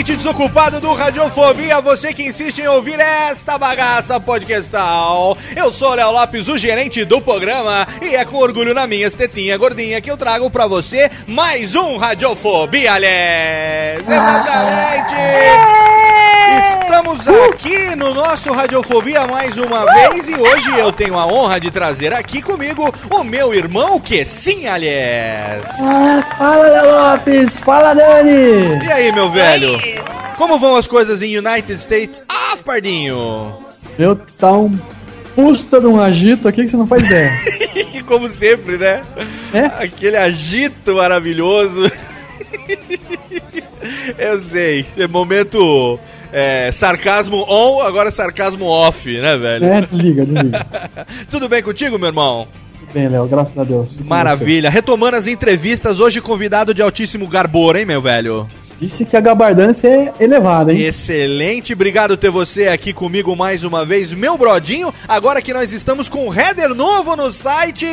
[0.00, 5.36] Ouvinte desocupado do Radiofobia, você que insiste em ouvir esta bagaça podcastal.
[5.54, 9.58] Eu sou Léo Lopes, o gerente do programa, e é com orgulho na minha tetinha
[9.58, 14.00] gordinha que eu trago pra você mais um Radiofobia, aliás.
[14.00, 15.99] Exatamente!
[16.58, 21.70] Estamos aqui no nosso Radiofobia mais uma vez e hoje eu tenho a honra de
[21.70, 25.64] trazer aqui comigo o meu irmão, que sim, aliás.
[25.80, 27.58] Ah, fala, Léo Lopes!
[27.60, 28.84] Fala, Dani!
[28.84, 29.78] E aí, meu velho?
[30.36, 32.22] Como vão as coisas em United States
[32.52, 33.54] of Pardinho?
[33.98, 34.78] Eu tá um
[35.34, 37.32] pusta de um agito aqui que você não faz ideia.
[38.06, 39.02] Como sempre, né?
[39.52, 39.84] É?
[39.84, 41.90] Aquele agito maravilhoso.
[44.18, 44.86] Eu sei.
[44.96, 45.98] É momento
[46.32, 49.64] é, sarcasmo on, agora sarcasmo off, né, velho?
[49.64, 50.66] É, desliga, desliga.
[51.30, 52.46] Tudo bem contigo, meu irmão?
[52.80, 53.98] Tudo bem, Léo, graças a Deus.
[53.98, 54.70] Maravilha.
[54.70, 58.48] Retomando as entrevistas, hoje convidado de altíssimo garbor, hein, meu velho?
[58.80, 60.80] Disse que a gabardância é elevada, hein?
[60.80, 64.92] Excelente, obrigado ter você aqui comigo mais uma vez, meu brodinho.
[65.06, 67.86] Agora que nós estamos com um header novo no site,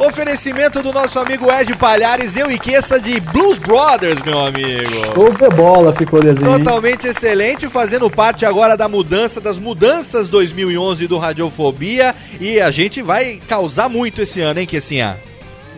[0.00, 5.14] oferecimento do nosso amigo Ed Palhares, eu e Queça de Blues Brothers, meu amigo.
[5.14, 6.50] Show de bola ficou desenho.
[6.50, 6.58] hein?
[6.58, 12.16] Totalmente excelente, fazendo parte agora da mudança, das mudanças 2011 do Radiofobia.
[12.40, 15.16] E a gente vai causar muito esse ano, hein, Kessinha?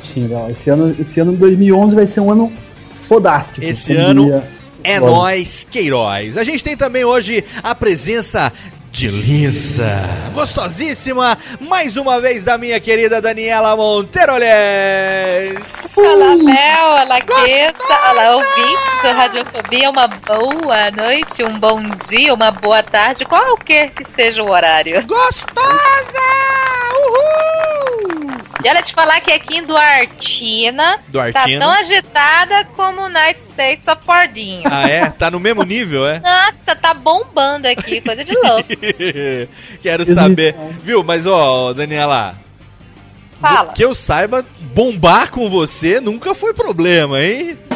[0.02, 0.50] Sim, Léo.
[0.50, 2.50] Esse ano, esse ano 2011 vai ser um ano
[3.06, 3.64] fodástico.
[3.64, 4.42] Esse ano
[4.82, 6.36] É nós, Queiroz.
[6.36, 8.52] A gente tem também hoje a presença
[8.94, 9.98] de Lisa,
[10.32, 14.44] gostosíssima, mais uma vez da minha querida Daniela Monteroles.
[15.96, 22.52] Olá, Mel, olá, Queta, olá, ouvintes do Radiofobia, uma boa noite, um bom dia, uma
[22.52, 25.04] boa tarde, qualquer que seja o horário.
[25.04, 26.63] Gostosa!
[28.64, 31.60] E olha, te falar que aqui em Duartina, Duartina.
[31.60, 34.62] tá tão agitada como o United States of Pordinho.
[34.64, 35.10] Ah, é?
[35.10, 36.18] Tá no mesmo nível, é?
[36.18, 38.64] Nossa, tá bombando aqui, coisa de louco.
[39.82, 40.54] Quero saber.
[40.82, 42.36] Viu, mas ó, Daniela,
[43.38, 43.74] Fala.
[43.74, 44.42] que eu saiba,
[44.74, 47.58] bombar com você nunca foi problema, hein?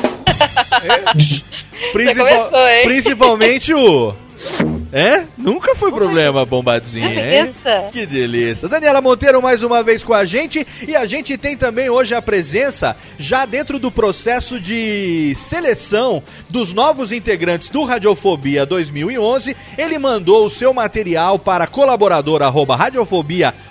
[0.85, 1.93] É?
[1.93, 2.85] Principal- começou, hein?
[2.85, 4.15] Principalmente o.
[4.93, 5.25] É?
[5.37, 7.55] Nunca foi problema bombadinha, hein?
[7.93, 8.69] Que delícia.
[8.69, 12.23] Daniela Monteiro mais uma vez com a gente e a gente tem também hoje a
[12.23, 19.55] presença já dentro do processo de seleção dos novos integrantes do Radiofobia 2011.
[19.77, 21.67] Ele mandou o seu material para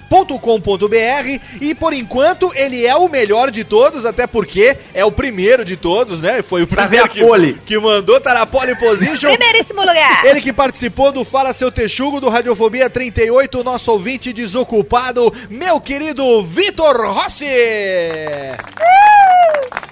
[0.07, 5.63] colaborador@radiofobia.com.br e por enquanto ele é o melhor de todos, até porque é o primeiro
[5.63, 6.41] de todos, né?
[6.41, 9.29] Foi o primeiro que, que mandou, tá na pole position.
[9.29, 10.25] Primeiríssimo lugar.
[10.25, 16.43] Ele que participou do Fala Seu Texugo do Radiofobia 38, nosso ouvinte desocupado, meu querido
[16.43, 17.45] Vitor Rossi.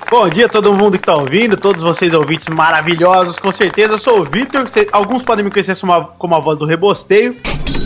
[0.10, 3.96] Bom dia a todo mundo que tá ouvindo, todos vocês ouvintes maravilhosos, com certeza.
[3.96, 7.36] Eu sou o Vitor, alguns podem me conhecer como a, como a voz do Rebosteio.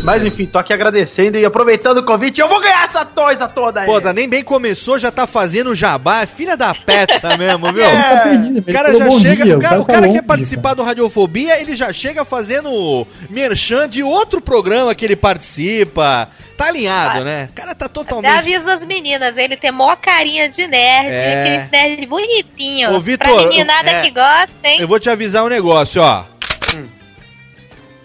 [0.03, 3.81] Mas enfim, tô aqui agradecendo e aproveitando o convite, eu vou ganhar essa coisa toda
[3.81, 3.85] aí.
[3.85, 6.21] Pô, tá nem bem começou, já tá fazendo jabá.
[6.21, 7.83] É filha da pizza mesmo, viu?
[7.85, 8.01] É.
[8.01, 9.43] Tá perdido, O cara já chega.
[9.43, 13.87] dia, o cara, o cara longe, quer participar do Radiofobia, ele já chega fazendo merchan
[13.87, 16.29] de outro programa que ele participa.
[16.57, 17.47] Tá alinhado, né?
[17.51, 18.37] O cara tá Até totalmente.
[18.37, 21.41] aviso as meninas, ele tem mó carinha de nerd, É.
[21.69, 22.91] aquele nerd bonitinho.
[22.93, 24.01] Ô, Vitor, pra meninada eu- é.
[24.01, 24.77] que gosta, hein?
[24.81, 26.25] Eu vou te avisar um negócio, ó.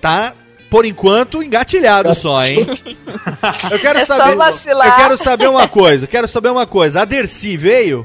[0.01, 0.35] Tá,
[0.75, 2.67] por enquanto, engatilhado só, hein?
[3.71, 4.35] Eu quero É só saber.
[4.35, 4.89] vacilar.
[4.89, 6.05] Eu quero saber uma coisa.
[6.09, 7.03] Quero saber uma coisa.
[7.03, 8.05] A Dercy veio?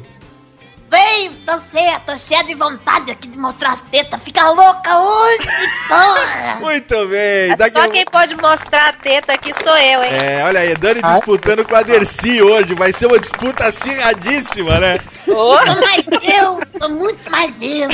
[0.91, 4.23] Vem, tô cheia, tô cheia de vontade aqui de mostrar as tetas.
[4.23, 5.47] Fica louca hoje,
[5.87, 6.57] porra!
[6.61, 7.51] Muito bem.
[7.51, 10.11] É Daqui Só a- quem pode mostrar a teta aqui sou eu, hein?
[10.11, 12.73] É, olha aí, Dani disputando com a Dercy hoje.
[12.73, 14.97] Vai ser uma disputa acirradíssima, né?
[14.97, 17.87] Sou mais eu, sou muito mais eu.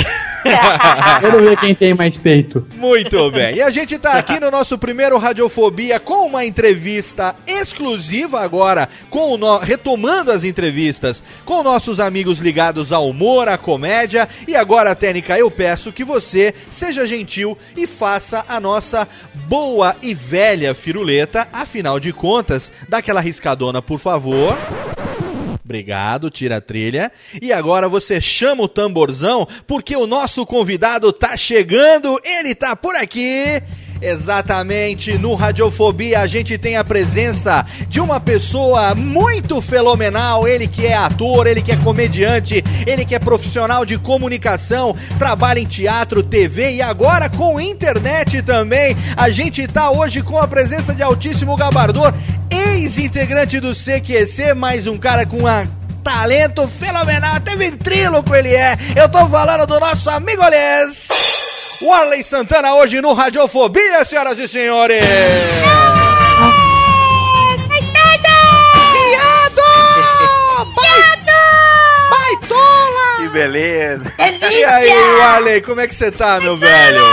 [1.20, 2.66] Quero ver quem tem mais peito.
[2.76, 3.56] Muito bem.
[3.56, 9.32] E a gente tá aqui no nosso primeiro Radiofobia com uma entrevista exclusiva agora, com
[9.34, 9.58] o no...
[9.58, 14.28] retomando as entrevistas com nossos amigos ligados ao humor, à comédia.
[14.48, 19.08] E agora, Técnica, eu peço que você seja gentil e faça a nossa
[19.48, 21.48] boa e velha firuleta.
[21.52, 24.58] Afinal de contas, dá aquela riscadona, por favor.
[25.64, 27.12] Obrigado, tira a trilha.
[27.42, 32.96] E agora você chama o tamborzão, porque o nosso convidado tá chegando, ele tá por
[32.96, 33.62] aqui.
[34.02, 40.48] Exatamente, no Radiofobia a gente tem a presença de uma pessoa muito fenomenal.
[40.48, 45.60] Ele que é ator, ele que é comediante, ele que é profissional de comunicação, trabalha
[45.60, 48.96] em teatro, TV e agora com internet também.
[49.16, 52.14] A gente tá hoje com a presença de Altíssimo Gabardor,
[52.50, 55.68] ex-integrante do CQC, mais um cara com uma
[56.04, 58.78] talento fenomenal, até ventríloco ele é.
[58.96, 61.25] Eu tô falando do nosso amigo Les.
[61.82, 65.04] Warley Santana hoje no Radiofobia, senhoras e senhores.
[73.18, 74.14] Que beleza.
[74.52, 77.04] E aí, Warley, como é que você tá, meu velho?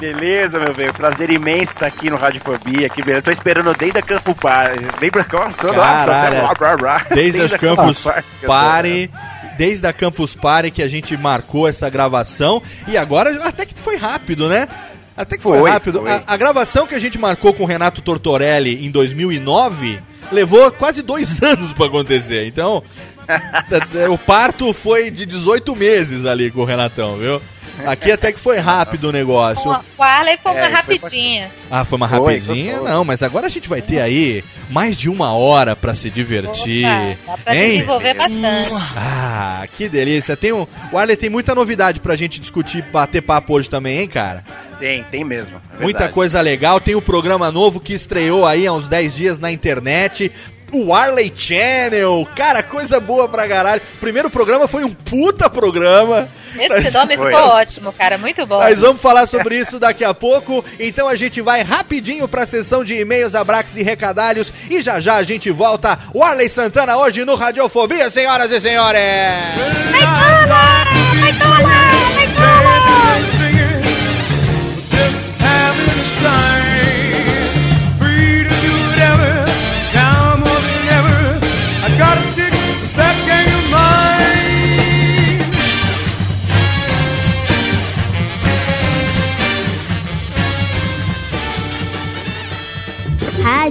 [0.00, 0.92] Beleza, meu velho.
[0.92, 2.88] Prazer imenso estar aqui no Radiofobia.
[2.88, 3.22] Que beleza.
[3.22, 4.86] Tô esperando desde a Campo Party.
[4.98, 5.50] Vem pra cá.
[5.56, 6.36] Caralho.
[7.14, 9.10] Desde as a Campus Campo Party.
[9.56, 13.96] Desde a Campus Party que a gente marcou essa gravação e agora até que foi
[13.96, 14.68] rápido, né?
[15.16, 16.00] Até que foi, Foi, rápido.
[16.00, 16.10] foi.
[16.10, 20.00] A, a gravação que a gente marcou com o Renato Tortorelli em 2009
[20.32, 22.46] levou quase dois anos pra acontecer.
[22.48, 22.82] Então,
[24.10, 27.40] o parto foi de 18 meses ali com o Renatão, viu?
[27.86, 29.70] Aqui até que foi rápido o negócio.
[29.98, 31.50] O Arley foi É, uma foi rapidinha.
[31.70, 32.80] Ah, foi uma rapidinha?
[32.80, 36.86] Não, mas agora a gente vai ter aí mais de uma hora pra se divertir.
[36.86, 37.72] Opa, dá pra hein?
[37.72, 38.70] desenvolver bastante.
[38.96, 40.36] Ah, que delícia.
[40.36, 40.66] Tem um...
[40.92, 44.44] O Arley tem muita novidade pra gente discutir, bater papo hoje também, hein, cara?
[44.78, 45.60] Tem, tem mesmo.
[45.78, 46.80] é Muita coisa legal.
[46.80, 50.30] Tem um programa novo que estreou aí há uns 10 dias na internet.
[50.74, 52.26] O Arley Channel.
[52.34, 53.80] Cara, coisa boa pra caralho.
[53.96, 56.28] O primeiro programa foi um puta programa.
[56.58, 58.18] Esse nome ficou ótimo, cara.
[58.18, 58.58] Muito bom.
[58.58, 60.64] Nós vamos falar sobre isso daqui a pouco.
[60.78, 64.52] Então a gente vai rapidinho pra sessão de e-mails, abraços e recadalhos.
[64.68, 65.98] E já já a gente volta.
[66.12, 69.00] O Arley Santana hoje no Radiofobia, senhoras e senhores.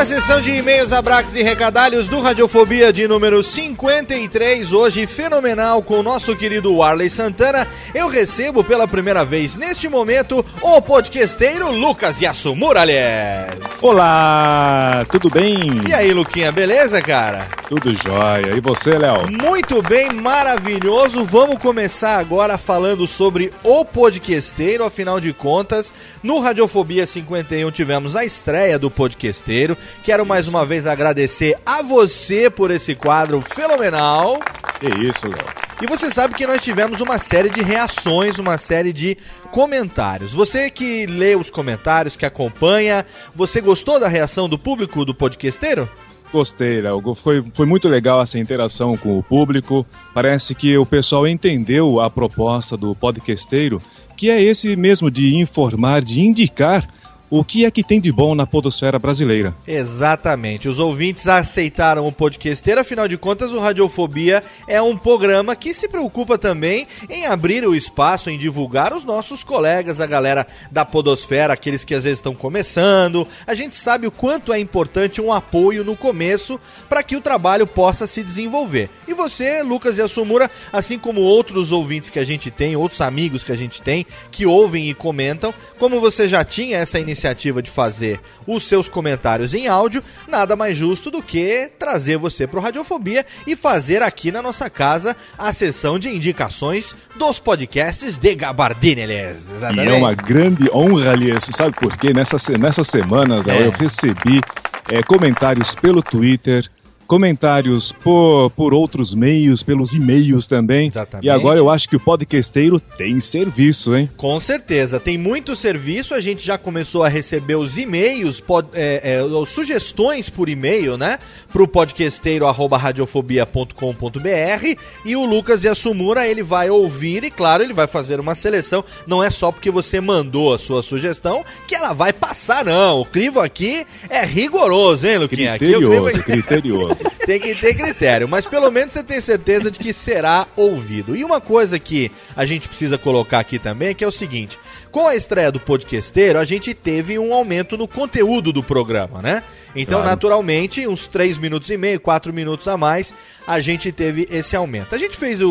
[0.00, 5.98] Pra sessão de e-mails, abraços e recadalhos do Radiofobia de número 53, hoje fenomenal com
[5.98, 12.18] o nosso querido Arley Santana, eu recebo pela primeira vez neste momento o podcasteiro Lucas
[12.18, 13.82] Yassumuralhes.
[13.82, 15.82] Olá, tudo bem?
[15.86, 17.46] E aí, Luquinha, beleza, cara?
[17.68, 18.56] Tudo jóia.
[18.56, 19.30] E você, Léo?
[19.30, 21.26] Muito bem, maravilhoso.
[21.26, 25.92] Vamos começar agora falando sobre o podquesteiro, afinal de contas,
[26.22, 29.76] no Radiofobia 51 tivemos a estreia do podquesteiro.
[30.02, 34.38] Quero mais uma vez agradecer a você por esse quadro fenomenal.
[34.78, 35.60] Que isso, Léo?
[35.82, 39.16] E você sabe que nós tivemos uma série de reações, uma série de
[39.50, 40.34] comentários.
[40.34, 45.88] Você que lê os comentários, que acompanha, você gostou da reação do público do podquesteiro?
[46.30, 47.14] Gostei, Léo.
[47.14, 49.86] Foi, foi muito legal essa interação com o público.
[50.14, 53.80] Parece que o pessoal entendeu a proposta do podcasteiro,
[54.16, 56.86] que é esse mesmo de informar, de indicar
[57.30, 59.54] o que é que tem de bom na podosfera brasileira.
[59.66, 60.68] Exatamente.
[60.68, 65.86] Os ouvintes aceitaram o podcasteiro, afinal de contas, o Radiofobia é um programa que se
[65.86, 71.52] preocupa também em abrir o espaço, em divulgar os nossos colegas, a galera da podosfera,
[71.52, 73.26] aqueles que às vezes estão começando.
[73.46, 76.58] A gente sabe o quanto é importante um apoio no começo
[76.88, 78.90] para que o trabalho possa se desenvolver.
[79.06, 83.44] E você, Lucas e Assumura, assim como outros ouvintes que a gente tem, outros amigos
[83.44, 87.62] que a gente tem, que ouvem e comentam, como você já tinha essa iniciativa iniciativa
[87.62, 92.58] de fazer os seus comentários em áudio, nada mais justo do que trazer você para
[92.58, 98.34] o Radiofobia e fazer aqui na nossa casa a sessão de indicações dos podcasts de
[98.34, 99.52] Gabardineles.
[99.74, 102.12] E é uma grande honra, Aliás, sabe por quê?
[102.14, 103.66] Nessas, nessas semanas é.
[103.66, 104.40] eu recebi
[104.88, 106.70] é, comentários pelo Twitter,
[107.10, 110.86] comentários por, por outros meios, pelos e-mails também.
[110.86, 111.26] Exatamente.
[111.26, 114.08] E agora eu acho que o podcasteiro tem serviço, hein?
[114.16, 116.14] Com certeza, tem muito serviço.
[116.14, 121.18] A gente já começou a receber os e-mails, pod, é, é, sugestões por e-mail, né?
[121.52, 127.64] Pro podcasteiro arroba radiofobia.com.br e o Lucas e a Sumura, ele vai ouvir e, claro,
[127.64, 128.84] ele vai fazer uma seleção.
[129.04, 133.00] Não é só porque você mandou a sua sugestão que ela vai passar, não.
[133.00, 135.58] O crivo aqui é rigoroso, hein, Luquinha?
[135.58, 136.99] Criterioso, aqui, criterioso.
[137.26, 141.16] Tem que ter critério, mas pelo menos você tem certeza de que será ouvido.
[141.16, 144.58] E uma coisa que a gente precisa colocar aqui também é que é o seguinte:
[144.90, 149.42] com a estreia do podcasteiro, a gente teve um aumento no conteúdo do programa, né?
[149.74, 150.10] Então, claro.
[150.10, 153.14] naturalmente, uns 3 minutos e meio, 4 minutos a mais,
[153.46, 154.94] a gente teve esse aumento.
[154.94, 155.50] A gente fez o,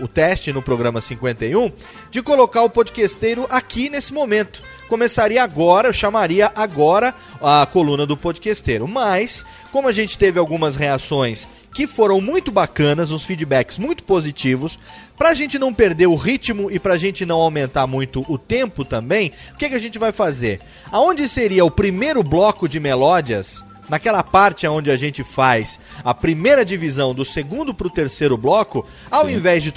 [0.00, 1.70] o teste no programa 51
[2.10, 8.16] de colocar o podcasteiro aqui nesse momento começaria agora, eu chamaria agora a coluna do
[8.16, 8.86] podcasteiro.
[8.86, 14.78] Mas, como a gente teve algumas reações que foram muito bacanas, uns feedbacks muito positivos,
[15.18, 19.32] pra gente não perder o ritmo e pra gente não aumentar muito o tempo também,
[19.52, 20.60] o que, que a gente vai fazer?
[20.92, 23.64] Aonde seria o primeiro bloco de melódias?
[23.88, 28.86] naquela parte onde a gente faz a primeira divisão do segundo para o terceiro bloco,
[29.10, 29.34] ao Sim.
[29.34, 29.72] invés de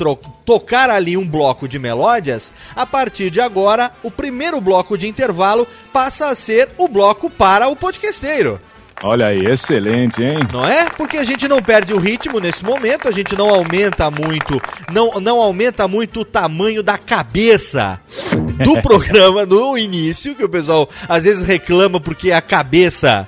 [0.45, 5.67] tocar ali um bloco de melódias, a partir de agora, o primeiro bloco de intervalo
[5.91, 8.61] passa a ser o bloco para o podcasteiro.
[9.03, 10.39] Olha aí, excelente, hein?
[10.51, 10.89] Não é?
[10.89, 14.59] Porque a gente não perde o ritmo nesse momento, a gente não aumenta muito,
[14.91, 17.99] não, não aumenta muito o tamanho da cabeça
[18.63, 23.27] do programa no início, que o pessoal às vezes reclama porque a cabeça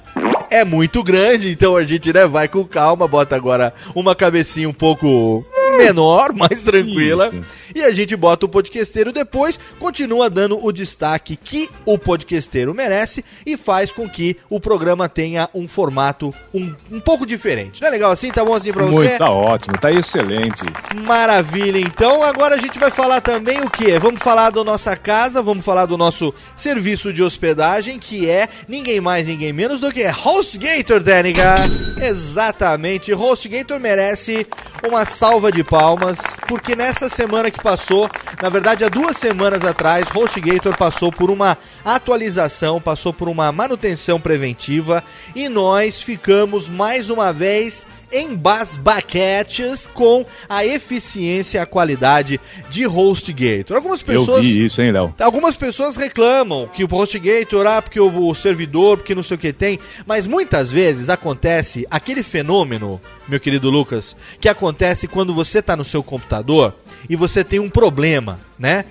[0.49, 4.73] é muito grande, então a gente né, vai com calma, bota agora uma cabecinha um
[4.73, 5.45] pouco
[5.77, 7.27] menor, mais tranquila.
[7.27, 7.45] Isso.
[7.73, 13.23] E a gente bota o podquesteiro depois, continua dando o destaque que o podquesteiro merece
[13.45, 17.81] e faz com que o programa tenha um formato um, um pouco diferente.
[17.81, 18.31] Não é legal assim?
[18.31, 19.09] Tá bom assim pra você?
[19.09, 20.63] Muito, tá ótimo, tá excelente.
[21.05, 23.97] Maravilha, então agora a gente vai falar também o que?
[23.99, 28.99] Vamos falar da nossa casa, vamos falar do nosso serviço de hospedagem, que é ninguém
[28.99, 31.55] mais, ninguém menos do que HostGator, Danica.
[32.01, 34.47] Exatamente, HostGator merece
[34.87, 38.09] uma salva de palmas, porque nessa semana que passou,
[38.41, 44.19] na verdade há duas semanas atrás, HostGator passou por uma atualização, passou por uma manutenção
[44.19, 45.03] preventiva
[45.35, 52.39] e nós ficamos mais uma vez embasbaquetes com a eficiência e a qualidade
[52.69, 53.75] de HostGator.
[53.75, 54.37] Algumas pessoas.
[54.37, 55.13] Eu vi isso, hein, Léo?
[55.19, 59.39] Algumas pessoas reclamam que o HostGator, ah, porque o, o servidor, porque não sei o
[59.39, 59.79] que tem.
[60.05, 65.85] Mas muitas vezes acontece aquele fenômeno, meu querido Lucas, que acontece quando você está no
[65.85, 66.75] seu computador
[67.09, 68.85] e você tem um problema, né?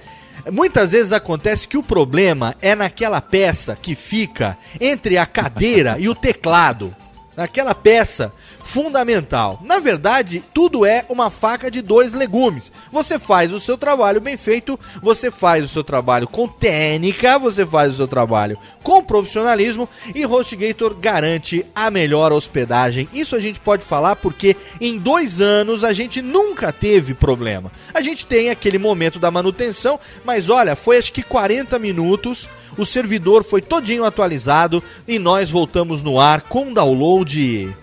[0.51, 6.09] Muitas vezes acontece que o problema é naquela peça que fica entre a cadeira e
[6.09, 6.95] o teclado.
[7.37, 8.33] Naquela peça
[8.69, 9.59] fundamental.
[9.65, 12.71] Na verdade, tudo é uma faca de dois legumes.
[12.93, 17.65] Você faz o seu trabalho bem feito, você faz o seu trabalho com técnica, você
[17.65, 23.09] faz o seu trabalho com profissionalismo e HostGator garante a melhor hospedagem.
[23.11, 27.73] Isso a gente pode falar porque em dois anos a gente nunca teve problema.
[27.95, 32.47] A gente tem aquele momento da manutenção, mas olha, foi acho que 40 minutos
[32.77, 37.75] o servidor foi todinho atualizado e nós voltamos no ar com download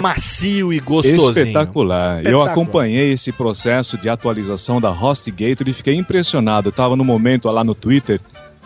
[0.00, 1.30] macio e gostosinho.
[1.30, 2.18] Espetacular.
[2.18, 2.32] Espetacular.
[2.32, 6.68] Eu acompanhei esse processo de atualização da HostGator e fiquei impressionado.
[6.68, 8.20] Eu estava no momento lá no Twitter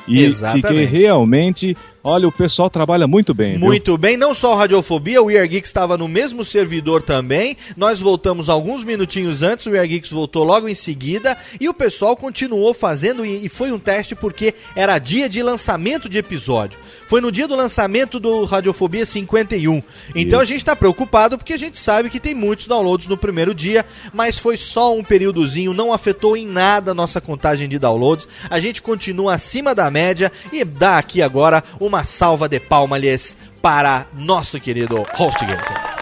[0.06, 0.66] e Exatamente.
[0.66, 3.52] fiquei realmente Olha, o pessoal trabalha muito bem.
[3.52, 3.60] viu?
[3.60, 7.56] Muito bem, não só o Radiofobia, o We Are Geeks estava no mesmo servidor também.
[7.76, 11.74] Nós voltamos alguns minutinhos antes, o We Are Geeks voltou logo em seguida e o
[11.74, 16.76] pessoal continuou fazendo e, e foi um teste porque era dia de lançamento de episódio.
[17.06, 19.80] Foi no dia do lançamento do Radiofobia 51.
[20.14, 23.54] Então a gente está preocupado porque a gente sabe que tem muitos downloads no primeiro
[23.54, 28.26] dia, mas foi só um períodozinho, não afetou em nada a nossa contagem de downloads.
[28.50, 34.06] A gente continua acima da média e dá aqui agora uma salva de palmas para
[34.12, 35.92] nosso querido HostGator.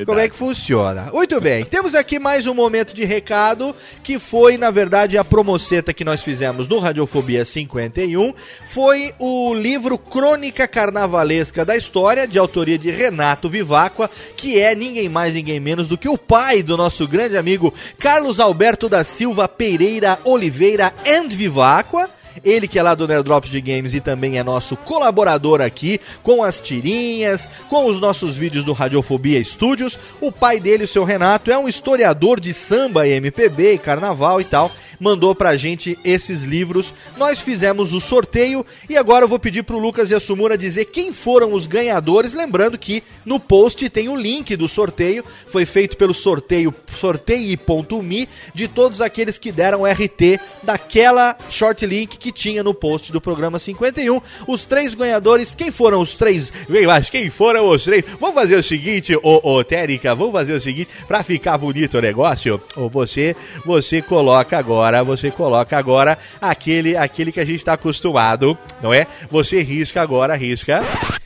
[0.06, 1.10] Como é que funciona?
[1.12, 5.94] Muito bem, temos aqui mais um momento de recado que foi, na verdade, a promoceta
[5.94, 8.34] que nós fizemos no Radiofobia 51.
[8.68, 15.10] Foi o livro Crônica Carnavalesca da História, de autoria de Renato Vivacqua, que é ninguém
[15.10, 19.48] mais, ninguém menos do que o pai do nosso grande amigo Carlos Alberto da Silva
[19.48, 22.10] Pereira Oliveira and Vivacqua.
[22.44, 26.44] Ele que é lá do Nerdrops de Games e também é nosso colaborador aqui com
[26.44, 29.98] as tirinhas, com os nossos vídeos do Radiofobia Studios.
[30.22, 34.46] O pai dele, o seu Renato, é um historiador de samba MPB e carnaval e
[34.46, 34.72] tal.
[35.00, 36.94] Mandou pra gente esses livros.
[37.18, 40.86] Nós fizemos o sorteio e agora eu vou pedir pro Lucas e a Sumura dizer
[40.86, 42.34] quem foram os ganhadores.
[42.34, 45.24] Lembrando que no post tem o link do sorteio.
[45.48, 52.32] Foi feito pelo sorteio sorteio.me de todos aqueles que deram RT daquela short link que
[52.32, 54.20] tinha no post do programa 51.
[54.46, 56.52] Os três ganhadores, quem foram os três?
[56.68, 58.04] Vem quem foram os três?
[58.20, 62.02] Vamos fazer o seguinte, ô, ô Térica, vamos fazer o seguinte, pra ficar bonito o
[62.02, 63.36] negócio, ô, você,
[63.66, 69.08] você coloca agora, você coloca agora aquele, aquele que a gente tá acostumado, não é?
[69.32, 70.84] Você risca agora, risca.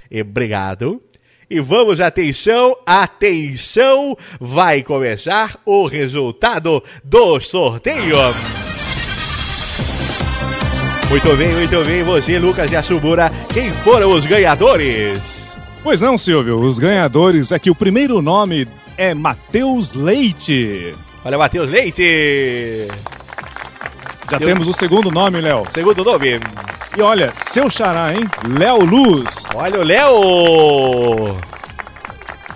[0.10, 1.02] E obrigado.
[1.50, 8.71] E vamos, atenção, atenção, vai começar o resultado do sorteio.
[11.12, 15.20] Muito bem, muito bem, você, Lucas e a Subura, quem foram os ganhadores?
[15.84, 16.58] Pois não, Silvio.
[16.60, 18.66] Os ganhadores é que o primeiro nome
[18.98, 20.96] é Matheus Leite.
[21.26, 22.88] Olha, Matheus Leite.
[24.32, 25.66] Já Eu- temos o segundo nome, Léo.
[25.74, 26.40] Segundo nome.
[26.98, 28.24] E olha, seu xará, hein?
[28.58, 29.44] Léo Luz.
[29.54, 31.36] Olha o Léo.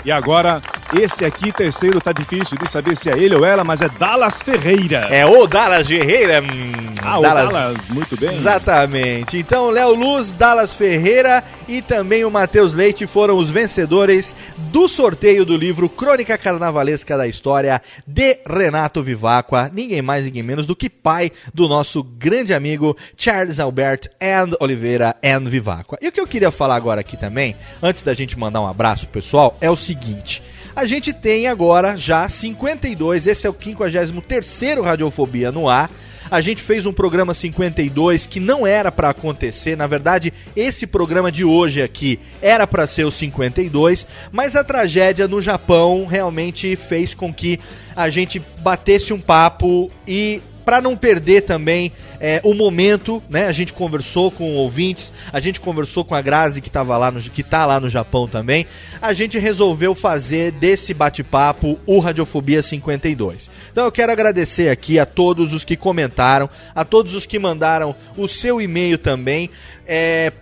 [0.05, 0.61] E agora,
[0.93, 4.39] esse aqui, terceiro, tá difícil de saber se é ele ou ela, mas é Dallas
[4.41, 5.07] Ferreira.
[5.09, 6.41] É o Dallas Ferreira.
[6.43, 8.29] Hum, Ah, o Dallas, muito bem.
[8.35, 9.37] Exatamente.
[9.39, 14.35] Então, Léo Luz, Dallas Ferreira e também o Matheus Leite foram os vencedores
[14.71, 19.71] do sorteio do livro Crônica Carnavalesca da História de Renato Vivacqua.
[19.73, 25.15] Ninguém mais, ninguém menos do que pai do nosso grande amigo Charles Albert and Oliveira
[25.23, 25.97] and Vivacqua.
[26.01, 29.07] E o que eu queria falar agora aqui também, antes da gente mandar um abraço
[29.07, 30.43] pessoal, é o seguinte.
[30.75, 35.89] A gente tem agora já 52, esse é o 53º Radiofobia no ar.
[36.29, 41.31] A gente fez um programa 52 que não era pra acontecer, na verdade, esse programa
[41.31, 47.13] de hoje aqui era pra ser o 52, mas a tragédia no Japão realmente fez
[47.13, 47.59] com que
[47.95, 53.45] a gente batesse um papo e para não perder também é, o momento, né?
[53.45, 57.21] A gente conversou com ouvintes, a gente conversou com a Grazi que tava lá no,
[57.21, 58.65] que tá lá no Japão também.
[58.99, 63.49] A gente resolveu fazer desse bate-papo o Radiofobia 52.
[63.71, 67.95] Então eu quero agradecer aqui a todos os que comentaram, a todos os que mandaram
[68.17, 69.49] o seu e-mail também.
[69.87, 70.33] É,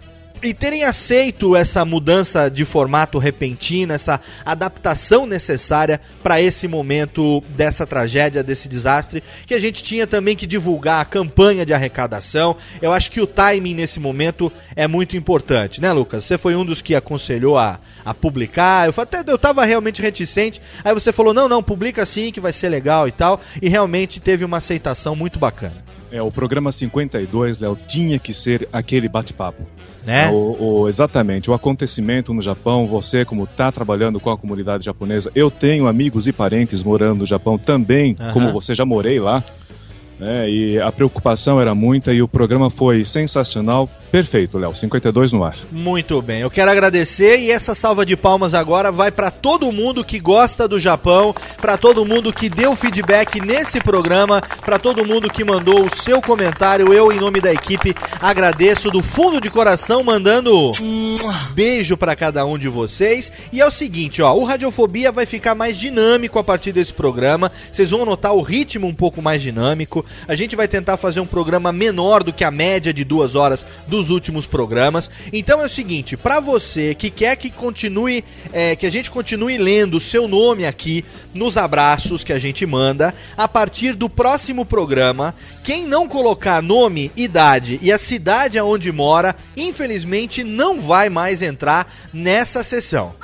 [0.43, 7.85] e terem aceito essa mudança de formato repentina, essa adaptação necessária para esse momento dessa
[7.85, 12.57] tragédia, desse desastre, que a gente tinha também que divulgar a campanha de arrecadação.
[12.81, 16.25] Eu acho que o timing nesse momento é muito importante, né, Lucas?
[16.25, 18.87] Você foi um dos que aconselhou a, a publicar.
[18.87, 20.61] Eu até eu tava realmente reticente.
[20.83, 24.19] Aí você falou: "Não, não, publica sim que vai ser legal e tal", e realmente
[24.19, 25.92] teve uma aceitação muito bacana.
[26.13, 29.63] É, o programa 52, Léo, tinha que ser aquele bate-papo.
[30.05, 30.29] Né?
[30.29, 35.31] O, o, exatamente, o acontecimento no Japão, você como está trabalhando com a comunidade japonesa,
[35.33, 38.31] eu tenho amigos e parentes morando no Japão também, Aham.
[38.31, 39.43] como você já morei lá.
[40.19, 43.89] Né, e a preocupação era muita e o programa foi sensacional.
[44.11, 45.57] Perfeito, Léo, 52 no ar.
[45.71, 50.05] Muito bem, eu quero agradecer e essa salva de palmas agora vai para todo mundo
[50.05, 55.31] que gosta do Japão, para todo mundo que deu feedback nesse programa, para todo mundo
[55.31, 56.93] que mandou o seu comentário.
[56.93, 60.71] Eu, em nome da equipe, agradeço do fundo de coração, mandando
[61.53, 63.31] beijo para cada um de vocês.
[63.51, 67.51] E é o seguinte, ó, o Radiofobia vai ficar mais dinâmico a partir desse programa.
[67.71, 70.02] Vocês vão notar o ritmo um pouco mais dinâmico.
[70.27, 73.65] A gente vai tentar fazer um programa menor do que a média de duas horas
[73.87, 75.09] dos últimos programas.
[75.31, 79.57] Então é o seguinte, para você que quer que continue, é, que a gente continue
[79.57, 84.65] lendo o seu nome aqui nos abraços que a gente manda, a partir do próximo
[84.65, 91.41] programa, quem não colocar nome, idade e a cidade aonde mora, infelizmente não vai mais
[91.41, 93.15] entrar nessa sessão.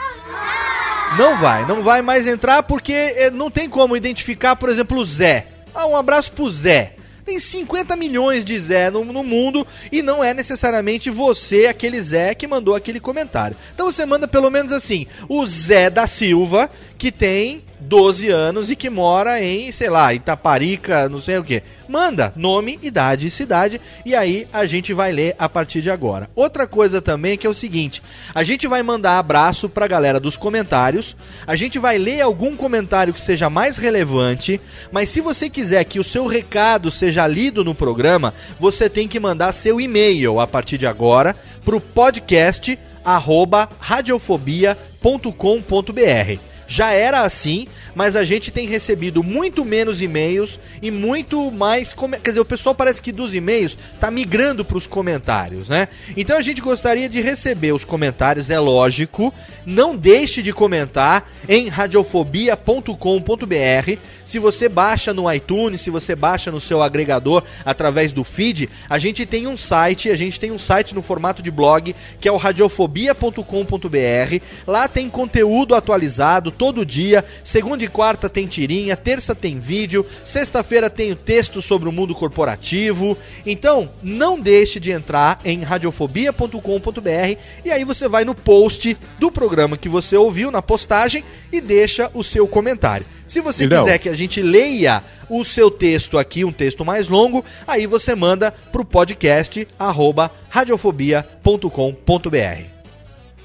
[1.17, 5.05] Não vai, não vai mais entrar porque eh, não tem como identificar, por exemplo, o
[5.05, 5.47] Zé.
[5.79, 6.95] Ah, um abraço pro Zé.
[7.23, 12.35] Tem 50 milhões de Zé no, no mundo e não é necessariamente você, aquele Zé,
[12.35, 13.55] que mandou aquele comentário.
[13.73, 18.75] Então você manda pelo menos assim: o Zé da Silva, que tem 12 anos e
[18.75, 21.63] que mora em, sei lá, Itaparica, não sei o que.
[21.87, 26.29] Manda nome, idade e cidade e aí a gente vai ler a partir de agora.
[26.35, 28.01] Outra coisa também que é o seguinte:
[28.33, 31.15] a gente vai mandar abraço pra galera dos comentários,
[31.47, 34.61] a gente vai ler algum comentário que seja mais relevante,
[34.91, 39.19] mas se você quiser que o seu recado seja lido no programa, você tem que
[39.19, 46.58] mandar seu e-mail a partir de agora pro podcast arroba radiofobia.com.br.
[46.69, 51.95] Já era assim, mas a gente tem recebido muito menos e-mails e muito mais.
[51.95, 55.87] Quer dizer, o pessoal parece que dos e-mails tá migrando para os comentários, né?
[56.15, 59.33] Então a gente gostaria de receber os comentários, é lógico.
[59.65, 63.97] Não deixe de comentar em radiofobia.com.br.
[64.29, 68.99] Se você baixa no iTunes, se você baixa no seu agregador através do feed, a
[68.99, 72.31] gente tem um site, a gente tem um site no formato de blog, que é
[72.31, 74.45] o radiofobia.com.br.
[74.67, 77.25] Lá tem conteúdo atualizado todo dia.
[77.43, 82.13] Segunda e quarta tem tirinha, terça tem vídeo, sexta-feira tem o texto sobre o mundo
[82.13, 83.17] corporativo.
[83.43, 89.75] Então, não deixe de entrar em radiofobia.com.br e aí você vai no post do programa
[89.75, 93.07] que você ouviu, na postagem, e deixa o seu comentário.
[93.29, 97.45] Se você quiser que a gente leia o seu texto aqui, um texto mais longo,
[97.67, 102.63] aí você manda pro podcast arroba radiofobia.com.br.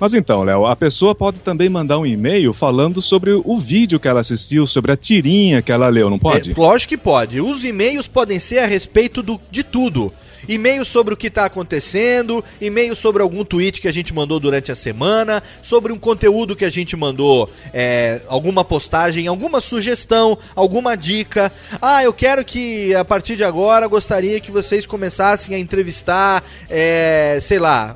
[0.00, 4.08] Mas então, Léo, a pessoa pode também mandar um e-mail falando sobre o vídeo que
[4.08, 6.52] ela assistiu, sobre a tirinha que ela leu, não pode?
[6.52, 7.40] É, lógico que pode.
[7.40, 10.10] Os e-mails podem ser a respeito do, de tudo.
[10.48, 14.70] E-mail sobre o que está acontecendo, e-mail sobre algum tweet que a gente mandou durante
[14.70, 20.96] a semana, sobre um conteúdo que a gente mandou, é, alguma postagem, alguma sugestão, alguma
[20.96, 21.52] dica.
[21.80, 27.38] Ah, eu quero que a partir de agora gostaria que vocês começassem a entrevistar, é,
[27.40, 27.94] sei lá,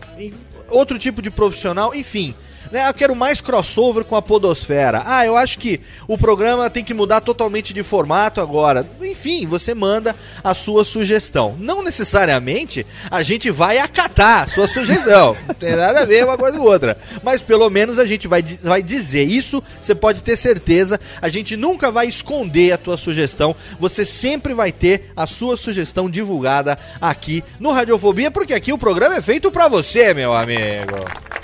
[0.68, 2.34] outro tipo de profissional, enfim.
[2.70, 5.02] Né, eu quero mais crossover com a Podosfera.
[5.06, 8.86] Ah, eu acho que o programa tem que mudar totalmente de formato agora.
[9.00, 11.56] Enfim, você manda a sua sugestão.
[11.58, 15.36] Não necessariamente a gente vai acatar a sua sugestão.
[15.48, 16.98] Não tem nada a ver uma coisa com outra.
[17.22, 21.00] Mas pelo menos a gente vai, vai dizer isso, você pode ter certeza.
[21.22, 23.56] A gente nunca vai esconder a tua sugestão.
[23.80, 29.16] Você sempre vai ter a sua sugestão divulgada aqui no Radiofobia, porque aqui o programa
[29.16, 31.37] é feito pra você, meu amigo.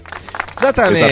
[0.64, 1.04] Exatamente.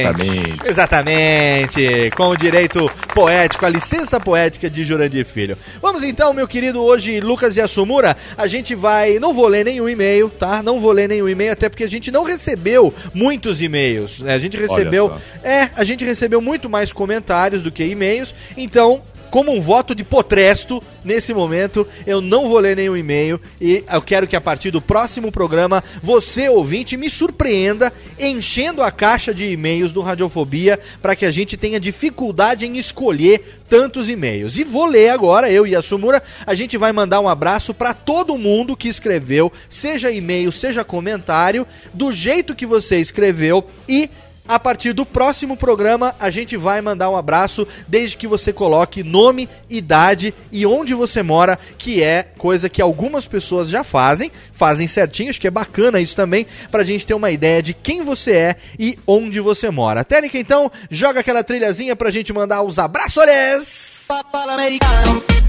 [0.66, 0.68] Exatamente.
[0.68, 2.10] Exatamente.
[2.16, 5.56] Com o direito poético, a licença poética de Jurandir Filho.
[5.80, 9.18] Vamos então, meu querido, hoje, Lucas Yasumura, a gente vai.
[9.18, 10.62] Não vou ler nenhum e-mail, tá?
[10.62, 14.20] Não vou ler nenhum e-mail, até porque a gente não recebeu muitos e-mails.
[14.20, 14.34] né?
[14.34, 15.12] A gente recebeu.
[15.42, 18.34] É, a gente recebeu muito mais comentários do que e-mails.
[18.56, 21.88] Então, como um voto de potresto nesse momento.
[22.06, 25.82] Eu não vou ler nenhum e-mail e eu quero que a partir do próximo programa
[26.02, 27.90] você, ouvinte, me surpreenda
[28.20, 33.62] enchendo a caixa de e-mails do Radiofobia para que a gente tenha dificuldade em escolher
[33.70, 34.58] tantos e-mails.
[34.58, 37.94] E vou ler agora, eu e a Sumura, a gente vai mandar um abraço para
[37.94, 44.10] todo mundo que escreveu, seja e-mail, seja comentário, do jeito que você escreveu e
[44.46, 49.02] a partir do próximo programa, a gente vai mandar um abraço, desde que você coloque
[49.02, 54.86] nome, idade e onde você mora, que é coisa que algumas pessoas já fazem, fazem
[54.86, 58.32] certinho, acho que é bacana isso também, pra gente ter uma ideia de quem você
[58.32, 60.04] é e onde você mora.
[60.04, 64.06] Técnica, então, joga aquela trilhazinha pra gente mandar os abraços!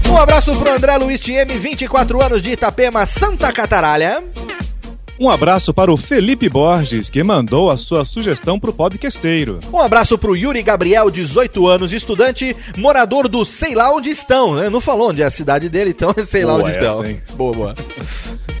[0.08, 4.22] Um abraço pro André Luiz TM, 24 anos de Itapema, Santa Cataralha.
[5.18, 9.60] Um abraço para o Felipe Borges, que mandou a sua sugestão pro podcasteiro.
[9.72, 14.68] Um abraço pro Yuri Gabriel, 18 anos, estudante, morador do sei lá onde estão, né?
[14.68, 17.04] Não falou onde é a cidade dele, então sei lá Boa onde essa, estão.
[17.04, 17.22] hein?
[17.36, 17.74] Boa, boa.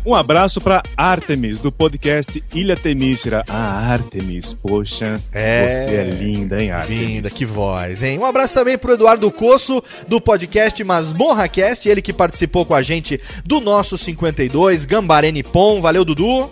[0.06, 3.42] Um abraço para Artemis, do podcast Ilha Temícera.
[3.48, 5.70] Ah, Artemis, poxa, É.
[5.70, 7.08] você é linda, hein, Artemis?
[7.08, 8.18] Linda, que voz, hein?
[8.18, 13.18] Um abraço também pro Eduardo Coço, do podcast MasmorraCast, ele que participou com a gente
[13.46, 15.80] do nosso 52, Gambaré Nippon.
[15.80, 16.50] Valeu, Dudu.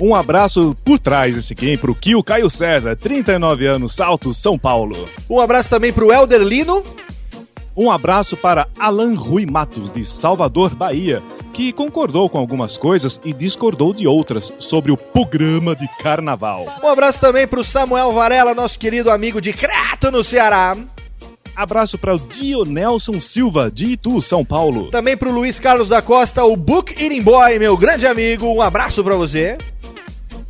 [0.00, 4.58] Um abraço por trás esse aqui, hein, pro Kio Caio César, 39 anos, Salto, São
[4.58, 5.08] Paulo.
[5.30, 6.82] Um abraço também pro Helder Lino.
[7.76, 13.32] Um abraço para Alan Rui Matos, de Salvador, Bahia, que concordou com algumas coisas e
[13.32, 16.66] discordou de outras sobre o programa de carnaval.
[16.82, 20.76] Um abraço também pro Samuel Varela, nosso querido amigo de Crato, no Ceará.
[21.54, 24.90] Abraço para o Dionelson Silva, de Itu, São Paulo.
[24.90, 28.46] Também pro Luiz Carlos da Costa, o Book Eating Boy, meu grande amigo.
[28.46, 29.58] Um abraço pra você.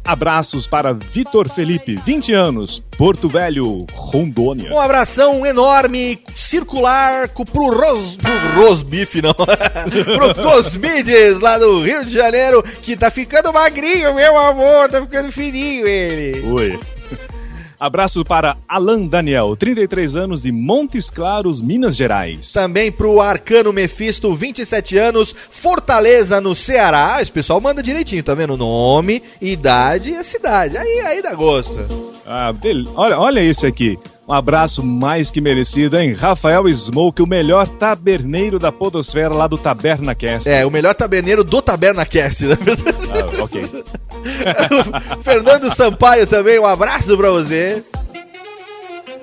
[0.04, 4.72] Abraços para Vitor Felipe, 20 anos, Porto Velho, Rondônia.
[4.72, 8.16] Um abração enorme, circular, pro Ros...
[8.16, 9.34] pro Rosbife, não.
[9.34, 15.30] pro Cosmides, lá do Rio de Janeiro, que tá ficando magrinho, meu amor, tá ficando
[15.30, 16.40] fininho ele.
[16.40, 16.80] Oi.
[17.82, 22.52] Abraço para Alan Daniel, 33 anos, de Montes Claros, Minas Gerais.
[22.52, 27.16] Também pro Arcano Mefisto, 27 anos, Fortaleza, no Ceará.
[27.16, 28.56] Ah, Esse pessoal manda direitinho, tá vendo?
[28.56, 30.76] Nome, idade e a cidade.
[30.78, 31.76] Aí, aí dá gosto.
[32.24, 32.54] Ah,
[32.94, 33.98] olha, olha esse aqui.
[34.28, 36.12] Um abraço mais que merecido, hein?
[36.12, 40.48] Rafael Smoke, o melhor taberneiro da podosfera lá do Taberna Cast.
[40.48, 42.96] É, o melhor taberneiro do TabernaCast, na verdade.
[43.10, 43.84] Ah, ok.
[45.22, 47.82] Fernando Sampaio também, um abraço pra você.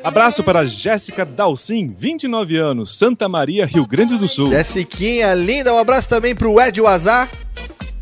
[0.03, 4.49] Abraço para Jéssica Dalcin, 29 anos, Santa Maria, Rio Grande do Sul.
[4.49, 7.29] Jessiquinha linda, um abraço também pro Ed Wazar.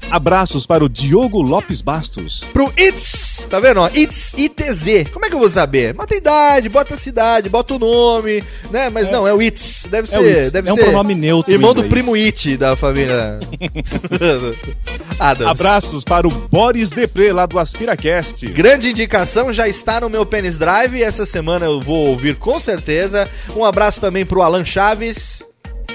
[0.10, 2.46] Abraços para o Diogo Lopes Bastos.
[2.54, 3.82] Pro It's, tá vendo?
[3.82, 3.89] ó?
[3.93, 5.10] It's ITZ.
[5.12, 5.93] Como é que eu vou saber?
[5.93, 8.41] Bota a idade, bota a cidade, bota o nome,
[8.72, 8.89] né?
[8.89, 9.86] Mas não, é o It's.
[9.89, 10.38] Deve É ser.
[10.38, 10.52] It's.
[10.52, 13.39] Deve É um ser pronome neutro Irmão do primo It da família.
[15.20, 15.50] Adams.
[15.52, 18.48] Abraços para o Boris Depré, lá do AspiraCast.
[18.48, 21.02] Grande indicação, já está no meu Penis Drive.
[21.04, 23.30] Essa semana eu vou ouvir com certeza.
[23.56, 25.43] Um abraço também pro Alan Chaves,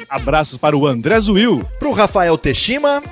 [0.08, 1.64] Abraços para o André Zuil.
[1.78, 3.02] pro Rafael Teshima,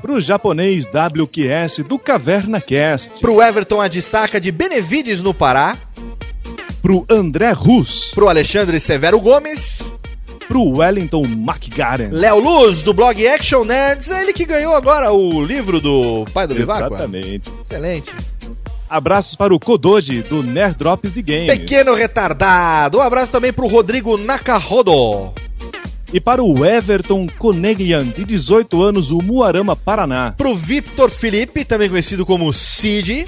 [0.00, 3.20] Pro japonês WQS do Caverna Cast.
[3.20, 5.76] pro Everton Adisaka de Benevides, no Pará,
[6.80, 8.12] Pro André Rus.
[8.14, 9.90] pro Alexandre Severo Gomes,
[10.46, 12.10] Pro Wellington McGaren.
[12.12, 16.54] Léo Luz, do blog Action Nerds, ele que ganhou agora o livro do pai do
[16.54, 16.86] Viváqua.
[16.86, 17.52] Exatamente.
[17.62, 18.10] Excelente.
[18.88, 21.52] Abraços para o Kodoji, do Nerd Drops de Games.
[21.52, 22.98] Pequeno retardado.
[22.98, 25.32] Um abraço também pro Rodrigo Nakarodo.
[26.12, 30.32] E para o Everton Coneglian, de 18 anos, o Muarama, Paraná.
[30.38, 33.26] Pro Victor Felipe, também conhecido como Cid.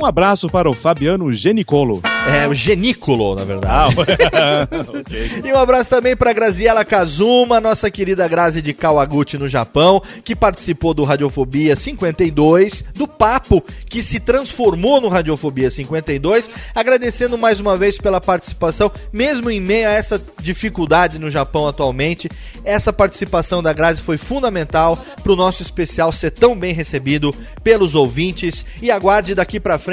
[0.00, 2.00] Um abraço para o Fabiano Genicolo.
[2.26, 3.94] É, o Genículo, na verdade.
[3.98, 5.30] Ah, ok.
[5.50, 10.36] E um abraço também pra Graziela Kazuma, nossa querida Grazi de Kawaguchi no Japão, que
[10.36, 17.76] participou do Radiofobia 52, do papo que se transformou no Radiofobia 52, agradecendo mais uma
[17.76, 22.28] vez pela participação, mesmo em meio a essa dificuldade no Japão atualmente,
[22.64, 28.64] essa participação da Grazi foi fundamental pro nosso especial ser tão bem recebido pelos ouvintes
[28.80, 29.89] e aguarde daqui pra frente,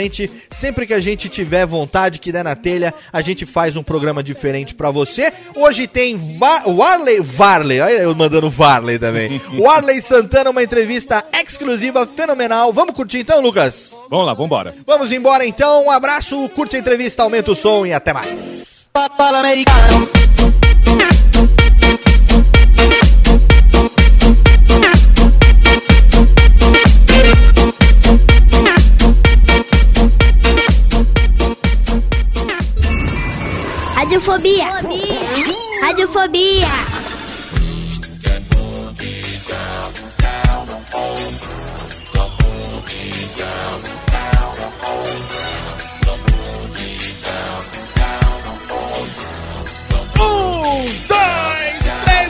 [0.49, 4.21] sempre que a gente tiver vontade que der na telha, a gente faz um programa
[4.21, 5.31] diferente pra você.
[5.55, 9.41] Hoje tem Va Warley, Varley, olha eu mandando Varley também.
[9.59, 12.71] Warley Santana, uma entrevista exclusiva, fenomenal.
[12.73, 13.95] Vamos curtir então, Lucas?
[14.09, 14.75] Vamos lá, vambora.
[14.85, 18.87] Vamos embora então, um abraço, curte a entrevista, aumenta o som e até mais.
[34.27, 34.67] Radiofobia.
[35.81, 36.67] Radiofobia.
[50.19, 52.27] Um, dois, três.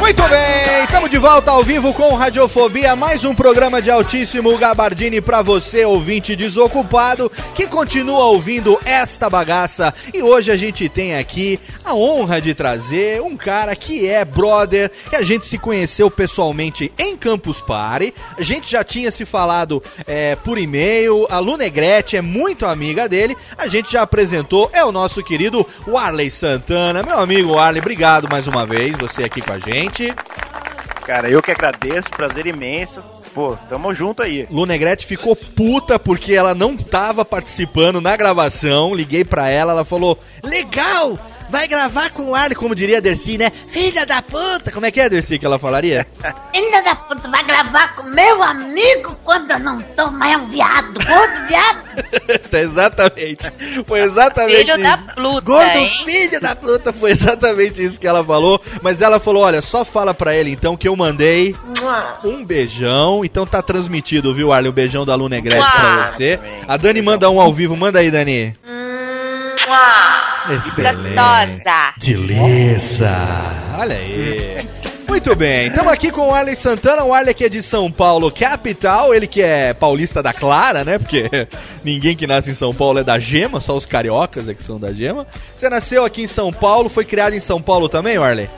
[0.00, 0.63] Muito bem,
[1.04, 5.84] estamos de volta ao vivo com Radiofobia, mais um programa de altíssimo gabardine para você,
[5.84, 9.92] ouvinte desocupado, que continua ouvindo esta bagaça.
[10.14, 14.90] E hoje a gente tem aqui a honra de trazer um cara que é brother,
[15.10, 18.14] que a gente se conheceu pessoalmente em Campus Party.
[18.38, 23.06] A gente já tinha se falado é, por e-mail, a Lu Negrete é muito amiga
[23.08, 23.36] dele.
[23.58, 27.02] A gente já apresentou, é o nosso querido Warley Santana.
[27.02, 30.14] Meu amigo Warley, obrigado mais uma vez, você aqui com a gente.
[31.04, 33.02] Cara, eu que agradeço, prazer imenso.
[33.34, 34.46] Pô, tamo junto aí.
[34.50, 34.66] Lu
[35.00, 38.94] ficou puta porque ela não tava participando na gravação.
[38.94, 41.18] Liguei pra ela, ela falou: Legal!
[41.50, 43.50] Vai gravar com o Arley, como diria a Dercy, né?
[43.68, 44.70] Filha da puta!
[44.70, 46.06] Como é que é, Dercy, que ela falaria?
[46.52, 50.46] Filha da puta, vai gravar com meu amigo quando eu não tô, mas é um
[50.46, 51.84] viado, gordo viado.
[52.52, 53.50] exatamente.
[53.86, 55.14] Foi exatamente Filho da isso.
[55.14, 56.02] Pluta, Gordo hein?
[56.04, 58.60] filho da Pluta, foi exatamente isso que ela falou.
[58.82, 61.54] Mas ela falou: olha, só fala pra ele então que eu mandei
[62.24, 63.24] um beijão.
[63.24, 64.68] Então tá transmitido, viu, Arley?
[64.68, 66.38] O beijão da Lu Negrete pra você.
[66.66, 68.54] A Dani manda um ao vivo, manda aí, Dani.
[70.46, 71.94] Gostosa.
[71.98, 73.10] Delícia.
[73.78, 74.58] Olha aí.
[75.06, 78.32] Muito bem, estamos aqui com o Arley Santana, o Arley que é de São Paulo,
[78.32, 80.98] capital, ele que é paulista da Clara, né?
[80.98, 81.28] Porque
[81.84, 84.80] ninguém que nasce em São Paulo é da Gema, só os cariocas é que são
[84.80, 85.26] da Gema.
[85.54, 88.48] Você nasceu aqui em São Paulo, foi criado em São Paulo também, Arley?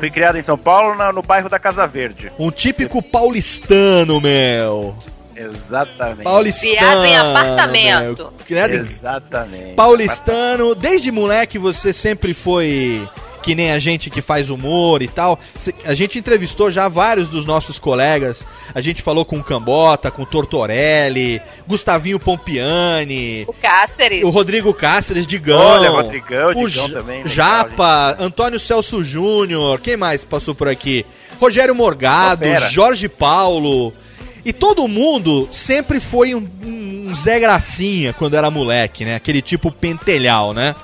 [0.00, 2.32] Fui criado em São Paulo, na- no bairro da Casa Verde.
[2.38, 4.96] Um típico paulistano, meu.
[5.38, 6.24] Exatamente.
[6.24, 6.72] Paulistano.
[6.72, 8.32] Viado em apartamento.
[8.50, 9.74] em Exatamente.
[9.74, 13.06] paulistano, desde moleque você sempre foi
[13.42, 15.38] que nem a gente que faz humor e tal.
[15.84, 18.44] A gente entrevistou já vários dos nossos colegas.
[18.74, 24.24] A gente falou com o Cambota, com o Tortorelli, Gustavinho Pompiani, O Cáceres.
[24.24, 29.96] o Rodrigo Cáceres, Digão, Olha, Rodrigão, o Digão também, legal, Japa, Antônio Celso Júnior, quem
[29.96, 31.06] mais passou por aqui?
[31.40, 32.44] Rogério Morgado.
[32.70, 33.94] Jorge Paulo.
[34.44, 39.14] E todo mundo sempre foi um, um Zé Gracinha quando era moleque, né?
[39.16, 40.74] Aquele tipo pentelhal, né?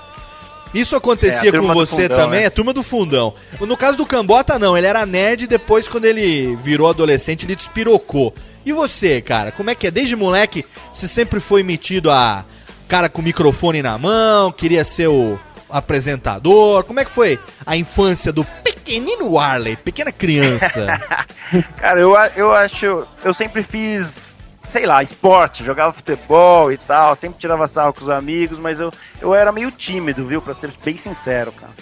[0.74, 2.46] Isso É, acontecia a com você fundão, também, né?
[2.46, 3.32] a turma do fundão.
[3.60, 7.54] No caso do Cambota, não, ele era nerd e depois, quando ele virou adolescente, ele
[7.54, 8.34] despirocou.
[8.66, 9.90] E você, cara, como é que é?
[9.90, 12.44] Desde moleque, você sempre foi metido a
[12.88, 15.38] cara com microfone na mão, queria ser o
[15.78, 16.84] apresentador.
[16.84, 20.86] Como é que foi a infância do pequenino Warley, pequena criança?
[21.76, 23.06] Cara, eu, eu acho.
[23.24, 24.34] Eu sempre fiz,
[24.68, 28.92] sei lá, esporte, jogava futebol e tal, sempre tirava sarro com os amigos, mas eu,
[29.20, 30.40] eu era meio tímido, viu?
[30.40, 31.72] Pra ser bem sincero, cara.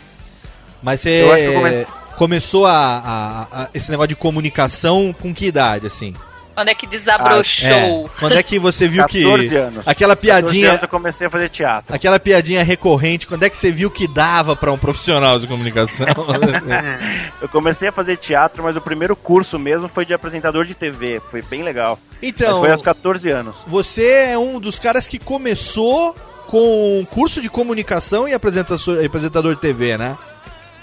[0.82, 6.12] Mas você come- começou a, a- a- esse negócio de comunicação com que idade, assim?
[6.54, 7.70] Quando é que desabrochou?
[7.70, 9.88] É, quando é que você viu que 14 anos.
[9.88, 11.94] aquela 14 piadinha, anos eu comecei a fazer teatro.
[11.94, 16.06] aquela piadinha recorrente, quando é que você viu que dava pra um profissional de comunicação?
[17.40, 21.20] Eu comecei a fazer teatro, mas o primeiro curso mesmo foi de apresentador de TV.
[21.30, 21.98] Foi bem legal.
[22.22, 23.54] Então- Mas foi aos 14 anos.
[23.66, 26.14] você é um dos caras que começou
[26.46, 30.16] com curso de comunicação e apresentador de TV, né?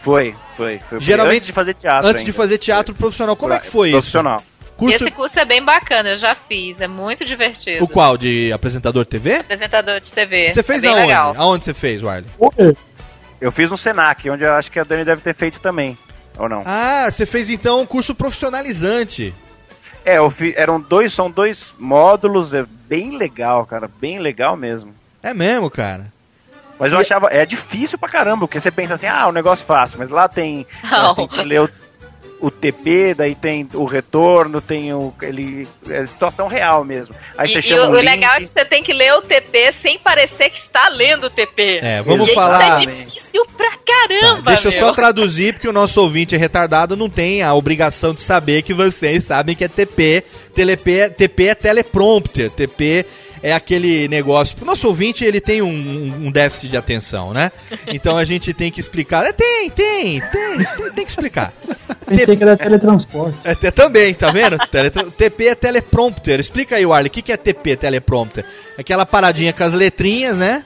[0.01, 0.79] Foi, foi.
[0.89, 2.07] foi Geralmente antes de fazer teatro.
[2.07, 2.37] Antes de ainda.
[2.37, 4.37] fazer teatro profissional, como é que foi Profissional.
[4.37, 4.45] isso?
[4.79, 7.83] Curso Esse curso é bem bacana, eu já fiz, é muito divertido.
[7.83, 9.35] o qual de apresentador de TV?
[9.35, 10.49] Apresentador de TV.
[10.49, 11.01] Você fez é aonde?
[11.01, 11.35] legal.
[11.37, 12.25] Aonde você fez, Warley?
[13.41, 15.97] Eu fiz no Senac, onde eu acho que a Dani deve ter feito também.
[16.37, 16.63] Ou não?
[16.65, 19.33] Ah, você fez então um curso profissionalizante.
[20.05, 24.93] É, eu fi- eram dois, são dois módulos, é bem legal, cara, bem legal mesmo.
[25.21, 26.11] É mesmo, cara.
[26.79, 29.99] Mas eu achava, é difícil pra caramba, porque você pensa assim, ah, o negócio fácil,
[29.99, 30.65] mas lá tem,
[31.17, 31.69] tem que ler o,
[32.41, 37.13] o TP, daí tem o retorno, tem o, ele, é situação real mesmo.
[37.37, 38.93] Aí E, você e chama o, um o link, legal é que você tem que
[38.93, 41.79] ler o TP sem parecer que está lendo o TP.
[41.81, 44.79] É, vamos e falar- Isso é difícil pra caramba, Deixa eu meu.
[44.79, 48.73] só traduzir, porque o nosso ouvinte é retardado, não tem a obrigação de saber que
[48.73, 50.23] vocês sabem que é TP.
[50.55, 52.49] TLP, TP é teleprompter.
[52.51, 53.05] TP
[53.41, 54.57] é aquele negócio.
[54.61, 57.51] O nosso ouvinte, ele tem um, um- um déficit de atenção, né?
[57.87, 59.25] Então a gente tem que explicar.
[59.25, 61.53] É, tem, tem, tem, tem, tem que explicar.
[62.09, 63.37] Pensei que era teletransporte.
[63.43, 64.57] É, te- também, tá vendo?
[64.69, 66.39] Teletra- TP é teleprompter.
[66.39, 68.45] Explica aí, Warley, o que, que é TP, teleprompter?
[68.77, 70.63] Aquela paradinha com as letrinhas, né?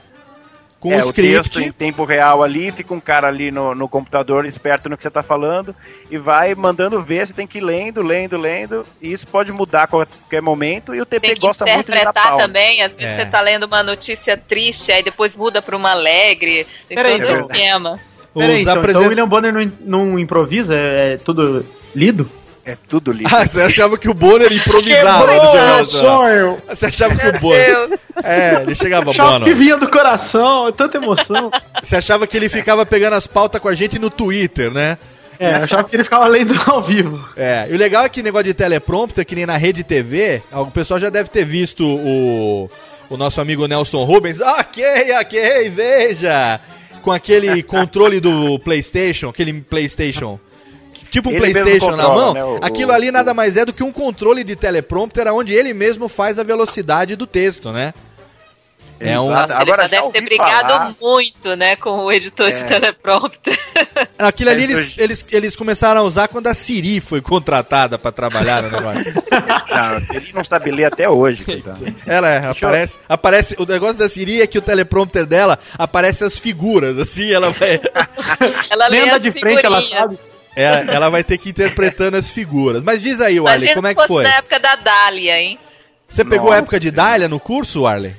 [0.80, 1.42] Com é, o o script.
[1.44, 5.02] texto em tempo real ali, fica um cara ali no, no computador esperto no que
[5.02, 5.74] você tá falando
[6.10, 9.84] e vai mandando ver, você tem que ir lendo, lendo, lendo, e isso pode mudar
[9.84, 12.82] a qualquer momento, e o TP gosta muito de interpretar também.
[12.82, 13.24] Às vezes É.
[13.24, 16.66] você tá lendo uma notícia triste, aí depois muda pra uma alegre.
[16.86, 17.98] Tem Peraí, todo o esquema.
[18.34, 20.74] Peraí, Os então, apresen- então o William Bonner não, não improvisa?
[20.74, 21.64] É, é tudo
[21.94, 22.28] lido?
[22.66, 23.28] É tudo lindo.
[23.30, 26.18] Ah, você achava que o Bonner improvisava no Jornal Nacional.
[26.22, 26.58] sonho!
[26.68, 27.98] Você achava que o Bonner.
[28.24, 29.44] É, ele chegava Bono.
[29.44, 31.50] que vinha do coração, é tanta emoção.
[31.82, 34.96] Você achava que ele ficava pegando as pautas com a gente no Twitter, né?
[35.38, 37.28] É, eu achava que ele ficava lendo ao vivo.
[37.36, 40.66] É, e o legal é que negócio de teleprompter, que nem na rede TV, o
[40.70, 42.70] pessoal já deve ter visto o,
[43.10, 44.40] o nosso amigo Nelson Rubens.
[44.40, 44.84] Ok,
[45.20, 46.60] ok, veja!
[47.04, 50.40] Com aquele controle do PlayStation, aquele PlayStation.
[51.10, 53.72] Tipo um Ele PlayStation na controla, mão, né, o- aquilo ali nada mais é do
[53.72, 57.92] que um controle de teleprompter onde ele mesmo faz a velocidade do texto, né?
[59.04, 59.28] É um.
[59.30, 62.60] Nossa, Agora, ele já já deve ter brigado falar- muito, né, com o editor de
[62.60, 62.64] É.
[62.64, 63.58] teleprompter.
[64.18, 68.10] Aquilo ali É, eles, eles, eles começaram a usar quando a Siri foi contratada pra
[68.10, 69.14] trabalhar no negócio.
[69.74, 71.44] Não, ele não sabe ler até hoje.
[72.06, 73.56] Ela é, aparece, aparece.
[73.58, 77.80] O negócio da Siri é que o teleprompter dela aparece as figuras, assim, ela vai.
[78.70, 80.16] Ela lê Lenda de frente, ela sabe.
[80.54, 82.82] é, ela vai ter que ir interpretando as figuras.
[82.84, 84.22] Mas diz aí, Arley, Imagina como é que fosse foi?
[84.22, 85.58] na época da Dália, hein?
[86.08, 86.90] Você pegou a Nossa época de.
[86.92, 88.14] Dália no curso, Arley?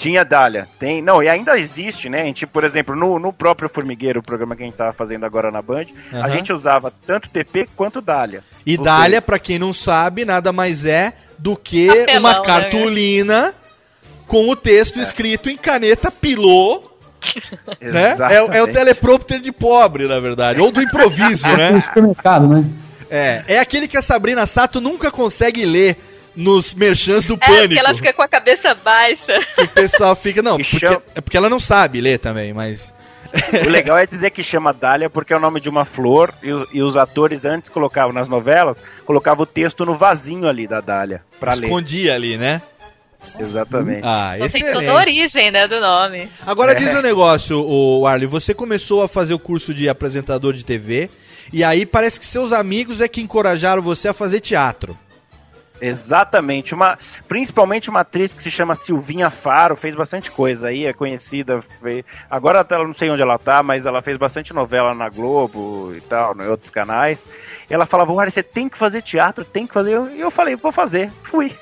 [0.00, 1.02] Tinha Dália, tem.
[1.02, 2.22] Não, e ainda existe, né?
[2.22, 5.26] A gente, por exemplo, no, no próprio Formigueiro, o programa que a gente tá fazendo
[5.26, 6.24] agora na Band, Aham.
[6.24, 8.42] a gente usava tanto TP quanto Dália.
[8.64, 13.54] E Dália, pra quem não sabe, nada mais é do que Papelão, uma né, cartolina
[14.26, 16.82] com o texto escrito em caneta pilô,
[17.78, 18.16] né?
[18.30, 20.60] É, o- é o teleprompter de pobre, na verdade.
[20.62, 21.72] Ou do improviso, No né?
[21.72, 22.64] né?
[23.10, 25.96] É, é aquele que a Sabrina Sato nunca consegue ler
[26.36, 27.66] nos merchans do É, pânico.
[27.68, 29.38] porque ela fica com a cabeça baixa.
[29.54, 30.42] Que o pessoal fica.
[30.42, 32.92] Não, porque, chama- é porque ela não sabe ler também, mas.
[33.64, 36.48] O legal é dizer que chama Dália porque é o nome de uma flor e,
[36.78, 41.22] e os atores antes colocavam nas novelas, colocavam o texto no vasinho ali da Dália
[41.38, 41.64] pra ler.
[41.64, 42.60] escondia ali, né?
[43.38, 44.00] Exatamente.
[44.02, 44.98] Ah, Então tem toda a excelente.
[44.98, 46.28] origem, né, do nome.
[46.46, 46.74] Agora É.
[46.74, 51.08] diz um negócio, o Arley, você começou a fazer o curso de apresentador de TV
[51.52, 54.98] e aí parece que seus amigos é que encorajaram você a fazer teatro.
[55.80, 56.74] Exatamente.
[56.74, 61.62] Uma, principalmente uma atriz que se chama Silvinha Faro, fez bastante coisa aí, é conhecida.
[61.82, 65.94] fe- Agora ela não sei onde ela tá, mas ela fez bastante novela na Globo
[65.96, 67.18] e tal, em outros canais.
[67.68, 69.98] Ela falava, Mário, você tem que fazer teatro, tem que fazer.
[70.14, 71.10] E eu falei, vou fazer.
[71.24, 71.54] Fui.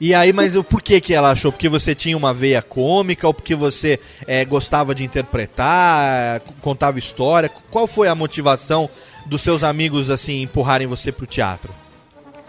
[0.00, 1.52] E aí, mas o por que ela achou?
[1.52, 7.48] Porque você tinha uma veia cômica ou porque você eh, gostava de interpretar, contava história?
[7.70, 8.90] Qual foi a motivação
[9.26, 11.72] dos seus amigos, assim, empurrarem você pro teatro?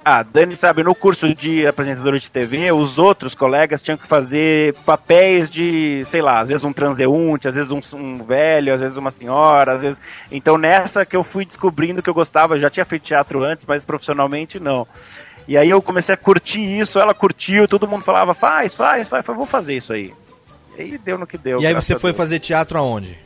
[0.05, 4.75] Ah, Dani sabe, no curso de apresentador de TV, os outros colegas tinham que fazer
[4.85, 8.97] papéis de, sei lá, às vezes um transeunte, às vezes um, um velho, às vezes
[8.97, 9.99] uma senhora, às vezes.
[10.29, 13.65] Então nessa que eu fui descobrindo que eu gostava, eu já tinha feito teatro antes,
[13.65, 14.85] mas profissionalmente não.
[15.47, 19.25] E aí eu comecei a curtir isso, ela curtiu, todo mundo falava, faz, faz, faz,
[19.25, 20.13] eu vou fazer isso aí.
[20.77, 21.61] E aí deu no que deu.
[21.61, 23.17] e aí você foi fazer teatro aonde?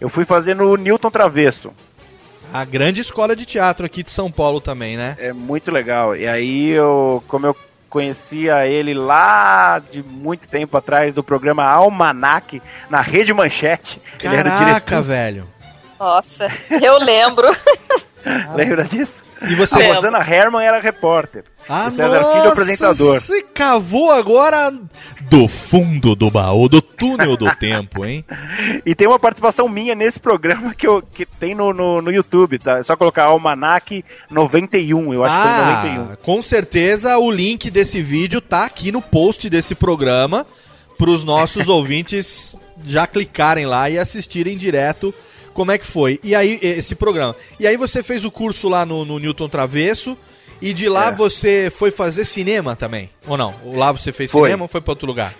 [0.00, 1.72] Eu fui fazer no Newton Travesso.
[2.52, 5.16] A grande escola de teatro aqui de São Paulo também, né?
[5.18, 6.16] É muito legal.
[6.16, 7.56] E aí eu, como eu
[7.88, 14.00] conhecia ele lá de muito tempo atrás do programa Almanac na Rede Manchete.
[14.22, 15.02] ele era o Caraca, diretor.
[15.02, 15.48] velho.
[15.98, 16.46] Nossa,
[16.82, 17.48] eu lembro.
[18.54, 19.24] Lembra disso?
[19.42, 19.82] E você...
[19.82, 21.44] A Rosana Herman era repórter.
[21.68, 23.20] Ah, o César Filho é apresentador.
[23.20, 24.72] Você cavou agora
[25.22, 28.24] do fundo do baú, do túnel do tempo, hein?
[28.84, 32.58] E tem uma participação minha nesse programa que, eu, que tem no, no, no YouTube,
[32.58, 32.78] tá?
[32.78, 36.12] É só colocar Almanac 91, eu acho que foi 91.
[36.12, 40.46] Ah, com certeza o link desse vídeo tá aqui no post desse programa
[40.96, 45.14] pros nossos ouvintes já clicarem lá e assistirem direto
[45.58, 46.20] como é que foi.
[46.22, 47.34] E aí, esse programa.
[47.58, 50.16] E aí você fez o curso lá no, no Newton Travesso
[50.62, 51.12] e de lá É.
[51.12, 53.10] você foi fazer cinema também?
[53.26, 53.52] Ou não?
[53.64, 54.42] Lá você fez Foi.
[54.50, 55.34] cinema ou foi pra outro lugar?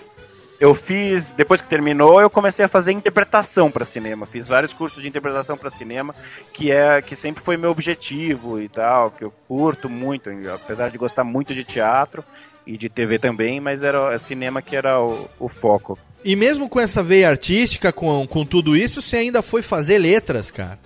[0.58, 4.26] Eu fiz, depois que terminou, eu comecei a fazer interpretação para cinema.
[4.26, 6.12] Fiz vários cursos de interpretação para cinema,
[6.52, 10.98] que é que sempre foi meu objetivo e tal, que eu curto muito, apesar de
[10.98, 12.24] gostar muito de teatro
[12.66, 15.96] e de TV também, mas era o cinema que era o, o foco.
[16.24, 20.50] E mesmo com essa veia artística, com, com tudo isso, você ainda foi fazer letras,
[20.50, 20.78] cara.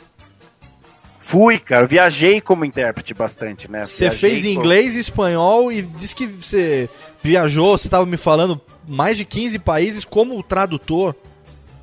[1.21, 3.87] Fui, cara, eu viajei como intérprete bastante, né?
[3.87, 6.91] Você fez em inglês e espanhol e disse que você
[7.23, 11.15] viajou, você estava me falando, mais de 15 países como tradutor.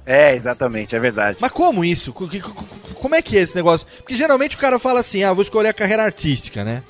[0.06, 1.38] É, exatamente, é verdade.
[1.40, 2.14] Mas como isso?
[2.14, 3.88] Como é que é esse negócio?
[3.98, 6.84] Porque geralmente o cara fala assim, ah, vou escolher a carreira artística, né?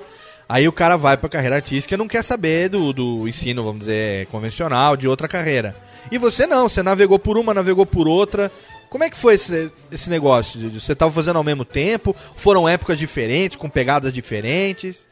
[0.49, 3.81] Aí o cara vai pra carreira artística e não quer saber do, do ensino, vamos
[3.81, 5.75] dizer, convencional, de outra carreira.
[6.11, 8.51] E você não, você navegou por uma, navegou por outra.
[8.89, 10.69] Como é que foi esse, esse negócio?
[10.71, 12.15] Você tava fazendo ao mesmo tempo?
[12.35, 15.07] Foram épocas diferentes, com pegadas diferentes?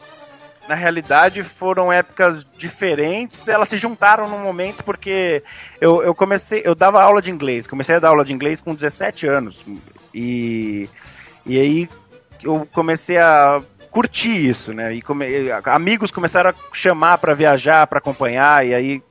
[0.67, 5.41] Na realidade, foram épocas diferentes, elas se juntaram num momento porque
[5.79, 8.75] eu, eu comecei, eu dava aula de inglês, comecei a dar aula de inglês com
[8.75, 9.63] 17 anos.
[10.13, 10.89] E,
[11.45, 11.89] e aí
[12.43, 14.93] eu comecei a curtir isso, né?
[14.93, 15.25] E come,
[15.63, 19.01] amigos começaram a chamar pra viajar, pra acompanhar, e aí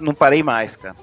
[0.00, 0.94] não parei mais, cara.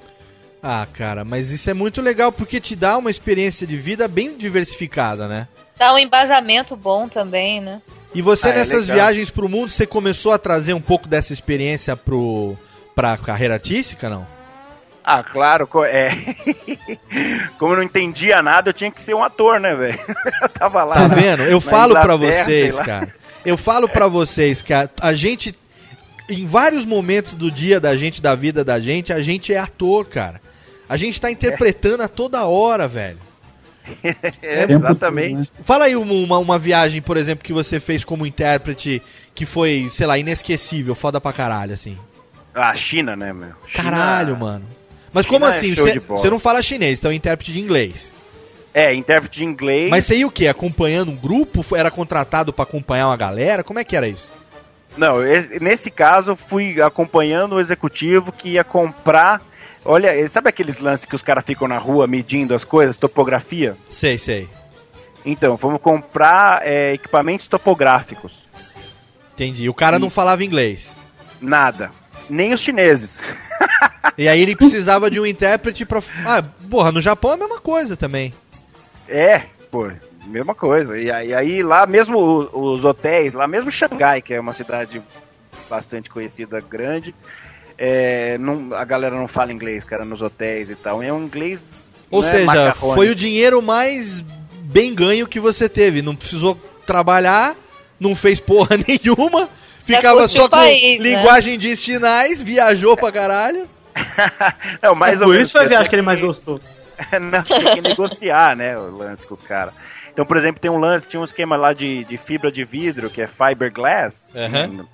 [0.61, 4.37] Ah, cara, mas isso é muito legal porque te dá uma experiência de vida bem
[4.37, 5.47] diversificada, né?
[5.77, 7.81] Dá um embasamento bom também, né?
[8.15, 8.95] E você Ah, é nessas legal.
[8.95, 12.55] viagens pro mundo, você começou a trazer um pouco dessa experiência pro
[12.95, 14.25] pra carreira artística, não?
[15.03, 16.11] Ah, claro, é.
[17.59, 19.99] Como eu não entendia nada, eu tinha que ser um ator, né, velho?
[20.41, 20.95] Eu tava lá.
[20.95, 21.43] Tá vendo?
[21.43, 23.13] Eu na falo pra Inglaterra, vocês, cara.
[23.45, 25.51] Eu falo pra vocês que a, a gente
[26.30, 30.05] em vários momentos do dia da gente, da vida da gente, a gente é ator,
[30.05, 30.41] cara.
[30.88, 33.17] A gente tá interpretando a toda hora, velho.
[34.41, 35.51] É, exatamente.
[35.61, 39.01] Fala aí uma, uma, viagem, por exemplo, que você fez como intérprete
[39.36, 41.97] que foi, sei lá, inesquecível, foda pra caralho, assim.
[42.55, 43.49] Ah, China, né, meu?
[43.67, 44.65] China- Caralho, mano.
[45.11, 45.76] Mas China como é assim?
[45.76, 48.13] Você não fala chinês, então é intérprete de inglês.
[48.74, 49.89] É, intérprete de inglês.
[49.89, 50.47] Mas você ia o quê?
[50.47, 51.63] Acompanhando um grupo?
[51.76, 53.63] Era contratado pra acompanhar uma galera?
[53.63, 54.32] Como é que era isso?
[54.97, 59.41] Não, esse- nesse caso, eu fui acompanhando o executivo que ia comprar.
[59.85, 63.75] Olha, sabe aqueles lances que os caras ficam na rua medindo as coisas, topografia?
[63.89, 64.47] Sei, sei.
[65.25, 68.33] Então, fomos comprar é, equipamentos topográficos.
[69.33, 69.67] Entendi.
[69.67, 70.95] O cara não falava inglês.
[71.41, 71.91] Nada.
[72.29, 73.19] Nem os chineses.
[74.17, 75.99] E aí ele precisava de um intérprete pra.
[76.25, 78.31] Ah, porra, no Japão é a mesma coisa também.
[79.07, 79.89] É, pô,
[80.28, 80.97] mesma coisa.
[80.97, 85.01] E aí, aí lá mesmo os hotéis, lá mesmo Xangai, que é uma cidade
[85.69, 87.13] bastante conhecida, grande,
[87.78, 91.01] é, não- a galera não fala inglês, cara, nos hotéis e tal.
[91.01, 91.61] É um inglês.
[92.11, 94.21] Ou não é seja, foi o dinheiro mais
[94.61, 96.01] bem ganho que você teve.
[96.01, 96.55] Não precisou
[96.86, 97.55] trabalhar,
[97.99, 99.49] não fez porra nenhuma,
[99.84, 101.09] ficava só o com país, né?
[101.15, 103.67] linguagem de sinais, viajou pra caralho.
[104.82, 106.59] Não, mais É ou por menos, isso foi a viagem que ele mais gostou.
[107.21, 109.74] não, tinha que negociar, né, o lance com os caras.
[110.14, 113.09] Então, por exemplo, tem um lance, tinha um esquema lá de, de fibra de vidro,
[113.09, 114.30] que é fiberglass.
[114.36, 114.86] Aham.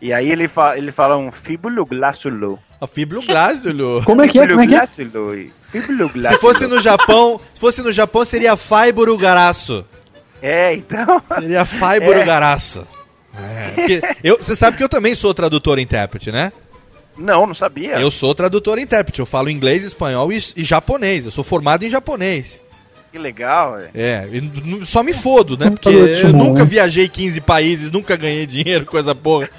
[0.00, 2.58] E aí ele, fa ele fala um fibroglassulo.
[2.80, 4.02] A fibroglástulo.
[4.06, 4.48] Como é que é?
[4.48, 4.86] Como é que é?
[4.86, 6.34] Fibroglassulo.
[6.34, 9.84] Se fosse no Japão, se fosse no Japão seria Faiburugaraço.
[10.40, 11.22] É, então...
[11.38, 12.86] Seria Faiburugaraço.
[13.34, 14.16] É.
[14.24, 16.50] Eu- Você sabe que eu também sou tradutor e intérprete, né?
[17.16, 18.00] Não, não sabia.
[18.00, 19.20] Eu sou tradutor e intérprete.
[19.20, 21.26] Eu falo inglês, espanhol e, e japonês.
[21.26, 22.60] Eu sou formado em japonês.
[23.12, 23.90] Que legal, velho.
[23.94, 24.26] É,
[24.86, 25.68] só me fodo, né?
[25.68, 29.50] Porque eu nunca viajei 15 países, nunca ganhei dinheiro, coisa porra.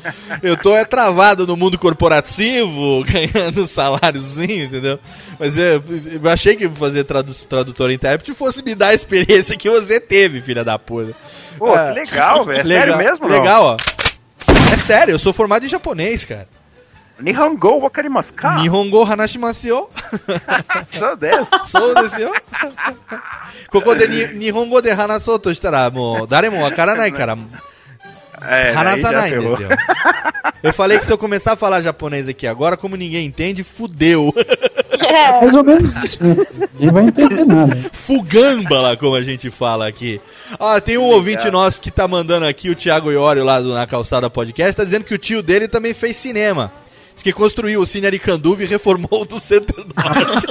[0.41, 4.97] Eu tô é travado no mundo corporativo, ganhando saláriozinho, entendeu?
[5.37, 9.55] Mas eu, eu achei que fazer tradu tradutor e intérprete fosse me dar a experiência
[9.55, 11.13] que você teve, filha da puta.
[11.55, 11.93] Pô, É.
[11.93, 12.61] que legal, velho.
[12.61, 13.37] É sério mesmo, não?
[13.37, 13.77] Legal, ó.
[14.73, 16.47] É sério, eu sou formado em japonês, cara.
[17.20, 18.56] Nihongo wakarimasu ka?
[18.62, 19.88] Nihongo hanashimasu
[20.86, 21.66] Sou dessa.
[21.66, 22.32] そうですよ。
[23.70, 27.36] ここでに日本語で話そうとしたら、もう誰もわからないから、
[28.40, 29.62] É, 話 aí さ já ないんです ferrou.
[29.62, 29.68] よ。
[30.62, 34.32] Eu falei que se eu começar a falar japonês aqui agora, como ninguém entende, fudeu.
[35.42, 36.36] Mais ou menos isso, né?
[36.74, 37.76] Ninguém vai entender nada.
[37.92, 40.20] Fugambala, como a gente fala aqui.
[40.58, 43.88] Ah, tem um ouvinte nosso que tá mandando aqui, o Thiago Iório, lá do Na
[43.88, 46.70] Calçada Podcast, tá dizendo que o tio dele também fez cinema.
[47.13, 50.47] Diz que construiu o Cine Aricanduva e reformou o do Centro-Norte.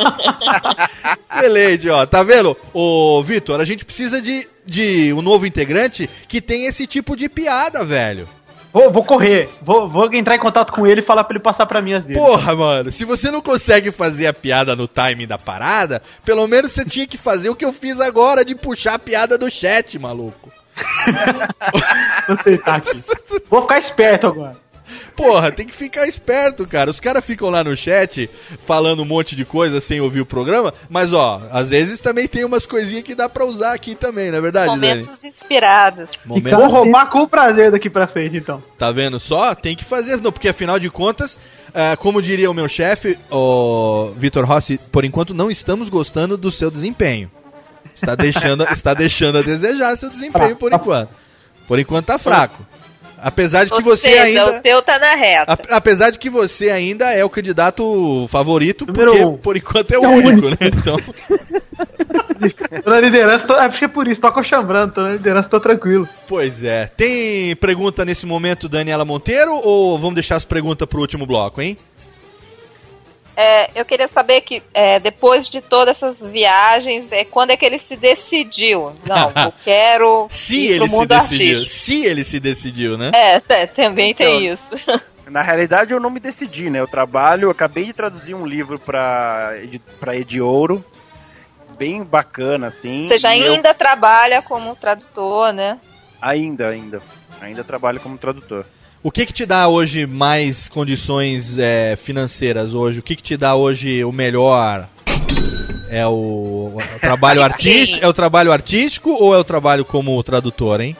[1.35, 2.07] Excelente, ó.
[2.07, 2.57] Tá vendo?
[2.73, 7.29] Ô, Vitor, a gente precisa de, de um novo integrante que tem esse tipo de
[7.29, 8.29] piada, velho.
[8.73, 9.49] Vou, vou correr.
[9.61, 12.05] Vou, vou entrar em contato com ele e falar pra ele passar pra mim as
[12.05, 12.19] dele.
[12.19, 16.73] Porra, mano, se você não consegue fazer a piada no timing da parada, pelo menos
[16.73, 19.99] você tinha que fazer o que eu fiz agora de puxar a piada do chat,
[19.99, 20.51] maluco.
[22.27, 23.03] Vou tentar aqui.
[23.51, 24.57] Vou ficar esperto agora.
[25.17, 26.91] Porra, tem que ficar esperto, cara.
[26.91, 28.29] Os caras ficam lá no chat
[28.65, 32.45] falando um monte de coisa sem ouvir o programa, mas ó, às vezes também tem
[32.45, 34.81] umas coisinhas que dá pra usar aqui também, não é verdade, Dani?
[35.03, 36.13] Momentos inspirados.
[36.25, 38.63] Momento- Vou roubar com prazer daqui pra frente, então.
[38.79, 39.55] Tá vendo só?
[39.55, 41.39] Tem que fazer, não, porque afinal de contas,
[41.75, 46.51] ah, como diria o meu chefe, o Vitor Rossi, por enquanto não estamos gostando do
[46.51, 47.31] seu desempenho.
[47.95, 51.11] Está deixando, está deixando a desejar seu desempenho por enquanto.
[51.69, 52.65] Por enquanto tá fraco.
[53.23, 55.53] Apesar de que Ou você seja, ainda o teu tá na reta.
[55.53, 59.37] A- apesar de que você ainda é o candidato favorito, Número porque um.
[59.37, 60.57] por enquanto é o É o único, né?
[60.61, 60.97] Então,
[62.83, 65.61] Tô na liderança, tô, acho que é por isso, tô acochambrando, tô na liderança, tô
[65.61, 66.09] tranquilo.
[66.27, 66.87] Pois é.
[66.97, 71.77] Tem pergunta nesse momento, Daniela Monteiro, ou vamos deixar as perguntas pro último bloco, hein?
[73.37, 77.65] É, eu queria saber que é, depois de todas essas viagens, é, quando é que
[77.65, 78.93] ele se decidiu?
[79.07, 81.17] Não, eu quero Se ir pro ele se decidiu.
[81.57, 81.71] artístico.
[81.71, 83.11] Se ele se decidiu, né?
[83.15, 85.01] É, tá, também tem Então, isso.
[85.31, 86.79] Na realidade, eu não me decidi, né?
[86.81, 90.85] Eu trabalho, eu acabei de traduzir um livro pra, Edi- pra Ediouro,
[91.79, 93.03] bem bacana, assim.
[93.05, 95.79] Você já e eu- ainda trabalha como tradutor, né?
[96.21, 97.01] Ainda, ainda.
[97.41, 98.67] Ainda trabalho como tradutor.
[99.03, 103.01] O que que te dá hoje mais condições é, financeiras hoje?
[103.01, 104.87] O que que te dá hoje o melhor?
[105.91, 108.05] É o, o trabalho artístico?
[108.05, 110.97] É o trabalho artístico ou é o trabalho como tradutor, hein?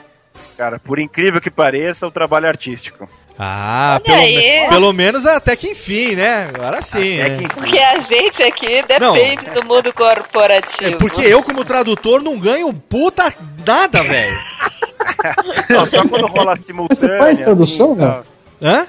[0.57, 3.07] Cara, por incrível que pareça, o trabalho artístico.
[3.39, 6.49] Ah, pelo, me- pelo menos até que enfim, né?
[6.53, 7.17] Agora sim.
[7.17, 7.37] Né?
[7.39, 7.47] que.
[7.55, 10.91] Porque a gente aqui depende do mundo corporativo.
[10.91, 13.33] É porque eu, como tradutor, não ganho puta
[13.65, 14.37] nada, velho.
[15.69, 16.95] Não, só quando rola simultâneo.
[16.95, 18.11] você faz tradução, assim, velho?
[18.11, 18.25] tal.
[18.61, 18.87] Hã?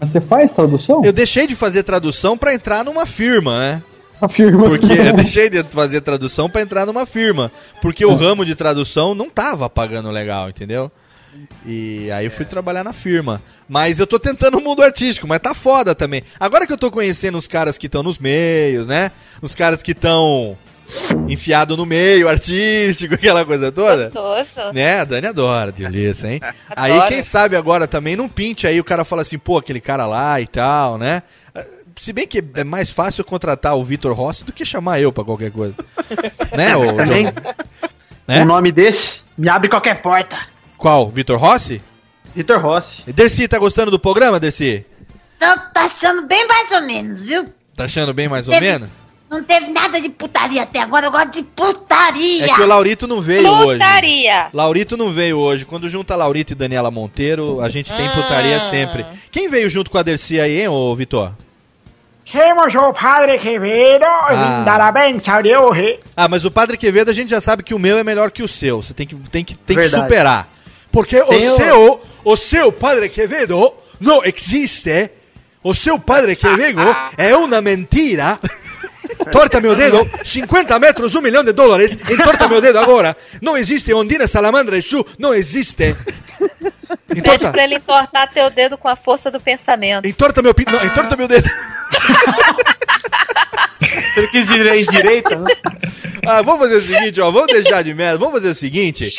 [0.00, 1.04] Mas você faz tradução?
[1.04, 3.82] Eu deixei de fazer tradução pra entrar numa firma, né?
[4.20, 4.64] Afirma.
[4.68, 7.50] Porque eu deixei de fazer tradução pra entrar numa firma.
[7.80, 10.90] Porque o ramo de tradução não tava pagando legal, entendeu?
[11.64, 13.40] E aí eu fui trabalhar na firma.
[13.68, 16.22] Mas eu tô tentando o mundo artístico, mas tá foda também.
[16.40, 19.12] Agora que eu tô conhecendo os caras que estão nos meios, né?
[19.42, 20.56] Os caras que estão
[21.28, 24.10] enfiado no meio artístico, aquela coisa toda.
[24.10, 24.72] Gostoso.
[24.72, 26.40] Né, a Dani adora disso, hein?
[26.74, 30.06] aí, quem sabe agora também não pinte aí, o cara fala assim, pô, aquele cara
[30.06, 31.22] lá e tal, né?
[31.96, 35.24] Se bem que é mais fácil contratar o Vitor Rossi do que chamar eu pra
[35.24, 35.74] qualquer coisa.
[36.56, 37.24] né, ô Também.
[37.24, 37.34] João?
[38.28, 38.42] Né?
[38.42, 40.38] Um nome desse me abre qualquer porta.
[40.76, 41.08] Qual?
[41.08, 41.82] Vitor Rossi?
[42.34, 43.10] Vitor Rossi.
[43.12, 44.86] Dercy, tá gostando do programa, Dercy?
[45.36, 47.52] Então tá achando bem mais ou menos, viu?
[47.74, 48.88] Tá achando bem mais ou Teve- menos?
[49.30, 52.46] Não teve nada de putaria até agora, eu gosto de putaria.
[52.46, 53.78] É que o Laurito não veio hoje.
[53.78, 54.46] Putaria.
[54.54, 55.66] Laurito não veio hoje.
[55.66, 59.04] Quando junta Laurito e Daniela Monteiro, a gente tem putaria sempre.
[59.30, 61.32] Quem veio junto com a Dercy aí, hein, ô Vitor?
[62.30, 64.62] Temos o Padre Quevedo Ah.
[64.64, 65.98] dar a benção de hoje.
[66.16, 68.42] Ah, mas o Padre Quevedo a gente já sabe que o meu é melhor que
[68.42, 68.80] o seu.
[68.82, 70.48] Você tem que, tem que, tem que superar.
[70.92, 75.10] Porque Tem o o- seu, o seu Padre Quevedo não existe.
[75.62, 76.80] O seu Padre Quevedo
[77.16, 78.38] é uma mentira.
[79.30, 81.96] Torta meu dedo, 50 metros, um milhão de dólares.
[82.08, 83.16] Entorta meu dedo agora.
[83.40, 85.04] Não existe Ondina, Salamandra e Chu.
[85.18, 85.94] Não existe.
[87.06, 90.06] Pede Entorta, pra ele entortar teu dedo com a força do pensamento.
[90.06, 90.54] entorta meu.
[90.70, 91.48] Não, entorta meu dedo.
[94.16, 94.48] Ele quis
[94.88, 95.54] direita, né?
[96.26, 99.14] Ah, vamos fazer o seguinte, ó, vamos deixar de merda, vamos fazer o seguinte.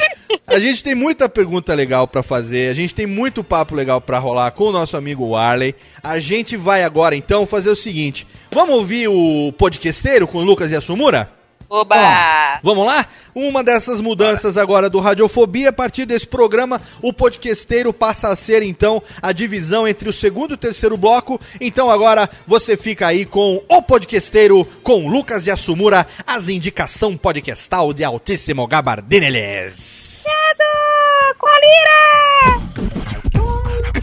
[0.50, 4.18] A gente tem muita pergunta legal pra fazer, a gente tem muito papo legal pra
[4.18, 5.76] rolar com o nosso amigo Warley.
[6.02, 8.28] A gente vai agora então fazer o seguinte.
[8.52, 11.32] Vamos ouvir o podcasteiro com o Lucas e a Sumura?
[11.70, 12.60] Oba!
[12.64, 13.06] Vamos lá?
[13.36, 18.64] Uma dessas mudanças agora do Radiofobia, a partir desse programa, o podcasteiro passa a ser
[18.64, 21.40] então a divisão entre o segundo e o terceiro bloco.
[21.62, 27.94] Então agora você fica aí com o podcasteiro com Lucas e Assumura, as indicação podcastal
[27.94, 29.99] de altíssimo gabardineles.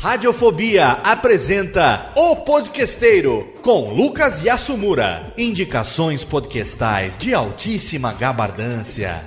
[0.01, 5.33] Radiofobia apresenta O Podquesteiro com Lucas Yasumura.
[5.37, 9.25] Indicações podcastais de altíssima gabardância.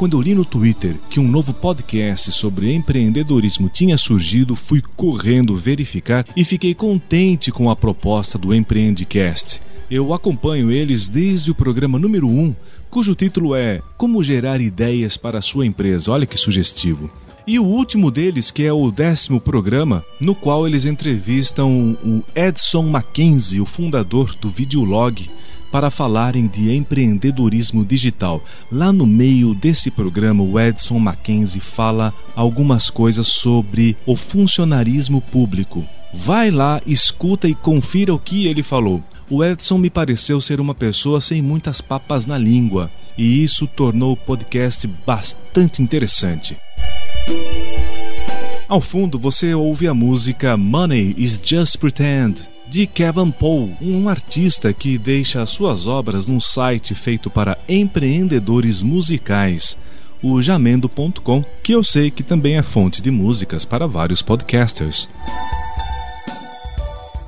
[0.00, 5.54] Quando eu li no Twitter que um novo podcast sobre empreendedorismo tinha surgido, fui correndo
[5.54, 9.60] verificar e fiquei contente com a proposta do Empreendecast.
[9.90, 12.56] Eu acompanho eles desde o programa número 1,
[12.88, 16.10] cujo título é Como Gerar Ideias para a Sua Empresa.
[16.10, 17.10] Olha que sugestivo.
[17.46, 22.84] E o último deles, que é o décimo programa, no qual eles entrevistam o Edson
[22.84, 25.28] Mackenzie, o fundador do Videolog,
[25.70, 28.42] para falarem de empreendedorismo digital.
[28.70, 35.84] Lá no meio desse programa, o Edson Mackenzie fala algumas coisas sobre o funcionarismo público.
[36.12, 39.02] Vai lá, escuta e confira o que ele falou.
[39.30, 44.12] O Edson me pareceu ser uma pessoa sem muitas papas na língua, e isso tornou
[44.12, 46.56] o podcast bastante interessante.
[48.68, 54.72] Ao fundo você ouve a música Money is Just Pretend de Kevin Paul, um artista
[54.72, 59.76] que deixa suas obras num site feito para empreendedores musicais,
[60.22, 65.08] o jamendo.com, que eu sei que também é fonte de músicas para vários podcasters.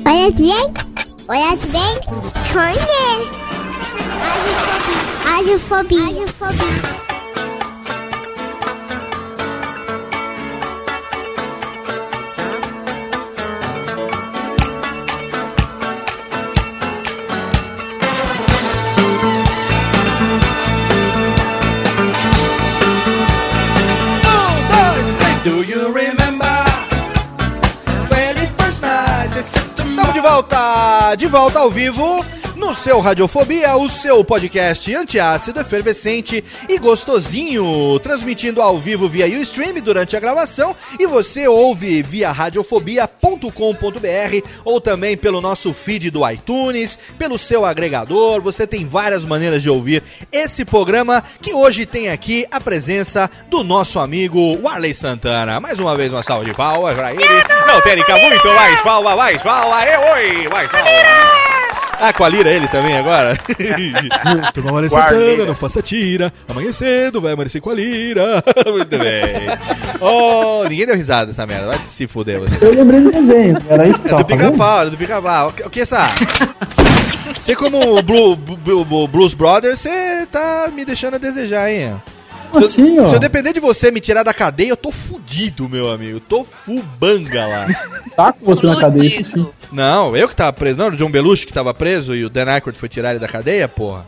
[0.06, 0.72] Olha bem,
[1.28, 2.00] olha bem,
[2.50, 3.40] conhece.
[5.22, 6.02] Radiofobia.
[6.02, 7.00] Radiofobia.
[7.00, 7.09] Do
[30.40, 31.14] volta!
[31.16, 32.24] De volta ao vivo
[32.70, 39.80] no seu Radiofobia, o seu podcast antiácido, efervescente e gostosinho, transmitindo ao vivo via Ustream
[39.80, 46.96] durante a gravação e você ouve via radiofobia.com.br ou também pelo nosso feed do iTunes,
[47.18, 48.40] pelo seu agregador.
[48.40, 53.64] Você tem várias maneiras de ouvir esse programa que hoje tem aqui a presença do
[53.64, 55.58] nosso amigo Warley Santana.
[55.58, 57.24] Mais uma vez uma salva de palmas pra ele.
[57.66, 59.84] Não, Térica, muito mais palma, mais palma.
[59.84, 61.59] E, oi, mais palma.
[62.00, 63.36] Ah, com a lira ele também agora?
[64.54, 66.32] Turma Maria Santana, não faça tira.
[66.48, 68.42] Amanhã cedo vai amanhecer com a lira.
[68.66, 69.46] Muito bem.
[70.00, 71.66] Oh, ninguém deu risada dessa merda.
[71.68, 72.56] Vai se fuder você.
[72.60, 75.48] Eu lembrei do desenho, era isso que É tava do pica-pau, é do pica-pau.
[75.48, 76.06] O que- que essa?
[77.36, 81.94] Você como o Blue- Blue- Blue- Blues Brothers, você tá me deixando a desejar, hein?
[82.50, 83.08] Como Se eu- assim, ó?
[83.08, 86.16] Se eu depender de você me tirar da cadeia, eu tô fudido, meu amigo.
[86.16, 87.66] Eu tô fubanga lá.
[88.16, 89.48] Tá com você na cadeia, isso sim.
[89.72, 90.76] Não, eu que tava preso.
[90.76, 93.18] Não, era o John Belushi que tava preso e o Dan Aykroyd foi tirar ele
[93.18, 94.04] da cadeia, porra.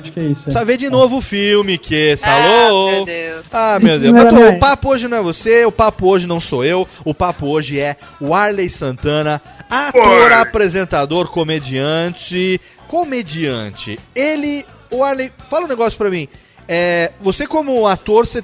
[0.00, 0.42] Acho que é isso.
[0.42, 0.44] é.
[0.44, 2.88] Precisa ver de novo o filme, que Salô!
[2.88, 3.44] Ah, meu Deus.
[3.52, 4.14] Ah, meu Deus.
[4.14, 7.14] Mas tô- o papo hoje não é você, o papo hoje não sou eu, o
[7.14, 12.60] papo hoje é o Arley Santana, ator, apresentador, comediante.
[12.88, 13.98] Comediante.
[14.14, 14.64] Ele.
[14.90, 16.28] O Arley, fala um negócio pra mim.
[16.68, 18.42] É, você, como ator, você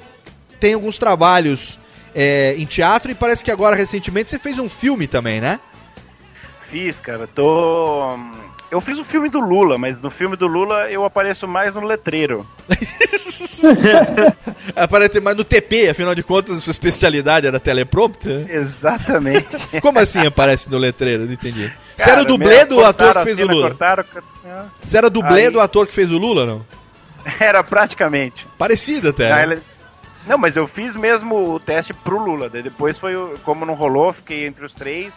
[0.61, 1.79] tem alguns trabalhos
[2.15, 5.59] é, em teatro e parece que agora, recentemente, você fez um filme também, né?
[6.69, 7.27] Fiz, cara.
[7.27, 8.17] Tô.
[8.71, 11.83] Eu fiz o filme do Lula, mas no filme do Lula eu apareço mais no
[11.83, 12.47] letreiro.
[14.75, 18.47] Aparece mais no TP, afinal de contas, a sua especialidade era teleprompter?
[18.51, 19.67] Exatamente.
[19.83, 21.27] Como assim aparece no letreiro?
[21.27, 21.71] Não entendi.
[21.97, 23.69] Você Cara, era o dublê do ator que fez o Lula?
[23.69, 24.05] Cortaram...
[24.83, 26.65] Você era dublê Aí- do ator que fez o Lula, não?
[27.41, 28.47] Era praticamente.
[28.59, 29.31] Parecido até.
[29.35, 29.43] Né?
[29.43, 29.63] ele-
[30.27, 32.49] Não, mas eu fiz mesmo o teste pro Lula.
[32.49, 33.15] daí Depois foi,
[33.45, 35.13] como não rolou, fiquei entre os três.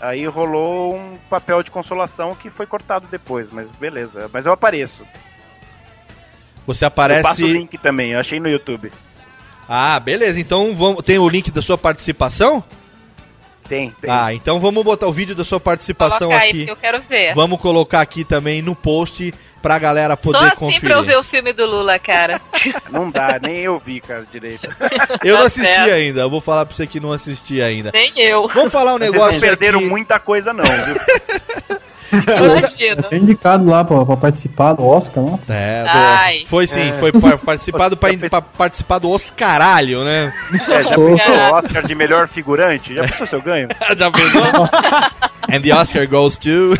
[0.00, 4.28] Aí rolou um papel de consolação que foi cortado depois, mas beleza.
[4.32, 5.04] Mas eu apareço.
[6.66, 7.42] Você Eu passo o aparece.
[7.44, 8.92] link também, eu achei no YouTube.
[9.68, 10.38] Ah, beleza.
[10.38, 11.02] Então vamos...
[11.02, 12.62] tem o link da sua participação?
[13.68, 14.10] Tem, tem.
[14.10, 16.68] Ah, então vamos botar o vídeo da sua participação Coloca aí, aqui.
[16.68, 17.34] eu quero ver.
[17.34, 19.32] Vamos colocar aqui também no post
[19.62, 20.80] pra galera poder Só assim conferir.
[20.80, 22.40] pra eu ver o filme do Lula, cara.
[22.90, 24.68] Não dá, nem eu vi, cara, direito.
[25.24, 25.90] Eu não Tá assisti certo.
[25.92, 27.90] ainda, eu vou falar pra você que não assisti ainda.
[27.92, 28.48] Nem eu.
[28.48, 29.88] Vamos falar um Vocês negócio não perderam aqui.
[29.88, 30.96] muita coisa não, viu?
[32.12, 33.02] Imagina.
[33.08, 35.38] Foi indicado lá pra, pra participar do Oscar, né?
[35.48, 36.44] É, do- Ai.
[36.46, 36.92] foi sim, É.
[36.98, 40.32] foi par- participado pra, pra participar do Oscaralho, né?
[40.52, 42.94] É, já pensou o Oscar de melhor figurante?
[42.94, 43.68] Já pensou se eu ganho?
[43.96, 44.68] Já pensou?
[45.52, 46.76] And the Oscar goes to...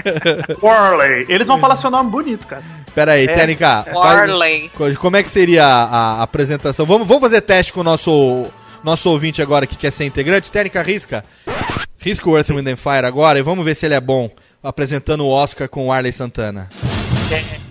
[0.62, 1.26] Warley.
[1.28, 2.62] Eles vão falar seu nome bonito, cara.
[2.94, 3.34] Pera aí, É.
[3.34, 3.82] Tênica.
[3.84, 4.70] faz- Warley.
[4.98, 6.86] Como é que seria a, a apresentação?
[6.86, 8.46] Vamos, vamos fazer teste com o nosso,
[8.82, 10.50] nosso ouvinte agora que quer ser integrante.
[10.50, 11.24] Tênica, risca.
[11.98, 14.30] Risca o Earth, Wind and Fire agora e vamos ver se ele é bom
[14.62, 16.68] apresentando o Oscar com o Arley Santana.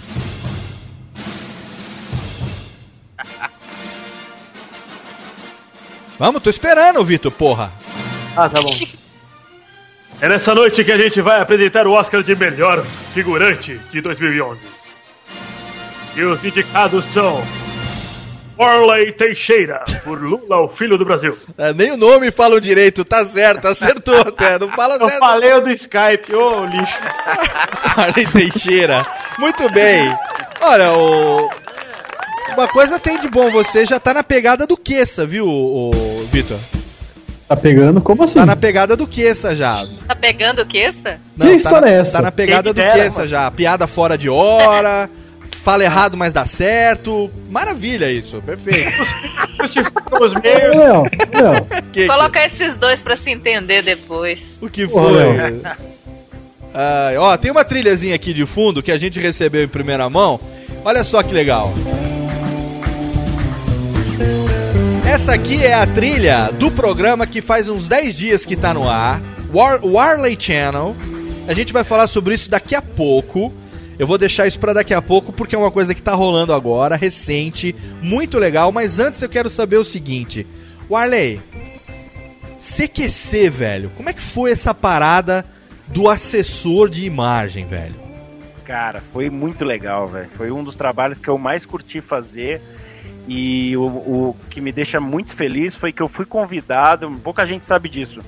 [6.18, 7.72] Vamos, tô esperando, Vitor, porra.
[8.36, 8.74] Ah, tá bom.
[10.20, 12.84] É nessa noite que a gente vai apresentar o Oscar de melhor
[13.14, 14.60] figurante de 2011.
[16.16, 17.44] E os indicados são
[18.58, 21.38] Warley Teixeira, por Lula, o filho do Brasil.
[21.58, 25.20] É, nem o nome falam direito, tá certo, acertou até, não fala Eu certo.
[25.20, 26.98] falei o do Skype, ô lixo.
[27.96, 29.06] Arley Teixeira.
[29.38, 30.16] Muito bem.
[30.62, 31.50] Olha, o...
[32.54, 35.92] Uma coisa tem de bom, você já tá na pegada do Queça, viu, o,
[36.32, 36.58] Vitor?
[37.48, 38.02] Tá pegando?
[38.02, 38.40] Como assim?
[38.40, 39.86] Tá na pegada do Queça já.
[40.08, 41.20] Tá pegando o queça?
[41.38, 42.18] Não, história tá na, é essa?
[42.18, 43.30] Tá na pegada Quem do dera, Queça mano.
[43.30, 43.52] já.
[43.52, 45.10] Piada fora de hora,
[45.68, 47.30] fala errado, mas dá certo.
[47.50, 49.04] Maravilha isso, perfeito.
[50.22, 50.76] Os meios.
[50.78, 54.58] Léo, Léo, Que- Coloca esses dois pra se entender depois.
[54.62, 55.60] O que foi?
[56.74, 60.40] Ai, ó, tem uma trilhazinha aqui de fundo que a gente recebeu em primeira mão.
[60.86, 61.74] Olha só que legal.
[65.06, 68.90] Essa aqui é a trilha do programa que faz uns 10 dias que tá no
[68.90, 69.20] ar,
[69.54, 70.96] War Warley Channel.
[71.46, 73.52] A gente vai falar sobre isso daqui a pouco.
[74.00, 76.54] Eu vou deixar isso pra daqui a pouco porque é uma coisa que tá rolando
[76.54, 80.46] agora, recente, muito legal, mas antes eu quero saber o seguinte.
[80.90, 81.42] Warley,
[82.60, 85.44] CQC, velho, como é que foi essa parada
[85.88, 87.96] do assessor de imagem, velho?
[88.64, 90.30] Cara, foi muito legal, velho.
[90.36, 92.62] Foi um dos trabalhos que eu mais curti fazer.
[93.28, 97.66] E o, o que me deixa muito feliz foi que eu fui convidado, pouca gente
[97.66, 98.22] sabe disso.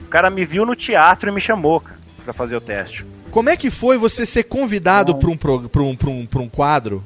[0.00, 1.82] O cara me viu no teatro e me chamou
[2.24, 3.04] pra fazer o teste.
[3.30, 6.40] Como é que foi você ser convidado para um, pro- pra um, pra um, pra
[6.40, 7.02] um quadro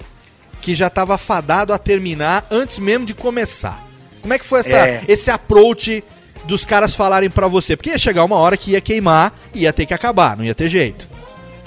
[0.63, 3.85] que já tava fadado a terminar antes mesmo de começar?
[4.23, 5.03] Como é que foi essa, É.
[5.07, 6.03] esse approach
[6.45, 7.77] dos caras falarem pra você?
[7.77, 10.55] Porque ia chegar uma hora que ia queimar e ia ter que acabar, não ia
[10.55, 11.07] ter jeito.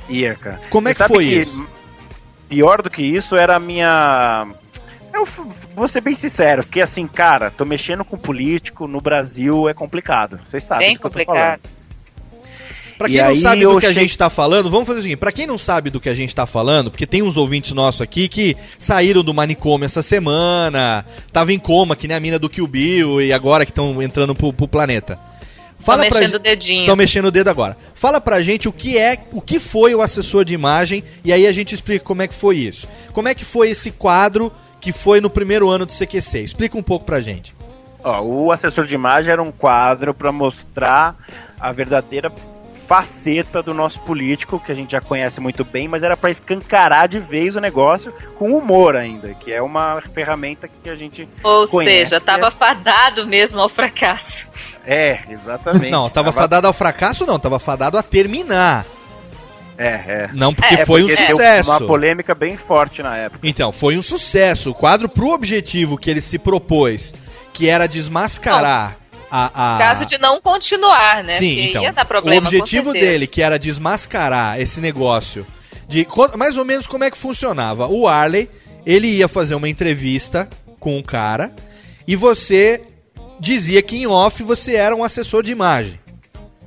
[0.09, 0.59] Ia, cara.
[0.69, 1.67] Como é Você que foi isso?
[2.49, 4.47] Pior do que isso era a minha.
[5.13, 5.27] Eu
[5.75, 10.39] vou ser bem sincero, fiquei assim, cara, tô mexendo com político no Brasil é complicado.
[10.49, 11.59] Vocês sabem Bem do que eu tô complicado.
[12.97, 14.99] Pra E quem não aí sabe do que a che- gente tá falando, vamos fazer
[14.99, 17.37] o seguinte: pra quem não sabe do que a gente tá falando, porque tem uns
[17.37, 22.19] ouvintes nossos aqui que saíram do manicômio essa semana, tava em coma, que nem a
[22.19, 25.15] mina do Kill Bill, e agora que estão entrando pro, pro planeta.
[25.77, 26.79] Tô pra mexendo gen- o dedinho.
[26.81, 27.77] Estão mexendo o dedo agora.
[27.93, 31.45] Fala pra gente o que é, o que foi o assessor de imagem e aí
[31.45, 32.87] a gente explica como é que foi isso.
[33.13, 36.39] Como é que foi esse quadro que foi no primeiro ano do CQC?
[36.41, 37.55] Explica um pouco pra gente.
[38.03, 41.15] Ó, o assessor de imagem era um quadro para mostrar
[41.59, 42.29] a verdadeira
[42.87, 47.09] faceta do nosso político, que a gente já conhece muito bem, mas era para escancarar
[47.09, 51.67] de vez o negócio com humor ainda, que é uma ferramenta que a gente Ou
[51.67, 54.47] conhece, seja, tava fadado mesmo ao fracasso.
[54.85, 55.91] É, exatamente.
[55.91, 58.85] Não, tava fadado ao fracasso não, tava fadado a terminar.
[59.77, 60.29] É, é.
[60.33, 61.69] Não, porque É, foi um porque deu sucesso.
[61.69, 63.47] Uma polêmica bem forte na época.
[63.47, 64.71] Então, foi um sucesso.
[64.71, 67.13] O quadro pro objetivo que ele se propôs,
[67.53, 68.97] que era desmascarar
[69.29, 69.77] a, a...
[69.79, 71.37] Caso de não continuar, né?
[71.37, 71.83] Sim, Porque então.
[71.83, 75.45] ia dar problema, o objetivo dele, que era desmascarar esse negócio,
[75.87, 76.05] de
[76.35, 77.87] mais ou menos como é que funcionava.
[77.87, 78.49] O Arley,
[78.85, 80.47] ele ia fazer uma entrevista
[80.79, 81.51] com um cara
[82.07, 82.81] e você
[83.39, 85.99] dizia que em off você era um assessor de imagem.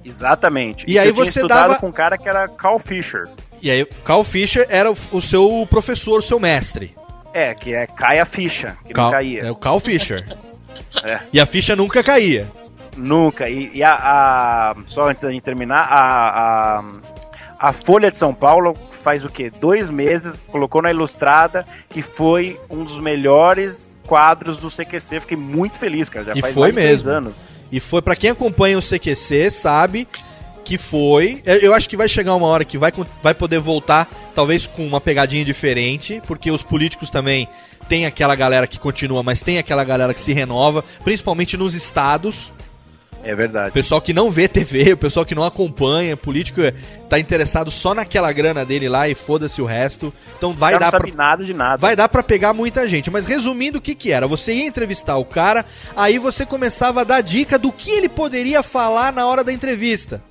[0.04, 0.84] Exatamente.
[0.88, 3.28] E aí eu tinha você dava- com um cara que era Carl Fisher.
[3.62, 6.94] E aí, Carl Fischer era o, o seu professor, o seu mestre.
[7.34, 9.40] É, que é cai a ficha, que Carl- não caía.
[9.42, 10.26] É o Carl Fischer.
[11.04, 11.20] É.
[11.32, 12.50] E a ficha nunca caía.
[12.96, 13.48] Nunca.
[13.48, 16.84] E, e a, a- Só antes da gente terminar, a, a,
[17.58, 19.50] a Folha de São Paulo faz o quê?
[19.60, 25.20] Dois meses, colocou na Ilustrada que foi um dos melhores quadros do CQC.
[25.20, 26.26] Fiquei muito feliz, cara.
[26.26, 27.10] Já E faz foi mesmo.
[27.10, 27.34] anos.
[27.72, 30.08] E foi pra quem acompanha o CQC sabe
[30.70, 31.42] que foi.
[31.44, 35.00] Eu acho que vai chegar uma hora que vai, vai poder voltar, talvez com uma
[35.00, 37.48] pegadinha diferente, porque os políticos também
[37.88, 42.52] tem aquela galera que continua, mas tem aquela galera que se renova, principalmente nos estados.
[43.24, 43.72] É O verdade.
[43.72, 46.72] pessoal que não vê TV, o pessoal que não acompanha, político é,
[47.08, 50.14] tá interessado só naquela grana dele lá e foda-se o resto.
[50.38, 51.78] Então vai dar sabe nada de nada.
[51.78, 53.10] vai dar pra pegar muita gente.
[53.10, 54.28] Mas resumindo, o que que era?
[54.28, 55.66] Você ia entrevistar o cara,
[55.96, 60.22] aí você começava a dar dica do que ele poderia falar na hora da entrevista.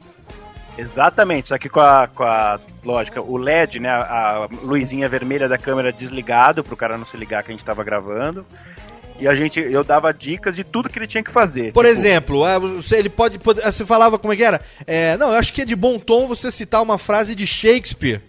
[0.79, 5.47] Exatamente, só que com a, com a lógica, o LED, né, a, a luzinha vermelha
[5.47, 8.45] da câmera desligado, pro cara não se ligar que a gente tava gravando.
[9.19, 11.73] E a gente, eu dava dicas de tudo que ele tinha que fazer.
[11.73, 12.43] Por Tipo, exemplo,
[12.77, 14.61] você, ele pode, pode- Você falava como é que era?
[14.87, 18.21] É, não, eu acho que é de bom tom você citar uma frase de Shakespeare.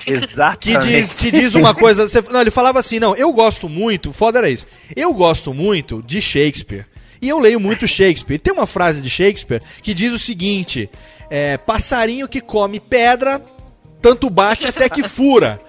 [0.00, 0.86] Que Exatamente.
[0.88, 2.08] diz, que diz uma coisa.
[2.08, 4.66] você- não, ele falava assim: não, eu gosto muito, foda era isso.
[4.96, 6.86] Eu gosto muito de Shakespeare.
[7.20, 8.38] E eu leio muito Shakespeare.
[8.38, 10.88] Tem uma frase de Shakespeare que diz o seguinte:
[11.30, 13.40] é, passarinho que come pedra,
[14.00, 15.60] tanto bate até que fura.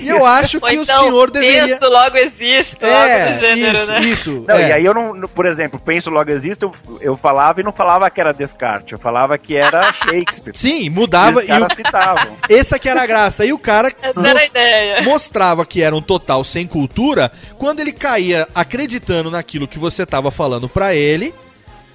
[0.00, 1.78] E eu acho que então, o senhor deveria.
[1.78, 4.00] Penso, logo existo, É, algo do gênero, isso, né?
[4.00, 4.44] isso.
[4.46, 4.68] Não, é.
[4.68, 8.08] e aí eu não, por exemplo, penso logo existe, eu, eu falava e não falava
[8.08, 10.56] que era Descartes, eu falava que era Shakespeare.
[10.56, 12.36] Sim, mudava e os e o, citavam.
[12.48, 13.44] Essa que era a graça.
[13.44, 19.28] E o cara mos- mostrava que era um total sem cultura quando ele caía acreditando
[19.28, 21.34] naquilo que você tava falando pra ele,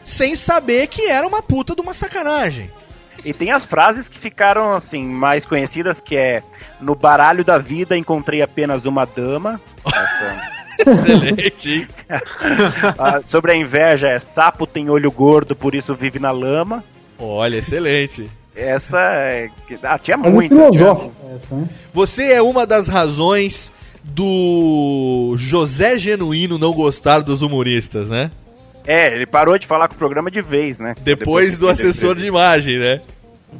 [0.03, 2.69] sem saber que era uma puta de uma sacanagem.
[3.23, 6.43] E tem as frases que ficaram assim mais conhecidas que é
[6.81, 9.59] no baralho da vida encontrei apenas uma dama.
[9.85, 10.53] Essa-
[10.91, 11.87] Excelente, hein?
[12.97, 16.83] Ah, sobre a inveja é sapo tem olho gordo, por isso vive na lama.
[17.19, 18.29] Olha, excelente.
[18.55, 19.49] Essa é...
[19.83, 20.55] ah, tinha Mas é muita.
[20.55, 21.67] filosófica essa, né?
[21.93, 23.71] Você é uma das razões
[24.03, 28.29] do José Genuíno não gostar dos humoristas, né?
[28.85, 30.95] É, ele parou de falar com o programa de vez, né?
[31.01, 33.01] Depois do que assessor de imagem, né?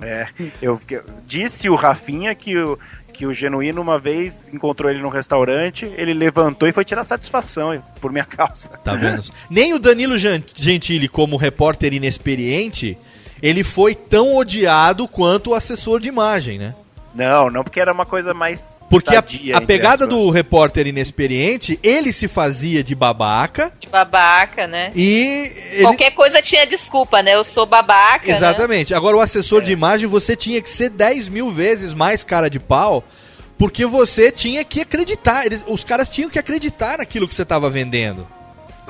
[0.02, 0.28] É,
[0.62, 2.78] eu, fiquei- disse o Rafinha que o,
[3.14, 7.82] que o Genuíno uma vez encontrou ele num restaurante, ele levantou e foi tirar satisfação
[8.02, 8.70] por minha causa.
[8.84, 9.24] Tá vendo?
[9.50, 12.98] Nem o Danilo Gen- Gentili, como repórter inexperiente,
[13.42, 16.74] ele foi tão odiado quanto o assessor de imagem, né?
[17.16, 18.82] Não, não porque era uma coisa mais.
[18.90, 23.88] Porque a, sadia, a entre pegada do repórter inexperiente, ele se fazia de babaca De
[23.88, 24.92] babaca, né?
[24.96, 25.52] e.
[25.74, 27.36] ele- Qualquer coisa tinha desculpa, né?
[27.36, 28.34] Eu sou babaca, né?
[28.34, 28.94] Exatamente.
[28.94, 32.60] Agora, o assessor de imagem, você tinha que ser 10 mil vezes mais cara de
[32.60, 33.04] pau,
[33.58, 35.46] porque você tinha que acreditar.
[35.46, 38.28] Eles, os caras tinham que acreditar naquilo que você estava vendendo.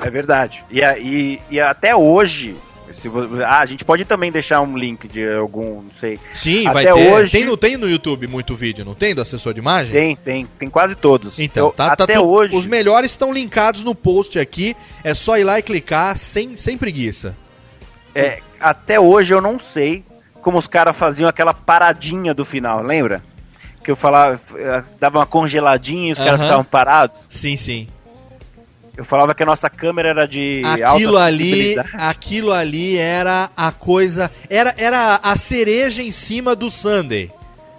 [0.02, 0.64] É verdade.
[0.70, 2.56] E, a- e, e até hoje.
[2.92, 3.08] Se
[3.46, 6.18] ah, a gente pode também deixar um link de algum, não sei.
[6.32, 6.92] Sim, Até vai ter.
[6.92, 9.14] hoje- Tem, no, tem no YouTube muito vídeo, não tem?
[9.14, 9.92] Do assessor de imagem?
[9.92, 11.38] Tem, tem, tem quase todos.
[11.38, 12.54] Então, Eu- tá, tá até hoje.
[12.54, 14.76] Os melhores estão linkados no post aqui.
[15.02, 17.34] É só ir lá e clicar sem, sem preguiça.
[18.14, 20.04] É, até hoje eu não sei
[20.40, 23.22] como os caras faziam aquela paradinha do final, lembra?
[23.82, 27.26] Que eu falava, eh, dava uma congeladinha e os caras ficavam parados.
[27.30, 27.88] Sim, sim.
[28.96, 33.72] Eu falava que a nossa câmera era de Aquilo alta ali, aquilo ali era a
[33.72, 37.30] coisa, era, era a cereja em cima do Sunday.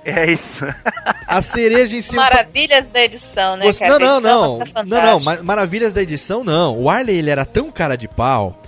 [0.04, 0.64] É isso.
[1.28, 2.22] A cereja em cima.
[2.22, 4.84] Maravilhas da edição, né, Você- não, não, edição não.
[4.86, 5.20] Não, não.
[5.20, 6.78] ma- Maravilhas da edição, não.
[6.78, 8.62] O Arley, ele era tão cara de pau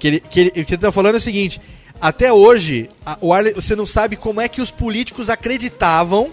[0.00, 1.60] que ele, que ele, o que ele tá falando é o seguinte:
[2.00, 6.30] até hoje, a- o Arley, você não sabe como é que os políticos acreditavam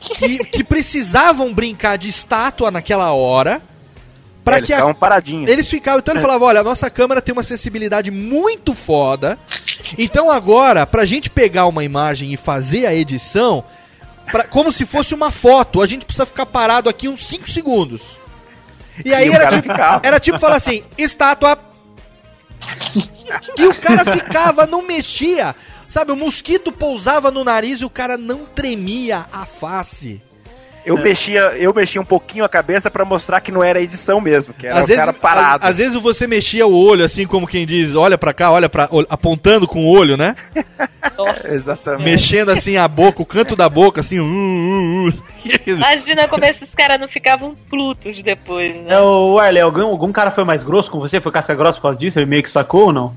[0.00, 3.62] que, que precisavam brincar de estátua naquela hora.
[4.44, 5.50] Pra É, eles que a- ficavam paradinhos.
[5.50, 9.38] Eles ficavam, então ele falava, olha, a nossa câmera tem uma sensibilidade muito foda.
[9.96, 13.62] Então agora, pra gente pegar uma imagem e fazer a edição,
[14.32, 18.18] pra- como se fosse uma foto, a gente precisa ficar parado aqui uns 5 segundos.
[19.04, 20.00] E aí E era tipo, ficava.
[20.06, 21.56] era tipo falar assim, estátua.
[23.56, 25.54] E o cara ficava, não mexia.
[25.88, 30.20] Sabe, o mosquito pousava no nariz e o cara não tremia a face.
[30.84, 34.52] Eu mexia, eu mexia um pouquinho a cabeça pra mostrar que não era edição mesmo,
[34.52, 35.64] que era Às o vezes, cara parado.
[35.64, 38.68] às, às vezes você mexia o olho, assim como quem diz, olha pra cá, olha
[38.68, 38.88] pra.
[38.90, 40.34] ol- apontando com o olho, né?
[41.44, 42.04] Exatamente.
[42.04, 44.18] Mexendo assim a boca, o canto da boca, assim.
[44.20, 45.12] Uh, uh, uh.
[45.66, 48.94] Imagina como esses caras não ficavam plutos depois, né?
[48.94, 51.20] É, o Arley, algum, algum cara foi mais grosso com você?
[51.20, 52.18] Foi casca grossa por causa disso?
[52.18, 53.16] Ele meio que sacou ou não?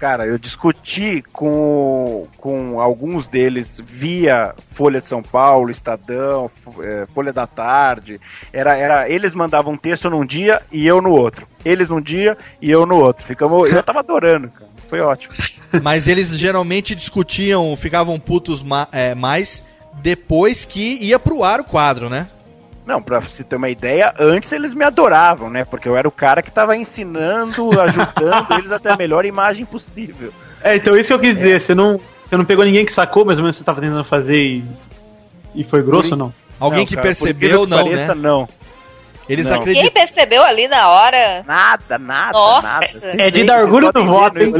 [0.00, 6.50] Cara, eu discuti com, com alguns deles via Folha de São Paulo, Estadão,
[6.82, 8.18] eh, Folha da Tarde.
[8.50, 11.46] Era, era, eles mandavam texto num dia e eu no outro.
[11.62, 13.26] Eles num dia e eu no outro.
[13.26, 14.70] Ficamos, eu tava adorando, cara.
[14.88, 15.34] Foi ótimo.
[15.82, 19.62] Mas eles geralmente discutiam, ficavam putos ma- é, mais
[20.02, 22.26] depois que ia pro ar o quadro, né?
[22.90, 25.64] Não, pra você ter uma ideia, antes eles me adoravam, né?
[25.64, 29.64] Porque eu era o cara que tava ensinando, ajudando eles a ter a melhor imagem
[29.64, 30.32] possível.
[30.60, 31.64] É, então isso que eu quis dizer.
[31.64, 33.80] Você não, Você não pegou ninguém que sacou mais ou menos o que você tava
[33.80, 34.64] tentando fazer e,
[35.54, 36.34] e foi grosso ou não?
[36.58, 38.20] Alguém Não, que cara, percebeu, que não, pareça, né?
[38.22, 38.48] não.
[39.30, 39.60] Eles Não.
[39.60, 39.82] acreditam.
[39.84, 41.44] Quem percebeu ali na hora?
[41.46, 42.62] Nada, nada, Nossa.
[42.62, 43.22] nada.
[43.22, 44.52] É de dar orgulho do voto, hein?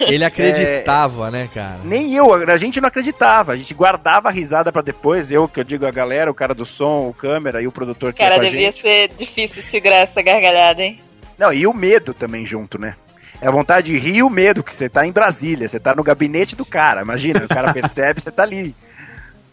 [0.00, 1.76] Ele acreditava, né, cara?
[1.84, 3.52] Nem eu, a gente não acreditava.
[3.52, 5.30] A gente guardava a risada pra depois.
[5.30, 8.12] Eu, que eu digo a galera, o cara do som, o câmera e o produtor
[8.12, 8.80] que Cara, é com a devia gente.
[8.80, 10.98] ser difícil segurar essa gargalhada, hein?
[11.38, 12.94] Não, e o medo também junto, né?
[13.42, 15.94] É a vontade de rir e o medo, que você tá em Brasília, você tá
[15.94, 17.02] no gabinete do cara.
[17.02, 18.74] Imagina, o cara percebe, você tá ali.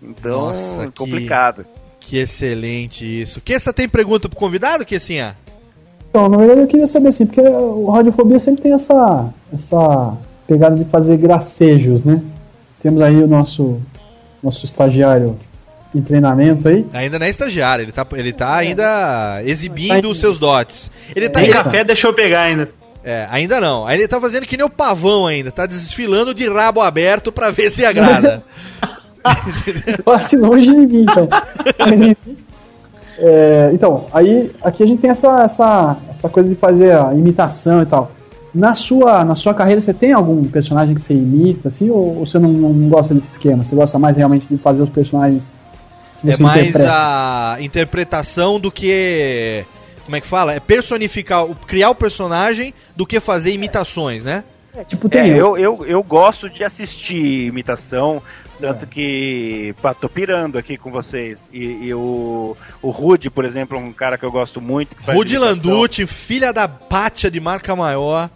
[0.01, 1.65] Então, Nossa, que- complicado.
[1.65, 1.82] Que
[2.18, 3.39] excelente isso.
[3.41, 5.36] Que essa tem pergunta pro convidado, que assim, ah?
[6.10, 10.16] Então, na verdade eu queria saber assim, porque o Radiofobia sempre tem essa, essa
[10.47, 12.22] pegada de fazer gracejos, né?
[12.82, 13.82] Temos aí o nosso,
[14.43, 15.39] nosso estagiário
[15.95, 16.86] em treinamento aí.
[16.93, 20.91] Ainda não é estagiário, ele tá, ele tá ainda exibindo os seus dotes.
[21.16, 21.39] Ele tá.
[21.39, 22.70] Tem ele- café, deixa eu pegar ainda.
[23.04, 23.86] É, ainda não.
[23.86, 27.51] Aí ele tá fazendo que nem o pavão ainda, tá desfilando de rabo aberto pra
[27.51, 28.43] ver se agrada.
[30.03, 31.28] Passe longe de mim, então.
[31.80, 32.38] Mas, enfim.
[33.17, 37.82] É, então, aí aqui a gente tem essa, essa, essa coisa de fazer a imitação
[37.82, 38.11] e tal.
[38.53, 42.26] Na sua, na sua carreira, você tem algum personagem que você imita, assim, ou, ou
[42.26, 43.63] você não, não gosta desse esquema?
[43.65, 45.57] Você gosta mais realmente de fazer os personagens
[46.21, 46.89] que é você mais interpreta?
[46.93, 49.63] a interpretação do que.
[50.05, 50.53] Como é que fala?
[50.53, 54.43] É personificar, o- criar o personagem do que fazer imitações, né?
[54.88, 58.21] Tipo, É, eu, eu, eu gosto de assistir imitação,
[58.64, 61.38] tanto que pá, tô pirando aqui com vocês.
[61.51, 64.95] E, e o, o Rude, por exemplo, é um cara que eu gosto muito.
[64.95, 65.74] que imitação.
[65.74, 68.30] Landucci, filha da pátia de marca maior.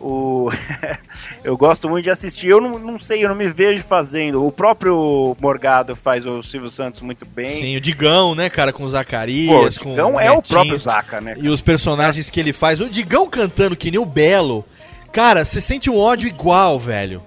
[0.00, 0.50] O...
[1.44, 2.48] eu gosto muito de assistir.
[2.48, 4.44] Eu não, não sei, eu não me vejo fazendo.
[4.44, 7.60] O próprio Morgado faz o Silvio Santos muito bem.
[7.60, 10.36] Sim, o Digão, né, cara, com o Zacarias, Pô, o com Digão o é o
[10.36, 10.58] Netinho.
[10.58, 12.80] próprio Zaca, né, E os personagens que ele faz.
[12.80, 14.64] O Digão cantando que nem o Belo.
[15.12, 17.22] Cara, você sente um ódio igual, velho.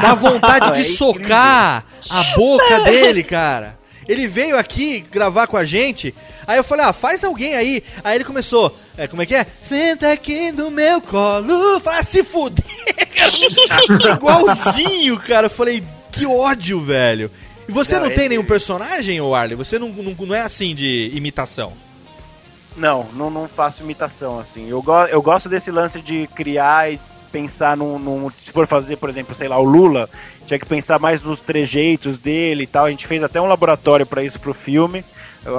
[0.00, 3.78] Dá vontade de É socar a boca dele, cara.
[4.06, 6.14] Ele veio aqui gravar com a gente.
[6.46, 7.82] Aí eu falei, ah, faz alguém aí.
[8.02, 9.46] Aí ele começou, é, como é que é?
[9.66, 12.64] Senta aqui no meu colo, vai se fuder.
[13.16, 14.12] cara.
[14.14, 15.46] Igualzinho, cara.
[15.46, 15.82] Eu falei,
[16.12, 17.30] que ódio, velho.
[17.66, 19.56] E você não, Não, tem ele- nenhum personagem, ô Arley?
[19.56, 21.72] Você não, não, não é assim de imitação?
[22.76, 24.68] Não, não, não faço imitação, assim.
[24.68, 27.00] Eu, go eu gosto desse lance de criar e
[27.34, 30.08] pensar num, num- Se for fazer, por exemplo, sei lá, o Lula,
[30.46, 32.84] tinha que pensar mais nos trejeitos dele e tal.
[32.84, 35.04] A gente fez até um laboratório para isso pro filme.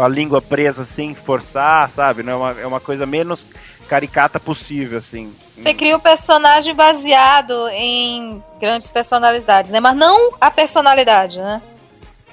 [0.01, 2.23] A língua presa sem forçar, sabe?
[2.23, 3.45] Não é uma, é uma coisa menos
[3.89, 5.31] caricata possível, assim.
[5.57, 9.79] Você cria um personagem baseado em grandes personalidades, né?
[9.79, 11.61] Mas não a personalidade, né?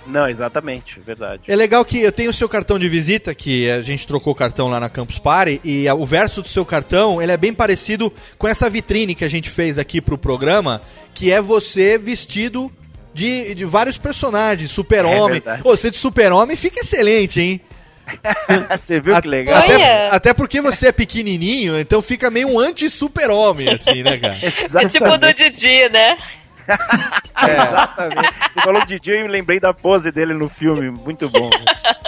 [0.06, 1.42] Não, exatamente, verdade.
[1.46, 4.36] É legal que eu tenho o seu cartão de visita, que a gente trocou o
[4.36, 8.12] cartão lá na Campus Party, e o verso do seu cartão, ele é bem parecido
[8.36, 10.82] com essa vitrine que a gente fez aqui pro programa,
[11.14, 12.70] que é você vestido
[13.14, 15.42] de, de vários personagens, super-homem.
[15.62, 17.60] Ô, você de super-homem fica excelente, hein?
[18.76, 19.56] Você viu que legal?
[19.56, 24.36] Até, até porque você é pequenininho, então fica meio um anti-super-homem, assim, né, cara?
[24.82, 26.18] É tipo o do Didi, né?
[27.42, 28.30] Exatamente.
[28.52, 30.90] Você falou de Didi e eu lembrei da pose dele no filme.
[30.90, 31.50] Muito bom.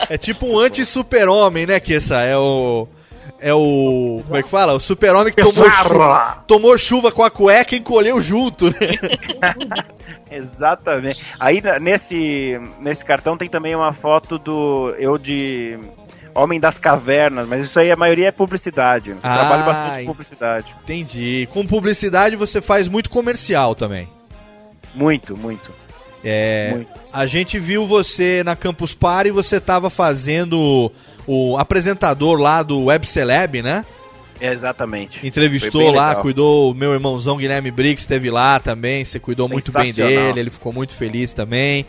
[0.09, 2.87] É tipo um anti-super-homem, né, que essa é o...
[3.41, 4.23] É o.
[4.25, 4.73] Como é que fala?
[4.73, 8.79] O super-homem que tomou chuva, tomou chuva com a cueca e encolheu junto, né?
[10.31, 11.23] Exatamente.
[11.39, 15.79] Aí nesse, nesse cartão tem também uma foto do eu de
[16.35, 19.11] Homem das Cavernas, mas isso aí a maioria é publicidade.
[19.11, 20.75] Eu Ah, trabalho bastante com publicidade.
[20.83, 21.49] Entendi.
[21.53, 24.09] Com publicidade você faz muito comercial também.
[24.95, 25.73] Muito, muito.
[26.23, 26.71] É.
[26.73, 26.91] Muito.
[27.13, 30.91] A gente viu você na Campus Party você tava fazendo
[31.27, 33.85] o apresentador lá do Web Celeb, né?
[34.41, 35.25] É, exatamente.
[35.27, 36.23] Entrevistou lá, legal.
[36.23, 40.51] cuidou, o meu irmãozão Guilherme Briggs esteve lá também, você cuidou muito bem dele, ele
[40.51, 41.87] ficou muito feliz também.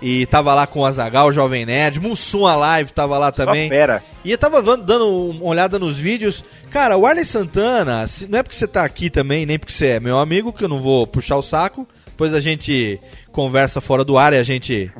[0.00, 3.68] E tava lá com o Azagal, o Jovem Nerd, Mussum Alive tava lá também.
[3.68, 4.02] fera.
[4.24, 6.44] E eu tava dando uma olhada nos vídeos.
[6.70, 10.00] Cara, o Arley Santana, não é porque você tá aqui também, nem porque você é
[10.00, 11.86] meu amigo, que eu não vou puxar o saco.
[12.12, 13.00] Depois a gente
[13.32, 14.92] conversa fora do ar e a gente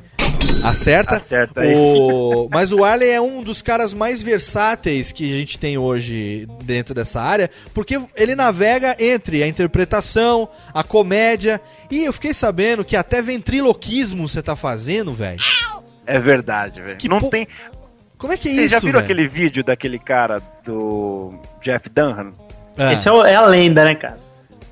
[0.64, 1.16] acerta.
[1.16, 2.48] Acerta o...
[2.50, 6.94] Mas o Arley é um dos caras mais versáteis que a gente tem hoje dentro
[6.94, 11.60] dessa área, porque ele navega entre a interpretação, a comédia,
[11.90, 15.38] e eu fiquei sabendo que até ventriloquismo você tá fazendo, velho.
[16.06, 16.96] É verdade, velho.
[16.96, 17.46] Que Não po- tem.
[18.18, 22.32] Como é que é Vocês isso, já viram aquele vídeo daquele cara do Jeff Dunham?
[22.76, 22.93] Ah.
[22.94, 24.18] Esse é, o- é a lenda, né, cara?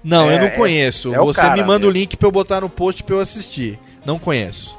[0.03, 1.15] Não, É, eu não é- conheço.
[1.15, 3.21] é o Você cara me manda o link pra eu botar no post pra eu
[3.21, 3.79] assistir.
[4.05, 4.77] Não conheço.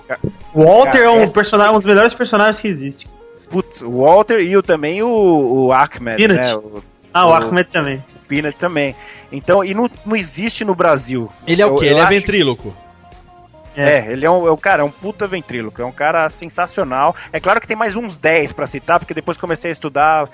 [0.54, 3.08] O Walter Cara, é um, personagem, um dos melhores personagens que existe.
[3.52, 5.08] Putz, o Walter e o, também o,
[5.68, 6.34] o Ahmed, Peanut.
[6.40, 6.56] né?
[6.56, 6.82] O,
[7.14, 8.04] Ah, o o- Ahmed também.
[8.28, 8.96] Peanut também.
[9.32, 11.30] Então, e não, não existe no Brasil.
[11.46, 11.86] Ele é o Eu- quê?
[11.86, 12.74] eu Ele é ventríloco.
[13.76, 17.16] É, ele é um, é um cara, é um puta ventríloco, é um cara sensacional.
[17.32, 20.28] É claro que tem mais uns 10 pra citar, porque depois comecei a estudar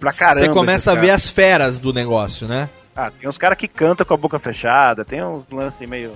[0.00, 0.46] pra caramba.
[0.46, 2.68] Você começa a ver as feras do negócio, né?
[2.94, 6.12] Ah, tem uns caras que cantam com a boca fechada, tem uns lance meio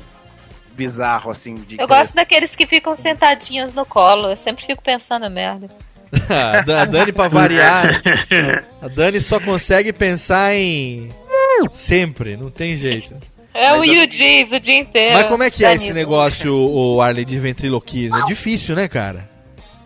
[0.72, 1.80] bizarro, assim, de...
[1.80, 4.28] Eu gosto daqueles que ficam sentadinhos no colo.
[4.30, 5.70] Eu sempre fico pensando merda.
[6.28, 8.02] a Dan- a Dani, pra variar,
[8.80, 11.08] a Dani só consegue pensar em.
[11.72, 13.16] Sempre, não tem jeito.
[13.52, 15.14] É o Diz o dia inteiro.
[15.14, 18.18] Mas como é que é esse negócio, o Arley, de ventriloquismo?
[18.18, 19.28] É difícil, né, cara?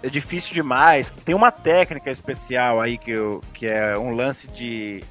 [0.03, 1.13] É difícil demais.
[1.25, 5.03] Tem uma técnica especial aí que, eu, que é um lance de,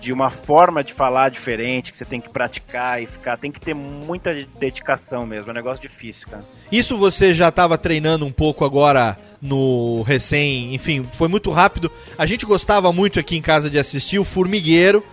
[0.00, 3.36] de uma forma de falar diferente que você tem que praticar e ficar.
[3.36, 5.48] Tem que ter muita dedicação mesmo.
[5.48, 6.44] É um negócio difícil, cara.
[6.70, 11.90] Isso você já estava treinando um pouco agora no recém, enfim, foi muito rápido.
[12.18, 15.04] A gente gostava muito aqui em casa de assistir o Formigueiro,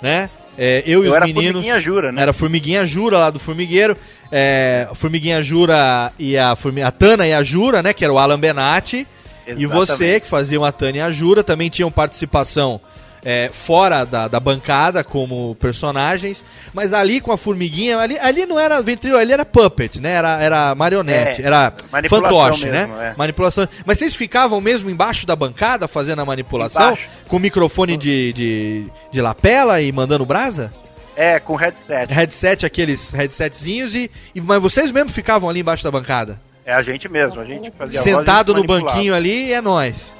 [0.00, 0.30] né?
[0.58, 1.44] É, eu e Eu os era meninos.
[1.52, 2.22] Formiguinha Jura, né?
[2.22, 3.96] Era Formiguinha Jura lá do Formigueiro.
[4.30, 7.92] É, Formiguinha Jura e a, Formi- a Tana e a Jura, né?
[7.92, 9.06] Que era o Alan Benatti.
[9.46, 10.20] E você, Exatamente.
[10.20, 12.80] que fazia a Tânia e a Jura, também tinham participação
[13.24, 16.44] é, fora da, da bancada como personagens.
[16.72, 20.12] Mas ali com a formiguinha, ali, ali não era ventrilo, ali era puppet, né?
[20.12, 21.72] Era, era marionete, É, era
[22.08, 23.12] fantoche, mesmo, né?
[23.12, 23.18] é.
[23.18, 23.68] Manipulação.
[23.84, 26.86] Mas vocês ficavam mesmo embaixo da bancada fazendo a manipulação?
[26.92, 27.08] Embaixo.
[27.28, 30.72] Com microfone de, de, de lapela e mandando brasa?
[31.16, 32.12] É, com headset.
[32.12, 34.40] Headset, aqueles headsetzinhos e, e.
[34.40, 36.40] Mas vocês mesmo ficavam ali embaixo da bancada?
[36.64, 40.14] É a gente mesmo, a gente fazia Sentado no banquinho ali é nós.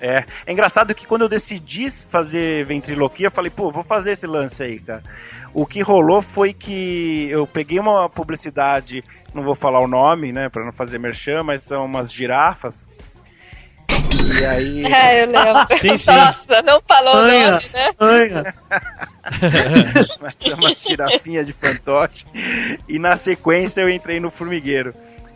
[0.00, 0.24] É.
[0.46, 4.62] é engraçado que quando eu decidi fazer ventriloquia, eu falei, pô, vou fazer esse lance
[4.62, 5.02] aí, cara.
[5.52, 10.48] O que rolou foi que eu peguei uma publicidade, não vou falar o nome, né,
[10.48, 12.88] pra não fazer merchan, mas são umas girafas.
[14.40, 14.84] E aí.
[14.94, 15.78] É, eu lembro.
[15.78, 16.10] Sim, sim.
[16.10, 17.90] Nossa, não falou o Anha, nome, né?
[18.00, 18.54] anha.
[20.20, 22.24] mas é uma girafinha de fantoche.
[22.88, 24.94] E na sequência eu entrei no formigueiro.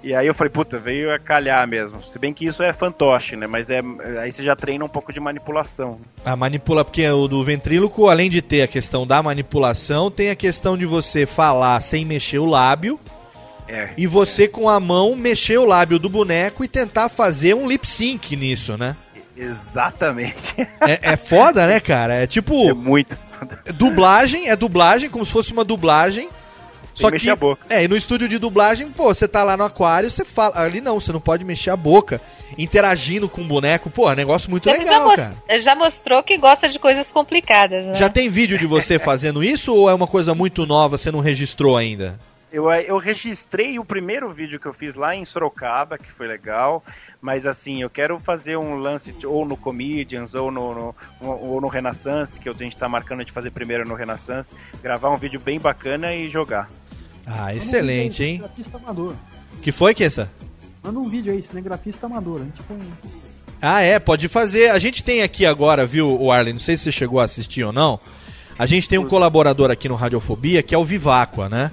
[0.08, 2.02] E aí eu falei, puta, veio a calhar mesmo.
[2.02, 3.46] Se bem que isso é fantoche, né?
[3.46, 3.82] Mas é
[4.22, 6.00] aí você já treina um pouco de manipulação.
[6.24, 10.34] A manipula, porque o do ventríloco, além de ter a questão da manipulação, tem a
[10.34, 12.98] questão de você falar sem mexer o lábio
[13.68, 13.90] É.
[13.98, 17.86] e você com a mão mexer o lábio do boneco e tentar fazer um lip
[17.86, 18.96] sync nisso, né?
[19.36, 20.54] Exatamente.
[20.80, 22.14] É, é foda, né, cara?
[22.14, 22.70] É tipo.
[22.70, 23.14] É muito.
[23.74, 26.30] Dublagem, é dublagem, como se fosse uma dublagem.
[27.00, 27.30] Só mexer que.
[27.30, 27.66] a boca.
[27.70, 30.58] É, e no estúdio de dublagem, pô, você tá lá no aquário, você fala.
[30.60, 32.20] Ali não, você não pode mexer a boca.
[32.56, 35.34] Interagindo com o boneco, pô, é um negócio muito Ele já, legal, mos- cara.
[35.48, 37.94] ele já mostrou que gosta de coisas complicadas, né?
[37.94, 41.20] Já tem vídeo de você fazendo isso ou é uma coisa muito nova, você não
[41.20, 42.18] registrou ainda?
[42.50, 46.82] Eu, eu registrei o primeiro vídeo que eu fiz lá em Sorocaba, que foi legal.
[47.20, 51.68] Mas assim, eu quero fazer um lance ou no Comedians ou no, no- ou no
[51.68, 54.48] Renaissance, que a gente tá marcando de fazer primeiro no Renaissance.
[54.82, 56.70] Gravar um vídeo bem bacana e jogar.
[57.28, 58.36] Ah, excelente, hein?
[58.36, 59.14] Cinegrafista amador.
[59.62, 60.30] Que foi, Kessa?
[60.82, 62.40] Manda um vídeo aí, cinegrafista amador.
[62.40, 62.52] hein?
[62.54, 62.80] Tipo um...
[63.60, 64.70] Ah, é, pode fazer.
[64.70, 67.64] A gente tem aqui agora, viu, o Arlen, não sei se você chegou a assistir
[67.64, 67.98] ou não.
[68.58, 71.70] A gente tem um colaborador aqui no Radiofobia que é o Viváqua, né?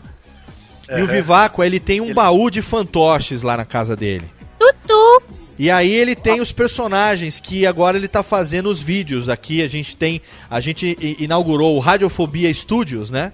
[0.89, 1.07] E o É.
[1.07, 4.25] Viváqua, ele tem um baú de fantoches lá na casa dele.
[4.59, 5.23] Tutu!
[5.57, 9.29] E aí ele tem os personagens que agora ele tá fazendo os vídeos.
[9.29, 10.21] Aqui a gente tem.
[10.49, 13.31] A gente inaugurou o Radiofobia Studios, né?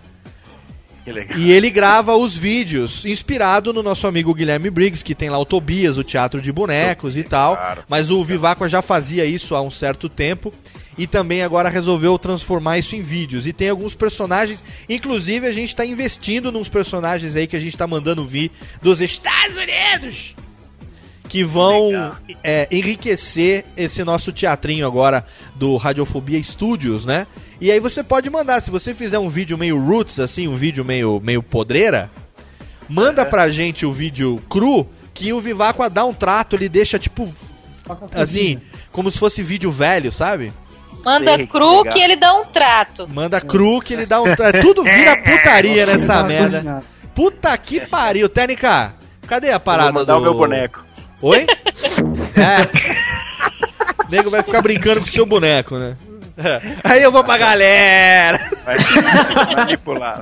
[1.37, 5.45] E ele grava os vídeos inspirado no nosso amigo Guilherme Briggs, que tem lá o
[5.45, 7.55] Tobias, o teatro de bonecos e tal.
[7.55, 10.53] Claro, Mas o Viváqua já fazia isso há um certo tempo.
[10.97, 13.47] E também agora resolveu transformar isso em vídeos.
[13.47, 14.63] E tem alguns personagens.
[14.89, 18.51] Inclusive, a gente tá investindo nos personagens aí que a gente tá mandando vir
[18.81, 20.35] dos Estados Unidos.
[21.31, 22.11] Que vão
[22.43, 25.25] é, enriquecer esse nosso teatrinho agora
[25.55, 27.25] do Radiofobia Studios, né?
[27.61, 30.83] E aí você pode mandar, se você fizer um vídeo meio roots, assim, um vídeo
[30.83, 32.11] meio, meio podreira,
[32.89, 37.33] manda pra gente o vídeo cru, que o Viváqua dá um trato, ele deixa tipo,
[38.13, 38.59] assim,
[38.91, 40.51] como se fosse vídeo velho, sabe?
[41.01, 41.93] Manda Sei, cru legal.
[41.93, 43.07] que ele dá um trato.
[43.07, 44.59] Manda cru que ele dá um trato.
[44.59, 46.83] Tudo vira putaria nessa merda.
[47.15, 48.95] Puta que pariu, Técnica.
[49.25, 50.19] Cadê a Eu parada vou mandar do...
[50.19, 50.90] o meu boneco.
[51.21, 51.45] Oi?
[52.35, 54.05] É.
[54.05, 55.95] O nego vai ficar brincando com o seu boneco, né?
[56.83, 58.49] Aí eu vou pra galera.
[58.65, 58.77] Vai
[59.55, 60.21] manipular.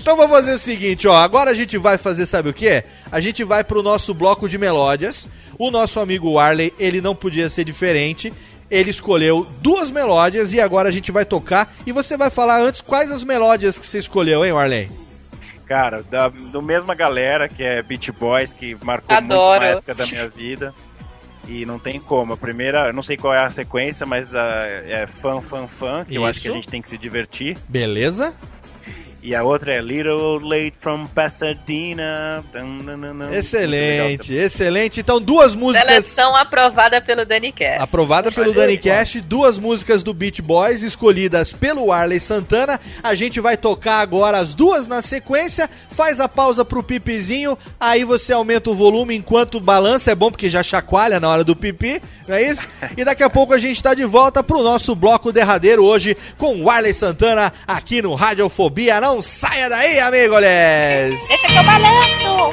[0.00, 1.14] Então vamos fazer o seguinte, ó.
[1.14, 2.82] Agora a gente vai fazer, sabe o que?
[3.10, 5.28] A gente vai pro nosso bloco de melódias.
[5.58, 8.32] O nosso amigo Warley, ele não podia ser diferente.
[8.70, 11.74] Ele escolheu duas melódias e agora a gente vai tocar.
[11.86, 14.90] E você vai falar antes quais as melódias que você escolheu, hein, Warley?
[15.68, 19.60] Cara, da do mesma galera que é Beach Boys, que marcou muito Adoro.
[19.64, 20.74] uma época da minha vida.
[21.46, 22.32] E não tem como.
[22.32, 26.04] A primeira, eu não sei qual é a sequência, mas a, é fã, fã, fã,
[26.04, 26.56] que eu acho que a Isso.
[26.56, 27.56] gente tem que se divertir.
[27.68, 28.34] Beleza?
[29.28, 32.42] E a outra é Little Late from Pasadena.
[32.50, 33.30] Dun, dun, dun, dun.
[33.30, 35.00] Excelente, excelente.
[35.00, 35.86] Então, duas músicas.
[35.86, 37.78] Seleção aprovada pelo Dani Cash.
[37.78, 42.80] Aprovada pelo Dani Cash, duas músicas do Beach Boys escolhidas pelo Arley Santana.
[43.02, 45.68] A gente vai tocar agora as duas na sequência.
[45.90, 50.48] Faz a pausa pro pipizinho, aí você aumenta o volume enquanto balança, é bom porque
[50.48, 52.66] já chacoalha na hora do pipi, não é isso?
[52.96, 56.62] E daqui a pouco a gente tá de volta pro nosso bloco derradeiro hoje com
[56.62, 59.00] o Arley Santana aqui no Radiofobia.
[59.00, 60.42] Não saia daí, amigos!
[61.30, 62.52] Esse aqui é o balanço.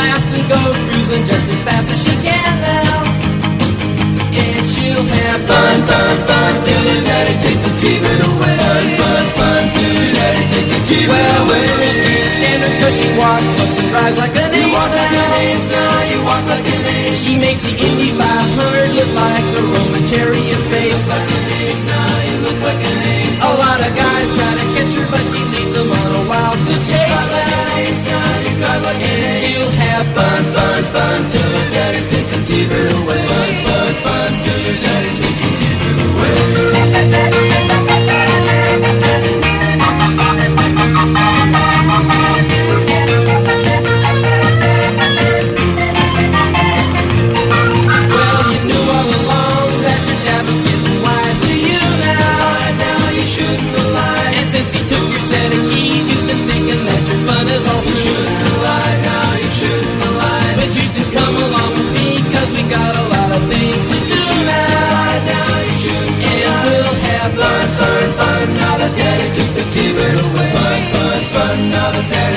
[0.00, 3.04] Radio blasting goes cruising just as fast as she can now.
[4.30, 8.56] And she'll have fun, fun, fun till her daddy takes a T-bird away.
[8.60, 11.64] Fun, fun, fun till her daddy takes a T-bird well, away.
[11.66, 14.64] Well, the stand her 'cause she walks, looks and drives like an ace.
[14.64, 17.22] You walk like an ace now, you walk like an ace.
[17.24, 21.02] She makes the Indy 500 look like a Roman chariot race.
[21.12, 23.38] Like an ace now, you look like an ace.
[23.42, 26.58] A lot of guys try to catch her, but she leads them on a wild
[26.66, 26.99] goose chase.
[28.60, 29.40] Drive like ace.
[29.40, 33.22] She'll have fun, fun, fun till her daddy takes a T-bird away.
[33.30, 35.29] Fun, fun, fun till her daddy
[71.92, 72.29] the Teresa.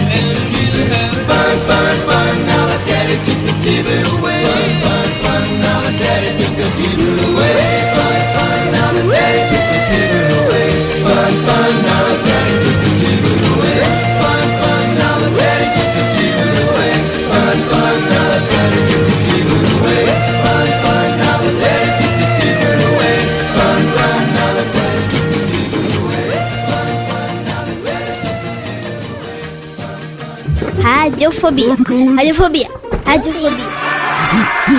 [31.24, 31.76] Radiofobia.
[31.76, 32.68] Radiofobia.
[33.06, 33.68] Radiofobia.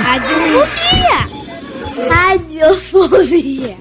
[0.04, 1.20] Radiofobia.
[2.12, 3.76] Radiofobia.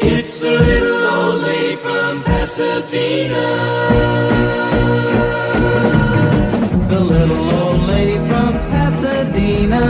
[0.00, 3.46] It's the little lady from Pasadena.
[6.88, 9.80] The little old lady from Pasadena.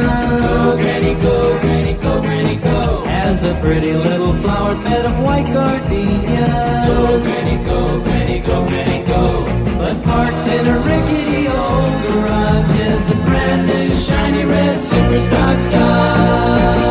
[0.43, 3.03] Go, granny, go, granny, go, granny, go.
[3.07, 6.70] Has a pretty little flower bed of white gardenias.
[14.91, 16.90] superstar guy.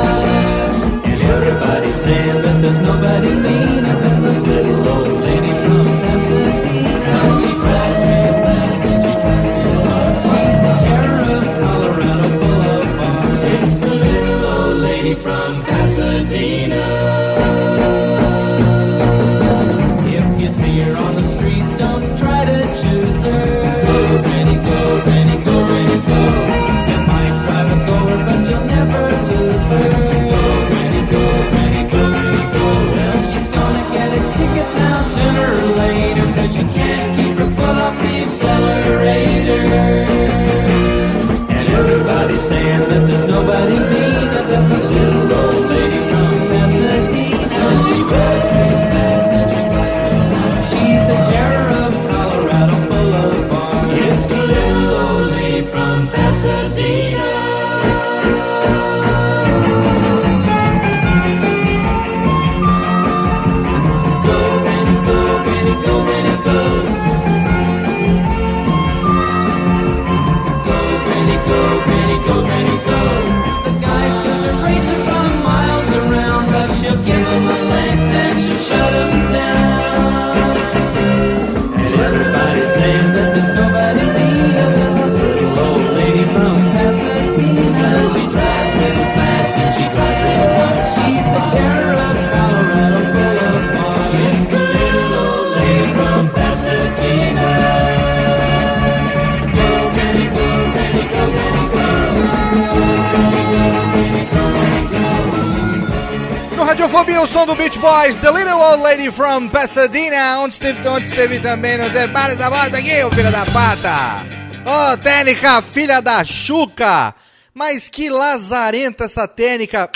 [106.99, 110.41] Fobi, o som do Beach Boys, The Little Old Lady from Pasadena.
[110.41, 114.25] Onde esteve, onde esteve também no Debate da Bota aqui, ô filho da pata.
[114.65, 117.15] Ô, Técnica, filha da Chuca.
[117.53, 119.89] Mas que lazarenta essa Técnica.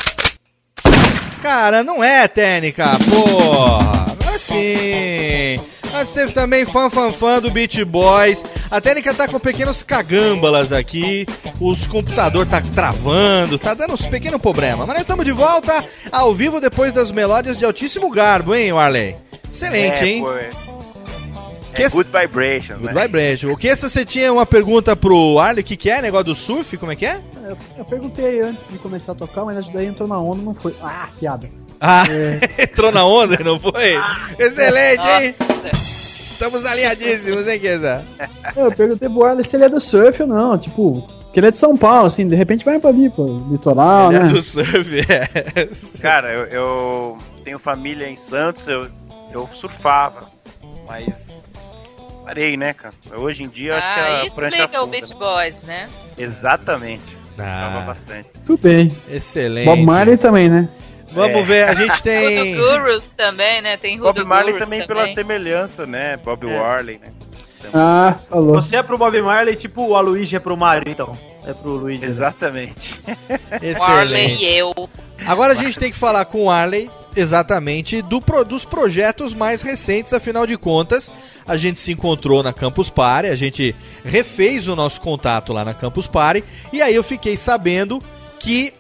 [1.42, 4.06] Cara, não é Técnica, porra.
[4.34, 5.60] Assim.
[5.94, 8.42] Antes teve também Fan Fan Fan do Beach Boys.
[8.72, 11.26] A técnica tá com pequenos cagâmbalas aqui.
[11.66, 14.80] Os computador tá travando, tá dando uns pequenos problemas.
[14.86, 19.16] Mas nós estamos de volta ao vivo depois das melódias de altíssimo garbo, hein, Warley?
[19.50, 20.22] Excelente, É, hein?
[20.24, 20.50] pô, é.
[21.74, 23.02] Que É esse- Good Vibration, Good né?
[23.02, 23.52] Vibration.
[23.52, 25.62] O que essa você tinha uma pergunta pro Arley?
[25.62, 26.02] O que, que é?
[26.02, 26.78] Negócio do surf?
[26.78, 27.20] Como é que é?
[27.46, 30.76] Eu, eu perguntei antes de começar a tocar, mas daí entrou na onda não foi.
[30.84, 31.50] Ah, piada.
[31.82, 32.40] Ah, É.
[32.64, 33.96] entrou na onda, não foi?
[34.38, 35.36] Excelente, hein?
[36.44, 38.04] Estamos alinhadíssimos, hein, Keza?
[38.54, 40.58] Eu perguntei pro Arley se ele é do surf ou não.
[40.58, 44.12] Tipo, que ele é de São Paulo, assim, de repente vai pra ali, pô, litoral,
[44.12, 44.30] Ele é né?
[44.30, 45.70] do surf, é.
[46.02, 48.88] Cara, eu, eu tenho família em Santos, eu,
[49.32, 50.30] eu surfava,
[50.86, 51.28] mas
[52.26, 52.94] parei, né, cara?
[53.16, 55.14] Hoje em dia eu acho que Ah, a isso prancha explica o Beach?
[55.14, 55.88] Boys, né?
[56.18, 57.06] Exatamente.
[57.38, 57.70] Ah.
[57.72, 58.30] Surfava bastante.
[58.46, 58.92] Tudo bem.
[59.10, 59.64] Excelente.
[59.66, 60.68] Bob Marley também, né?
[61.14, 61.44] Vamos É.
[61.44, 62.56] ver, a gente Rudo tem.
[62.58, 63.78] Gurus também, né?
[63.78, 66.18] Tem Rudo Bob Marley Gurus também, pela semelhança, né?
[66.18, 66.60] Bob É.
[66.60, 67.12] Warley, né?
[67.74, 68.56] Ah, falou.
[68.56, 71.12] Você é pro Bob Marley, tipo o Aloysio é pro Mario, então.
[71.48, 72.04] É pro Luigi.
[72.04, 73.00] Exatamente.
[73.80, 74.74] Marley e eu.
[75.26, 79.62] Agora a gente tem que falar com o Arley exatamente do pro- dos projetos mais
[79.62, 81.12] recentes, afinal de contas,
[81.48, 83.74] a gente se encontrou na Campus Party, a gente
[84.04, 88.02] refez o nosso contato lá na Campus Party, e aí eu fiquei sabendo
[88.40, 88.74] que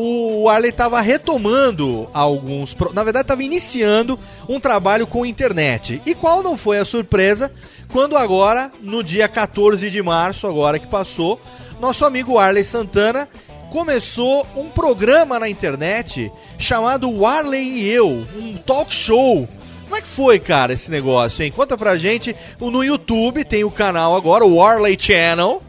[0.00, 2.76] o Arley estava retomando alguns.
[2.92, 4.18] Na verdade, estava iniciando
[4.48, 6.00] um trabalho com internet.
[6.06, 7.50] E qual não foi a surpresa
[7.88, 11.40] quando agora, no dia 14 de março, agora que passou,
[11.80, 13.28] nosso amigo Arley Santana
[13.70, 19.48] começou um programa na internet chamado Arley e Eu, um talk show.
[19.84, 21.50] Como é que foi, cara, esse negócio, hein?
[21.50, 22.36] Conta pra gente.
[22.60, 25.62] No YouTube tem o canal agora, o Arley Channel.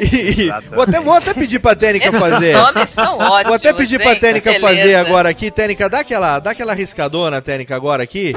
[0.00, 2.52] E vou até, vou até pedir pra Técnica Esses fazer.
[2.54, 4.60] nomes são ótimos, Vou até pedir pra Beleza.
[4.60, 5.50] fazer agora aqui.
[5.50, 8.34] Técnica, dá aquela, dá aquela riscadona, Técnica, agora aqui.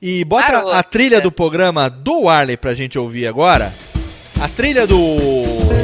[0.00, 3.72] E bota a trilha do programa do Warley pra gente ouvir agora.
[4.40, 4.98] A trilha do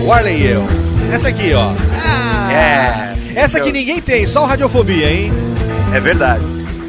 [0.06, 0.66] Warley e eu.
[1.12, 1.70] Essa aqui, ó.
[2.52, 3.14] É.
[3.35, 5.32] Essa que ninguém tem, só o Radiofobia, hein?
[5.94, 6.44] É verdade.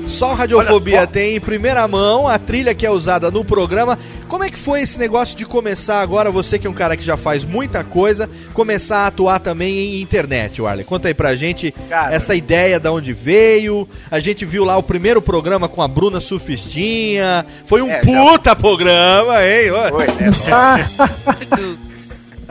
[0.10, 3.98] Só o Radiofobia tem em primeira mão a trilha que é usada no programa.
[4.28, 7.04] Como é que foi esse negócio de começar agora, você que é um cara que
[7.04, 10.84] já faz muita coisa, começar a atuar também em internet, Warley?
[10.84, 12.14] Conta aí pra gente Cara.
[12.14, 13.88] essa ideia da onde veio.
[14.12, 17.46] A gente viu lá o primeiro programa com a Bruna Surfistinha.
[17.66, 19.70] Foi um É, já- puta programa, hein?
[19.92, 20.32] Foi, né?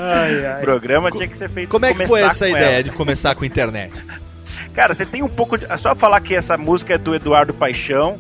[0.01, 2.83] Ai, O programa tinha que ser feito Como é que foi essa ideia ela.
[2.85, 3.93] de começar com a internet?
[4.75, 5.65] Cara, você tem um pouco de.
[5.67, 8.19] É só falar que essa música é do Eduardo Paixão.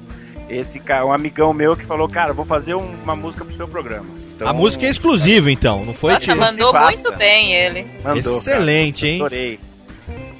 [0.49, 3.69] Esse cara, um amigão meu que falou, cara, vou fazer um- uma música pro seu
[3.69, 4.07] programa.
[4.35, 6.12] Então, a música é exclusiva, então, não foi?
[6.15, 7.87] Nossa, mandou muito bem ele.
[8.03, 9.12] mandou, Excelente, cara.
[9.12, 9.20] hein?
[9.20, 9.61] Adorei.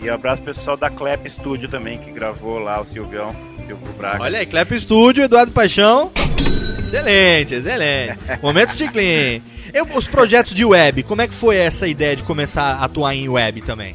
[0.01, 3.35] E um abraço pro pessoal da Clap Studio também, que gravou lá o Silvião,
[3.67, 4.23] Silvio Braga.
[4.23, 6.11] Olha aí, Clap Studio, Eduardo Paixão.
[6.79, 8.17] Excelente, excelente.
[8.41, 9.41] Momento de clean.
[9.75, 13.15] Eu, os projetos de web, como é que foi essa ideia de começar a atuar
[13.15, 13.95] em web também?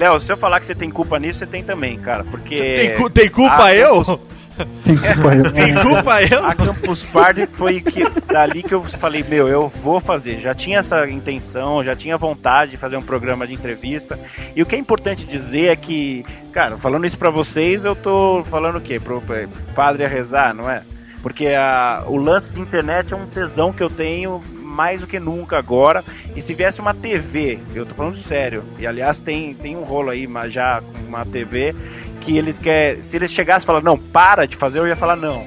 [0.00, 2.56] Léo, se eu falar que você tem culpa nisso, você tem também, cara, porque...
[2.74, 4.02] Tem, cu- tem culpa a eu?
[4.84, 5.52] Tem culpa eu.
[5.52, 6.44] Tem culpa eu?
[6.44, 8.00] A Campus Party foi que,
[8.30, 10.38] dali que eu falei, meu, eu vou fazer.
[10.38, 14.18] Já tinha essa intenção, já tinha vontade de fazer um programa de entrevista.
[14.54, 18.42] E o que é importante dizer é que, cara, falando isso pra vocês, eu tô
[18.50, 19.00] falando o quê?
[19.00, 20.82] Pro pro padre a rezar, não é?
[21.22, 24.42] Porque a, o lance de internet é um tesão que eu tenho
[24.80, 26.02] mais do que nunca agora.
[26.34, 30.08] E se viesse uma TV, eu tô falando sério, e aliás tem, tem um rolo
[30.08, 31.74] aí mas já com uma TV
[32.22, 33.02] que eles querem.
[33.02, 35.46] Se eles chegassem e falassem, não, para de fazer, eu ia falar, não.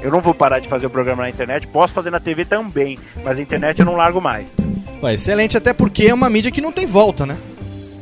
[0.00, 2.98] Eu não vou parar de fazer o programa na internet, posso fazer na TV também,
[3.22, 4.48] mas a internet eu não largo mais.
[5.02, 7.36] Ué, excelente, até porque é uma mídia que não tem volta, né?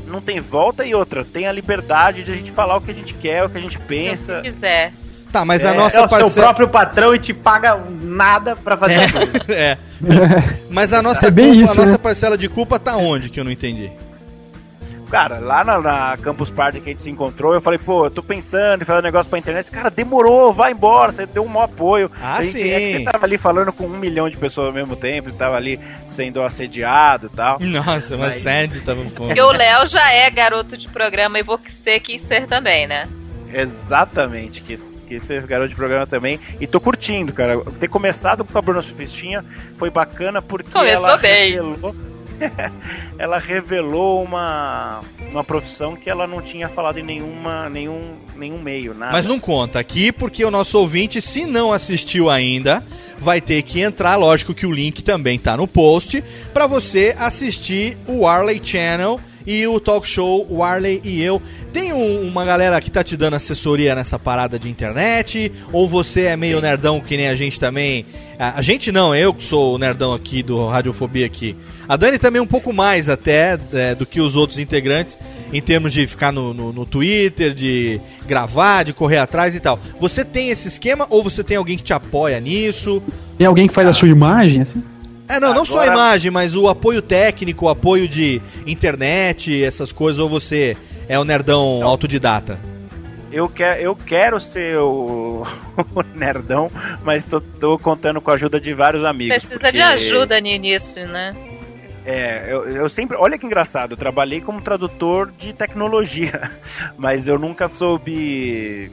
[0.07, 2.95] Não tem volta e outra, tem a liberdade de a gente falar o que a
[2.95, 4.37] gente quer, o que a gente pensa.
[4.37, 4.93] Se quiser.
[5.33, 8.77] Tá, mas É, a nossa é o seu próprio patrão e te paga nada pra
[8.77, 9.33] fazer a coisa.
[9.49, 9.79] É.
[10.69, 11.99] Mas a nossa, É bem culpa- isso, a nossa né?
[11.99, 13.91] parcela de culpa tá onde que eu não entendi?
[15.11, 18.11] Cara, lá na, na Campus Party que a gente se encontrou, eu falei, pô, eu
[18.11, 19.71] tô pensando em fazer um negócio pra internet.
[19.71, 22.11] Cara, demorou, vai embora, você deu um maior apoio.
[22.23, 22.71] Ah, A gente- sim.
[22.71, 25.57] É que você tava ali falando com um milhão de pessoas ao mesmo tempo, tava
[25.57, 25.79] ali
[26.09, 27.59] sendo assediado e tal.
[27.61, 29.29] Nossa, mas Sandy tava fome.
[29.29, 33.05] Porque o Léo já é garoto de programa e você quis ser também, né?
[33.53, 34.63] Exatamente,
[35.09, 36.39] quis, quis ser garoto de programa também.
[36.61, 37.59] E tô curtindo, cara.
[37.79, 39.45] Ter começado com a Bruna Sufistinha
[39.77, 41.53] foi bacana porque Começou ela bem.
[41.53, 41.95] revelou.
[43.19, 45.01] ela revelou uma,
[45.31, 49.13] uma profissão que ela não tinha falado em nenhuma, nenhum, nenhum meio, nada.
[49.13, 52.85] Mas não conta aqui porque o nosso ouvinte, se não assistiu ainda,
[53.19, 54.17] vai ter que entrar.
[54.17, 56.23] Lógico que o link também tá no post
[56.53, 61.41] para você assistir o Warley Channel e o talk show Warley e eu.
[61.73, 65.51] Tem um- uma galera que tá te dando assessoria nessa parada de internet?
[65.73, 68.05] Ou você é meio nerdão que nem a gente também?
[68.39, 71.57] A, a gente não, eu que sou o nerdão aqui do Radiofobia aqui.
[71.89, 75.17] A Dani também um pouco mais até é, do que os outros integrantes
[75.53, 79.79] em termos de ficar no, no, no Twitter, de gravar, de correr atrás e tal.
[80.01, 83.03] Você tem esse esquema ou você tem alguém que te apoia nisso?
[83.37, 84.83] Tem alguém que faz a sua imagem, assim?
[85.33, 89.91] É, não, não só a imagem, mas o apoio técnico, o apoio de internet, essas
[89.91, 90.77] coisas, ou você
[91.09, 92.59] é o nerdão autodidata?
[93.33, 95.43] Eu, quer, eu quero ser o,
[95.97, 96.71] o nerdão,
[97.03, 99.39] mas tô, tô contando com a ajuda de vários amigos.
[99.39, 101.35] Precisa de porque- ajuda nisso, né?
[102.05, 103.17] É, eu, eu sempre.
[103.17, 106.51] Olha que engraçado, eu trabalhei como tradutor de tecnologia,
[106.99, 108.91] mas eu nunca soube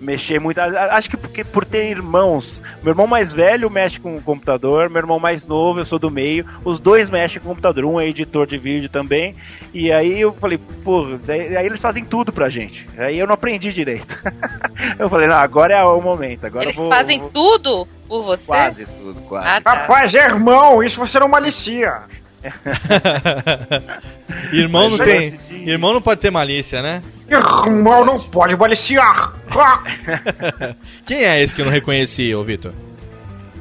[0.00, 0.58] mexer muito.
[0.60, 2.62] Acho que porque por ter irmãos.
[2.82, 6.10] Meu irmão mais velho mexe com o computador, meu irmão mais novo, eu sou do
[6.10, 6.44] meio.
[6.64, 7.84] Os dois mexem com o computador.
[7.84, 9.36] Um é editor de vídeo também.
[9.74, 12.86] E aí eu falei, pô, daí- aí eles fazem tudo pra gente.
[12.98, 14.18] Aí eu não aprendi direito.
[14.98, 16.46] eu falei, não, agora é o momento.
[16.46, 18.46] Agora Eles eu vou, fazem vou- tudo por você?
[18.46, 19.46] Quase tudo, quase.
[19.46, 19.70] Ah, tá.
[19.72, 22.02] Rapaz, é irmão, isso você não malicia.
[24.52, 25.38] Irmão não tem.
[25.50, 27.02] Irmão não pode ter malícia, né?
[27.28, 29.34] Irmão não pode maliciar.
[31.06, 32.72] Quem é esse que eu não reconheci, ô Vitor?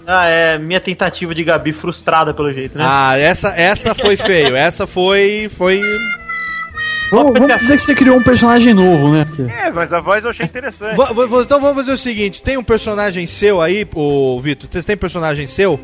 [0.07, 2.83] Ah, é minha tentativa de Gabi frustrada pelo jeito, né?
[2.87, 4.55] Ah, essa, essa foi feio.
[4.55, 5.49] Essa foi.
[5.55, 5.81] foi.
[7.11, 9.27] Vamos, vamos dizer que você criou um personagem novo, né?
[9.65, 10.95] É, mas a voz eu achei interessante.
[10.95, 14.67] Va- va- va- então vamos fazer o seguinte: tem um personagem seu aí, ô Vitor?
[14.71, 15.79] Vocês têm personagem seu?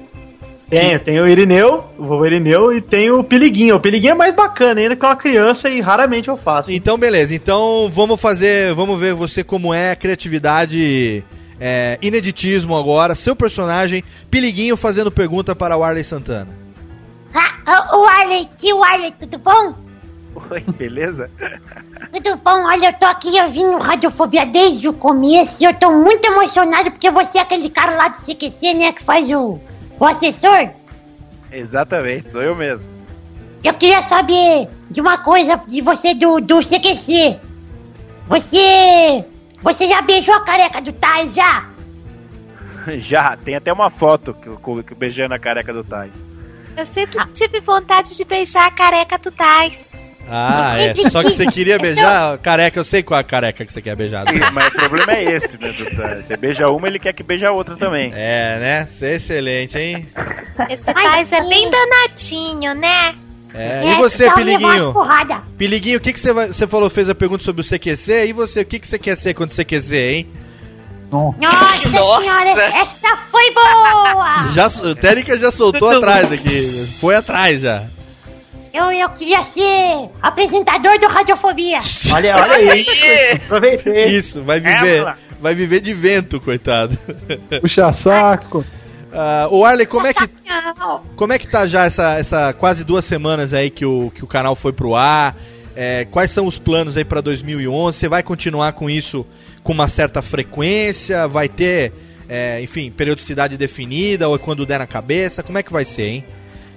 [0.70, 3.76] Tenho, tem o Irineu, o vovô Irineu, e tem o Piliguinho.
[3.76, 6.72] O Piliguinho é mais bacana ainda que é uma criança e raramente eu faço.
[6.72, 7.36] Então, beleza.
[7.36, 8.74] Então, vamos fazer.
[8.74, 11.24] Vamos ver você como é a criatividade.
[11.60, 13.16] É, ineditismo agora.
[13.16, 16.50] Seu personagem, Piliguinho, fazendo pergunta para o Arley Santana.
[17.66, 19.74] Ah, o Arley, tio Arley, tudo bom?
[20.52, 21.30] Oi, beleza?
[22.12, 22.64] Tudo bom?
[22.66, 27.10] Olha, eu tô aqui ouvindo Radiofobia desde o começo e eu tô muito emocionado porque
[27.10, 29.60] você é aquele cara lá do CQC, né, que faz o,
[30.00, 30.70] o assessor.
[31.52, 32.92] Exatamente, sou eu mesmo.
[33.64, 37.40] Eu queria saber de uma coisa de você do, do CQC.
[38.28, 39.26] Você...
[39.62, 41.70] Você já beijou a careca do Tais, já?
[43.00, 46.14] Já, tem até uma foto que eu, que beijando a careca do Tais.
[46.78, 49.92] Eu sempre tive vontade de beijar a careca do Tais.
[50.30, 50.94] Ah, é.
[51.10, 52.80] Só que você queria beijar careca.
[52.80, 54.26] Eu sei qual é a careca que você quer beijar.
[54.28, 56.26] Sim, mas o problema é esse, né, Tais?
[56.26, 58.12] Você beija uma, ele quer que beija a outra também.
[58.16, 58.88] É, né?
[58.92, 60.06] Você é excelente, hein?
[60.70, 63.16] Esse Tais é bem danadinho, né?
[63.54, 63.88] É.
[63.88, 64.92] E você, Piliguinho?
[64.92, 65.42] porrada.
[65.58, 68.26] Piliguinho, o que, que você, vai- você falou, fez a pergunta sobre o CQC?
[68.28, 70.28] E você, o que, que você quer ser quando CQC, hein?
[71.12, 74.48] Nossa, senhora, essa foi boa!
[74.54, 76.88] Já, o Térica já soltou atrás aqui.
[77.00, 77.84] Foi atrás já.
[78.76, 81.78] Eu, eu queria ser apresentador do Radiofobia.
[82.12, 82.86] Olha, olha aí.
[83.46, 84.04] Aproveitei.
[84.08, 85.16] Isso, vai viver.
[85.40, 86.98] Vai viver de vento, coitado.
[87.62, 88.66] Puxa saco.
[89.14, 90.30] Ah, o Arley, como é que
[91.16, 94.28] como é que tá já essa, essa quase duas semanas aí que o, que o
[94.28, 95.38] canal foi pro ar?
[95.74, 97.98] É, quais são os planos aí pra 2011?
[97.98, 99.26] Você vai continuar com isso
[99.64, 101.30] com uma certa frequência?
[101.30, 101.94] Vai ter,
[102.28, 105.42] é, enfim, periodicidade definida ou é quando der na cabeça?
[105.42, 106.26] Como é que vai ser, hein?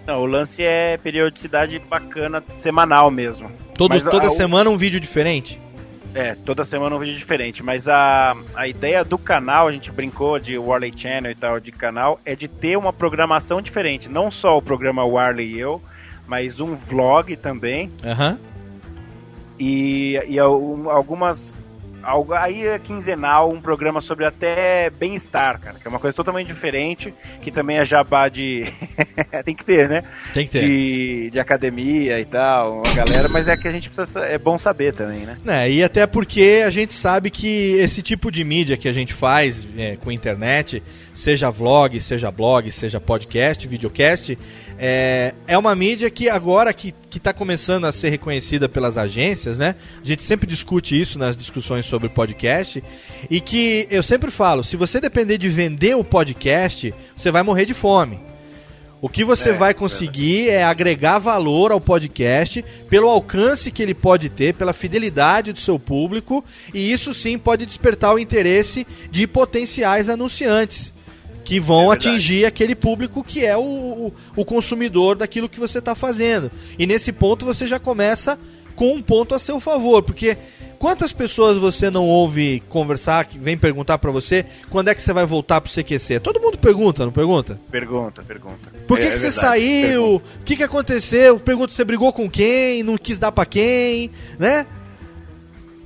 [0.08, 3.52] Não, o lance é periodicidade bacana, semanal mesmo.
[3.76, 5.60] Todo, Mas toda a- semana um vídeo diferente?
[6.14, 7.62] É, toda semana um vídeo diferente.
[7.62, 11.70] Mas a, a ideia do canal, a gente brincou de Warley Channel e tal, de
[11.70, 14.08] canal, é de ter uma programação diferente.
[14.08, 15.82] Não só o programa Warley e eu,
[16.26, 17.90] mas um vlog também.
[18.02, 18.38] Aham.
[19.58, 21.52] E, e al- algumas.
[22.08, 25.76] Algo- Aí é quinzenal, um programa sobre até bem-estar, cara.
[25.78, 28.64] Que é uma coisa totalmente diferente, que também é jabá de.
[29.44, 30.02] Tem que ter, né?
[30.34, 30.60] Tem que ter.
[30.60, 34.20] De, de academia e tal, uma galera, mas é que a gente precisa.
[34.26, 35.36] É bom saber também, né?
[35.46, 39.12] É, e até porque a gente sabe que esse tipo de mídia que a gente
[39.12, 40.82] faz é, com internet,
[41.18, 44.38] seja vlog, seja blog, seja podcast, videocast,
[44.78, 49.74] é, é uma mídia que agora que está começando a ser reconhecida pelas agências, né?
[50.00, 52.82] A gente sempre discute isso nas discussões sobre podcast
[53.28, 57.64] e que eu sempre falo, se você depender de vender o podcast, você vai morrer
[57.64, 58.20] de fome.
[59.02, 63.94] O que você É, vai conseguir é agregar valor ao podcast pelo alcance que ele
[63.94, 69.26] pode ter, pela fidelidade do seu público, e isso sim pode despertar o interesse de
[69.26, 70.96] potenciais anunciantes
[71.48, 75.94] que vão atingir aquele público que é o, o, o consumidor daquilo que você está
[75.94, 76.50] fazendo.
[76.78, 78.38] E nesse ponto você já começa
[78.76, 80.36] com um ponto a seu favor, porque
[80.78, 85.12] quantas pessoas você não ouve conversar, que vem perguntar pra você quando é que você
[85.12, 86.20] vai voltar pro CQC?
[86.20, 87.58] Todo mundo pergunta, não pergunta?
[87.70, 88.68] Pergunta, pergunta.
[88.86, 90.16] Por que, É- que é você verdade, saiu?
[90.16, 91.40] O que, que aconteceu?
[91.40, 92.82] Pergunta, você brigou com quem?
[92.82, 94.10] Não quis dar pra quem?
[94.38, 94.66] Né?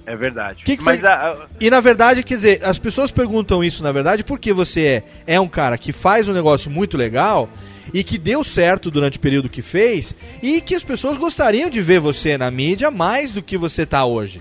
[0.04, 0.64] É verdade.
[0.64, 4.24] Que que Mas a- E na verdade, quer dizer, as pessoas perguntam isso, na verdade,
[4.24, 7.48] porque você é, é um cara que faz um negócio muito legal
[7.94, 11.80] e que deu certo durante o período que fez e que as pessoas gostariam de
[11.80, 14.40] ver você na mídia mais do que você tá hoje.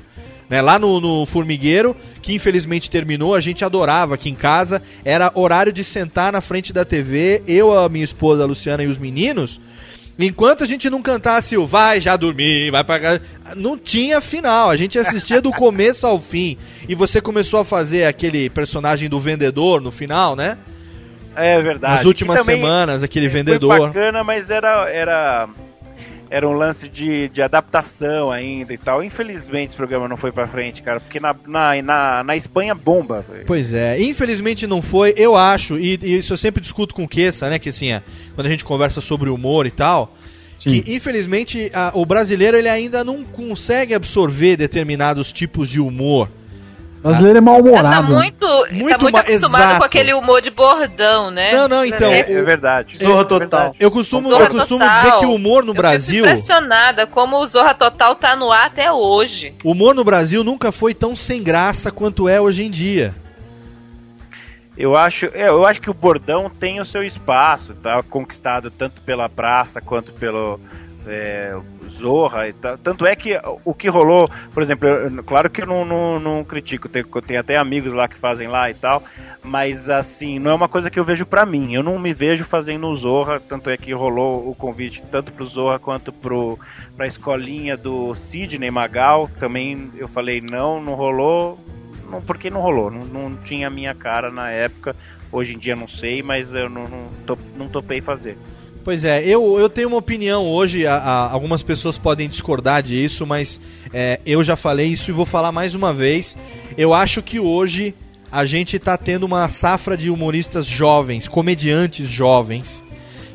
[0.50, 4.82] Né, lá no, no Formigueiro, que infelizmente terminou, a gente adorava aqui em casa.
[5.06, 8.88] Era horário de sentar na frente da TV, eu, a minha esposa, a Luciana e
[8.88, 9.62] os meninos.
[10.26, 13.22] Enquanto a gente não cantasse o vai já dormir, vai pra casa,
[13.56, 14.70] não tinha final.
[14.70, 16.58] A gente assistia do começo ao fim.
[16.88, 20.58] E você começou a fazer aquele personagem do vendedor no final, né?
[21.36, 21.96] É verdade.
[21.96, 23.88] Nas últimas semanas, aquele Foi vendedor.
[23.88, 25.48] bacana, mas era, era,
[26.32, 29.04] era um lance de, de adaptação ainda e tal.
[29.04, 33.24] Infelizmente esse programa não foi pra frente, cara, porque na, na, na, na Espanha bomba.
[33.46, 37.08] Pois é, infelizmente não foi, eu acho, e, e isso eu sempre discuto com o
[37.08, 38.02] Kessa, né, que assim, é,
[38.34, 40.16] quando a gente conversa sobre humor e tal,
[40.58, 46.30] que infelizmente a- o brasileiro ele ainda não consegue absorver determinados tipos de humor.
[47.04, 47.96] O brasileiro é mal-humorado.
[47.96, 49.78] Tá muito, Muito tá muito ma- acostumado exato.
[49.80, 51.52] com aquele humor de bordão, né?
[51.52, 52.12] Não, não, então.
[52.12, 52.98] É, é verdade.
[53.04, 53.76] Zorra total.
[53.80, 55.02] Eu costumo, Zorra eu costumo Total.
[55.02, 58.52] dizer que o humor no Eu Brasil, fico impressionada como o Zorra Total tá no
[58.52, 59.56] ar até hoje.
[59.64, 63.16] o humor no Brasil nunca foi tão sem graça quanto é hoje em dia.
[64.78, 69.02] Eu acho, é, eu acho que o bordão tem o seu espaço, tá conquistado tanto
[69.02, 70.60] pela praça quanto pelo
[71.08, 71.56] é,
[71.92, 72.78] Zorra e tal.
[72.78, 76.44] Tanto é que o que rolou, por exemplo, eu- claro que eu não, não, não
[76.44, 79.04] critico, tem, tem até amigos lá que fazem lá e tal,
[79.44, 81.74] mas assim, não é uma coisa que eu vejo pra mim.
[81.74, 85.46] Eu não me vejo fazendo o Zorra, tanto é que rolou o convite tanto pro
[85.46, 86.58] Zorra quanto pro,
[86.96, 89.30] pra escolinha do Sidney Magal.
[89.40, 91.60] Também eu falei, não, não rolou,
[92.10, 94.96] não, porque não rolou, não, não tinha a minha cara na época.
[95.32, 98.38] Hoje em dia não sei, mas eu não, não, não topei fazer.
[98.84, 103.28] Pois é, eu, eu tenho uma opinião hoje, a- a- algumas pessoas podem discordar disso,
[103.28, 103.62] mas
[103.94, 106.36] é, eu já falei isso e vou falar mais uma vez.
[106.76, 107.94] Eu acho que hoje
[108.32, 112.84] a gente tá tendo uma safra de humoristas jovens, comediantes jovens,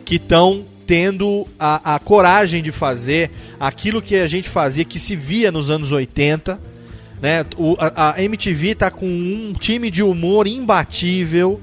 [0.05, 5.14] que estão tendo a, a coragem de fazer aquilo que a gente fazia, que se
[5.14, 6.60] via nos anos 80.
[7.23, 7.44] Né?
[7.56, 11.60] O, a, a MTV tá com um time de humor imbatível.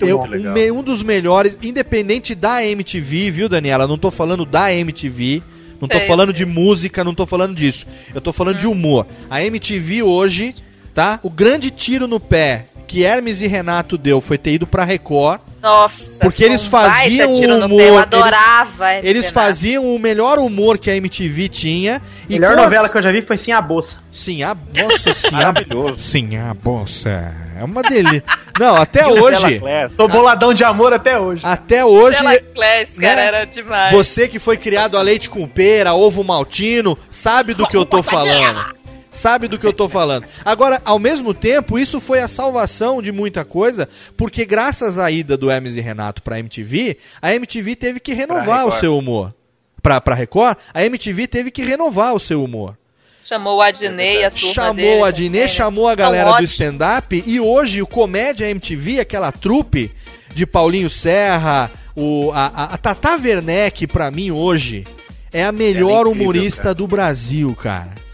[0.00, 0.26] Eu- bom.
[0.26, 0.54] um, Legal.
[0.72, 3.86] um dos melhores, independente da MTV, viu, Daniela?
[3.86, 5.42] Não tô falando da MTV,
[5.80, 7.86] não tô Sei, falando de música, não tô falando disso.
[8.14, 9.06] Eu tô falando de humor.
[9.30, 10.54] A MTV hoje,
[10.94, 11.20] tá?
[11.22, 15.40] O grande tiro no pé que Hermes e Renato deu foi ter ido pra Record.
[15.60, 17.78] Nossa, Porque eles um faziam um no humor.
[17.78, 18.94] pé, Eu eles- adorava.
[18.94, 19.32] Eles, Renato.
[19.34, 21.96] faziam o melhor humor que a MTV tinha.
[21.96, 22.00] A
[22.32, 23.96] melhor com as- novela que eu já vi foi Sim a Bolsa.
[24.12, 25.52] Sim, a nossa senhora.
[25.52, 25.98] Maravilhoso.
[25.98, 27.34] Sim, a bolsa.
[27.58, 28.22] É uma delícia.
[28.58, 29.62] Não, até Stella hoje.
[29.96, 31.40] Tô boladão de amor até hoje.
[31.44, 32.18] Até hoje.
[32.54, 33.24] Class, cara, né?
[33.26, 33.92] era demais.
[33.92, 38.00] Você que foi criado a leite com pera, ovo maltino, sabe do que eu tô
[38.02, 38.64] falando.
[39.10, 40.26] Sabe do que eu tô falando.
[40.44, 45.36] Agora, ao mesmo tempo, isso foi a salvação de muita coisa, porque graças à ida
[45.36, 49.34] do Hermes e Renato pra MTV, a MTV teve que renovar o seu humor.
[49.82, 52.76] Pra, pra Record, a MTV teve que renovar o seu humor.
[53.24, 55.48] Chamou o Adnei, a turma chamou dele, a né?
[55.48, 59.90] chamou a galera do stand-up e hoje o Comédia MTV, aquela trupe
[60.34, 64.84] de Paulinho Serra, o, a, a, a Tata Werneck, pra mim hoje,
[65.32, 66.74] é a melhor incrível, humorista cara.
[66.74, 68.07] do Brasil, cara.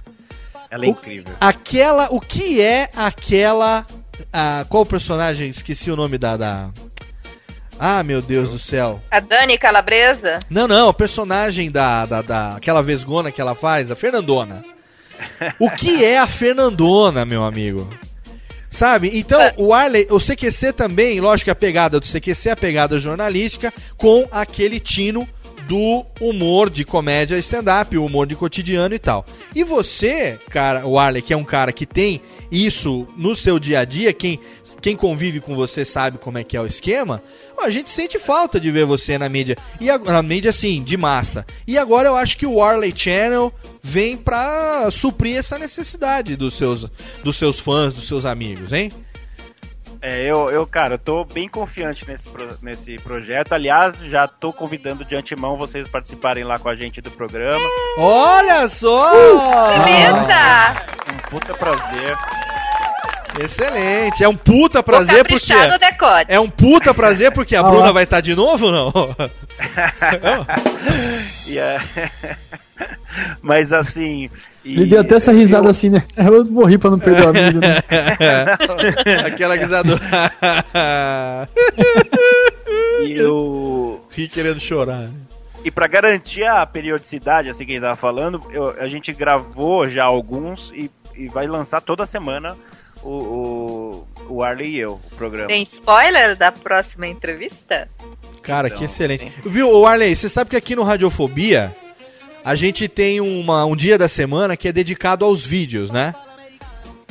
[0.74, 1.32] Ela é incrível.
[1.40, 3.86] Aquela, o que é aquela,
[4.32, 6.70] ah, qual o personagem, esqueci o nome da, da...
[7.78, 9.01] Ah, meu Deus do céu.
[9.09, 10.40] A Dani Calabresa?
[10.51, 14.64] Não, não, o personagem da, da, da aquela vesgona que ela faz, a Fernandona.
[15.60, 17.88] O que é a Fernandona, meu amigo?
[18.68, 19.16] Sabe?
[19.16, 22.98] Então, o Arley, o CQC também, lógico que a pegada do CQC é a pegada
[22.98, 25.28] jornalística com aquele tino
[25.66, 29.24] do humor de comédia stand-up, o humor de cotidiano e tal.
[29.55, 32.20] E você, cara, o Arley, que é um cara que tem
[32.51, 34.39] isso no seu dia a dia, quem,
[34.81, 37.23] quem convive com você sabe como é que é o esquema,
[37.61, 39.57] a gente sente falta de ver você na mídia.
[39.81, 41.47] E ag- na mídia, assim, de massa.
[41.66, 46.86] E agora eu acho que o Warley Channel vem pra suprir essa necessidade dos seus,
[47.23, 48.91] dos seus fãs, dos seus amigos, hein?
[50.06, 53.55] É, eu, eu, cara, eu tô bem confiante nesse, pro- nesse projeto.
[53.55, 57.64] Aliás, já tô convidando de antemão vocês participarem lá com a gente do programa.
[57.97, 59.10] Olha só!
[59.82, 60.74] Beleza!
[61.10, 62.14] Um puta prazer.
[63.43, 64.22] Excelente.
[64.22, 65.47] É um puta Vou prazer porque.
[65.48, 66.26] caprichar no decote.
[66.32, 68.93] É um puta prazer porque a Ah, Bruna vai estar de novo ou não?
[71.48, 71.81] E, é,
[73.42, 74.28] Mas assim.
[74.64, 76.02] e- Ele deu até essa risada assim, né?
[76.16, 77.78] Eu morri pra não perder o amigo, né?
[79.26, 80.01] Aquela risadora.
[83.06, 84.01] E o.
[84.10, 85.10] Ri querendo chorar.
[85.64, 89.88] E pra garantir a periodicidade, assim que a gente tava falando, eu- a gente gravou
[89.88, 92.55] já alguns e, e vai lançar toda semana
[93.02, 95.48] o, o, o Arley e eu, o programa.
[95.48, 97.88] Tem spoiler da próxima entrevista?
[98.42, 99.32] Cara, Então, que excelente.
[99.44, 101.74] Viu, ô Arley, você sabe que aqui no Radiofobia
[102.44, 106.14] a gente tem uma, um dia da semana que é dedicado aos vídeos, né?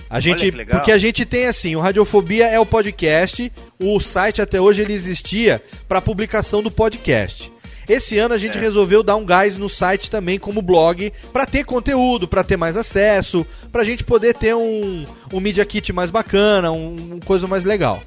[0.10, 4.62] A gente, porque a gente tem assim, o Radiofobia é o podcast, o site até
[4.62, 7.52] hoje ele existia para publicação do podcast.
[7.90, 8.62] Esse ano a gente É.
[8.62, 12.78] resolveu dar um gás no site também como blog para ter conteúdo, para ter mais
[12.78, 15.04] acesso, pra gente poder ter um,
[15.34, 18.02] um media kit mais bacana, um, um coisa mais legal.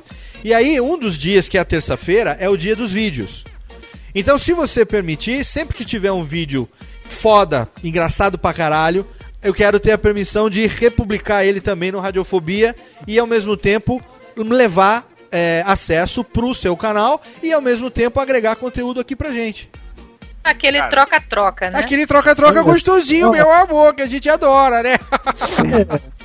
[0.45, 3.45] E aí, um dos dias que é a terça-feira é o dia dos vídeos.
[4.15, 6.69] Então, se você permitir, sempre que tiver um vídeo
[7.09, 9.07] foda, engraçado pra caralho,
[9.43, 12.75] eu quero ter a permissão de republicar ele também no Radiofobia
[13.07, 14.03] e ao mesmo tempo
[14.37, 19.71] levar é, acesso pro seu canal e ao mesmo tempo agregar conteúdo aqui pra gente.
[20.43, 21.79] Aquele troca-troca, né?
[21.79, 24.95] Aquele troca-troca gostosinho, meu amor, que a gente adora, né?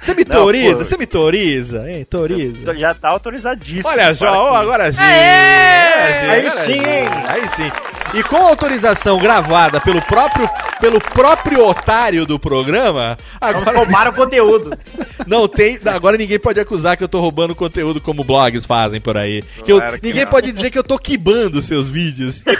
[0.00, 0.76] Você me Não, toriza?
[0.76, 0.84] pô.
[0.84, 1.90] Você me toriza?
[1.90, 2.76] Hein, toriza?
[2.76, 3.88] Já tá autorizadíssimo.
[3.88, 5.00] Olha só, agora sim.
[5.00, 5.86] Aê!
[5.88, 7.08] Agora Aí agora sim, hein?
[7.26, 7.72] Aí sim.
[8.14, 10.48] E com autorização gravada pelo próprio,
[10.80, 14.78] pelo próprio otário do programa, agora Roubaram o conteúdo.
[15.26, 15.78] não tem.
[15.86, 19.42] Agora ninguém pode acusar que eu tô roubando conteúdo como blogs fazem por aí.
[19.64, 20.30] Que eu- Claro que ninguém não.
[20.30, 22.40] pode dizer que eu tô quibando seus vídeos.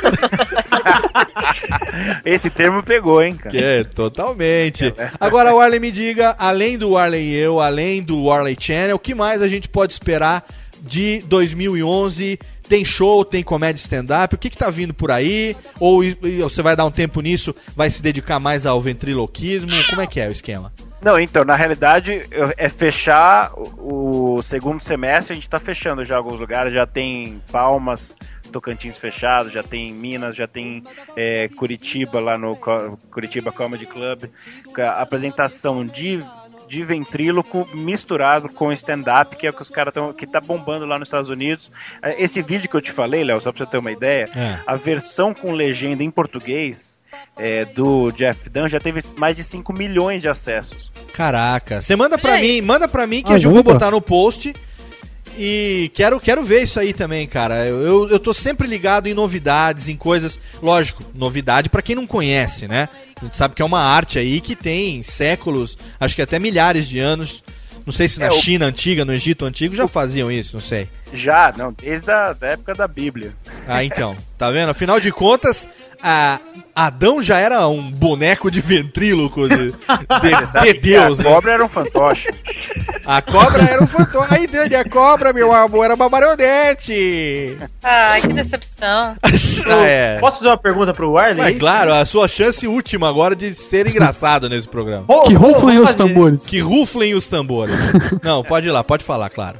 [2.24, 3.50] Esse termo pegou, hein, cara.
[3.50, 4.92] Que é, totalmente.
[5.20, 8.98] Agora, o Arley me diga, além do Arley e eu, além do Arley Channel, o
[8.98, 10.44] que mais a gente pode esperar
[10.82, 12.38] de 2011?
[12.68, 15.56] Tem show, tem comédia stand-up, o que que tá vindo por aí?
[15.78, 16.00] Ou
[16.42, 19.70] você vai dar um tempo nisso, vai se dedicar mais ao ventriloquismo?
[19.90, 20.72] Como é que é o esquema?
[21.04, 22.20] Não, então, na realidade,
[22.56, 28.16] é fechar o, segundo semestre, a gente tá fechando já alguns lugares, já tem Palmas,
[28.50, 30.82] Tocantins fechado, já tem Minas, já tem
[31.14, 32.56] é, Curitiba lá no
[33.10, 34.30] Curitiba Comedy Club,
[34.78, 36.24] a apresentação de,
[36.68, 40.84] de ventríloco misturado com stand-up, que é o que os caras estão, que tá bombando
[40.86, 41.70] lá nos Estados Unidos.
[42.02, 44.58] É, Esse vídeo que eu te falei, Léo, só pra você ter uma ideia, É.
[44.66, 46.92] a versão com legenda em português
[47.36, 50.90] é, do Jeff Dunn já teve mais de 5 milhões de acessos.
[51.12, 54.52] Caraca, você manda pra mim, manda pra mim que Ah, eu vou botar no post.
[55.36, 57.66] E quero, quero ver isso aí também, cara.
[57.66, 60.38] Eu, eu, tô sempre ligado em novidades, em coisas.
[60.62, 62.88] Lógico, novidade pra quem não conhece, né?
[63.20, 66.88] A gente sabe que é uma arte aí que tem séculos, acho que até milhares
[66.88, 67.42] de anos.
[67.86, 70.62] Não sei se na É, o- China antiga, no Egito antigo já faziam isso, não
[70.62, 70.88] sei.
[71.12, 73.34] Já, não, desde a da época da Bíblia.
[73.68, 74.70] Ah, então, tá vendo?
[74.70, 75.68] Afinal de contas,
[76.02, 76.40] a
[76.74, 81.24] Adão já era um boneco de ventríloco de, de, de Deus, né?
[81.24, 82.28] cobra era um fantoche.
[83.06, 84.34] A cobra era um fantoche.
[84.34, 87.56] Aí, Dani, a cobra, meu amor, era uma marionete.
[87.82, 89.16] Ai, que decepção.
[89.66, 90.18] Ah, é.
[90.18, 91.36] Posso fazer uma pergunta pro Arley?
[91.36, 95.04] Mas claro, a sua chance última agora de ser engraçado nesse programa.
[95.08, 96.44] Vou- Que ruflem vou os tambores.
[96.44, 97.74] Que ruflem os tambores.
[98.22, 99.58] Não, pode ir lá, pode falar, claro.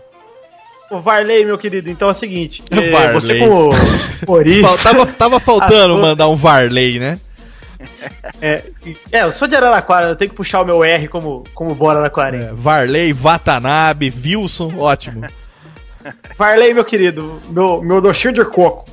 [0.91, 2.63] O Varley, meu querido, então é o seguinte.
[2.71, 3.39] é, Varley.
[3.41, 3.71] Você como.
[4.63, 7.19] Fal- tava, tava faltando mandar um Varley, né?
[8.41, 8.65] É,
[9.13, 11.99] é, eu sou de Araraquara, eu tenho que puxar o meu R como, como bora
[11.99, 12.37] Araraquara.
[12.37, 15.27] É, Varley, Watanabe, Wilson, ótimo.
[16.37, 18.85] Varley, meu querido, meu, meu doxinho de coco.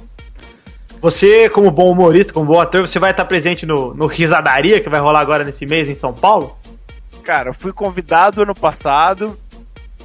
[1.02, 4.90] Você, como bom humorista, como bom ator, você vai estar presente no, no Risadaria, que
[4.90, 6.56] vai rolar agora nesse mês em São Paulo?
[7.24, 9.36] Cara, eu fui convidado ano passado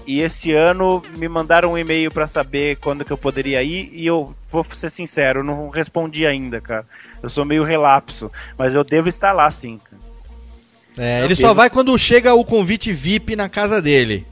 [0.06, 4.06] e esse ano me mandaram um e-mail pra saber quando que eu poderia ir e
[4.06, 6.86] eu vou ser sincero, não respondi ainda, cara.
[7.22, 9.80] Eu sou meio relapso, mas eu devo estar lá sim.
[10.96, 14.26] É, ele só vai quando chega o convite VIP na casa dele.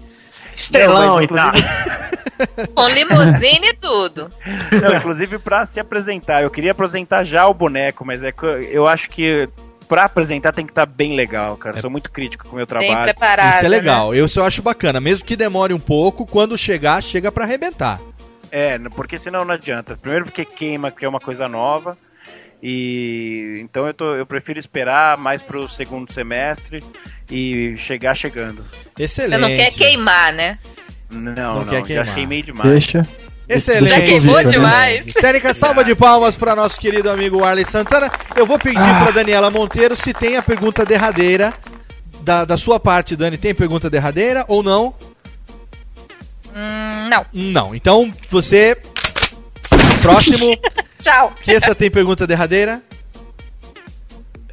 [0.56, 1.50] Estrelão, mas então.
[2.74, 4.30] Com limusine e tudo.
[4.82, 6.42] Não, inclusive pra se apresentar.
[6.42, 8.32] Eu queria apresentar já o boneco, mas é
[8.70, 9.48] eu acho que
[9.88, 11.76] pra apresentar tem que estar bem legal, cara.
[11.76, 13.04] Eu sou muito crítico com o meu Bem trabalho.
[13.04, 13.48] preparado.
[13.56, 13.68] Isso é né?
[13.68, 14.14] legal.
[14.14, 15.00] Eu, isso eu acho bacana.
[15.00, 18.00] Mesmo que demore um pouco, quando chegar, chega pra arrebentar.
[18.50, 19.96] É, porque senão não adianta.
[19.96, 21.96] Primeiro porque queima, que é uma coisa nova.
[22.62, 26.82] E então eu, tô, eu prefiro esperar mais pro segundo semestre
[27.30, 28.64] e chegar chegando.
[28.98, 29.32] Excelente.
[29.32, 30.58] Você não quer queimar, né?
[31.10, 32.14] Não, Não não, quer já queimar.
[32.14, 32.70] queimei demais.
[32.70, 33.06] Deixa.
[33.48, 33.88] Excelente.
[33.90, 35.04] Já queimou demais.
[35.12, 38.10] Técnica, salva de palmas para nosso querido amigo Arley Santana.
[38.34, 39.00] Eu vou pedir Ah.
[39.02, 41.52] para Daniela Monteiro se tem a pergunta derradeira
[42.22, 44.94] Da, da sua parte, Dani, tem pergunta derradeira ou não?
[46.56, 47.26] Hum, não.
[47.32, 47.74] Não.
[47.74, 48.76] Então, você.
[50.00, 50.56] Próximo.
[50.98, 51.34] Tchau.
[51.42, 52.80] Kessa tem pergunta derradeira?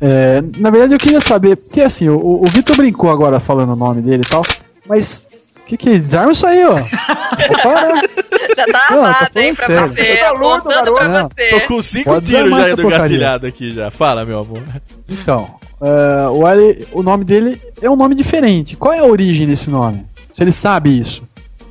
[0.01, 3.75] É, na verdade, eu queria saber, porque assim, o, o Vitor brincou agora falando o
[3.75, 4.41] nome dele e tal,
[4.87, 5.23] mas
[5.71, 5.97] que que é?
[5.97, 6.73] Desarma isso aí, ó.
[6.73, 8.01] Opa, né?
[8.55, 9.87] Já tá armado, hein, pra sério.
[9.87, 10.17] você.
[10.17, 11.49] Tá louco, Apontando pra você.
[11.49, 13.89] Tô com cinco Pode tiros já do gatilhado aqui já.
[13.89, 14.61] Fala, meu amor.
[15.07, 18.75] Então, é, o, Ali- o nome dele é um nome diferente.
[18.75, 20.05] Qual é a origem desse nome?
[20.33, 21.23] Se ele sabe isso.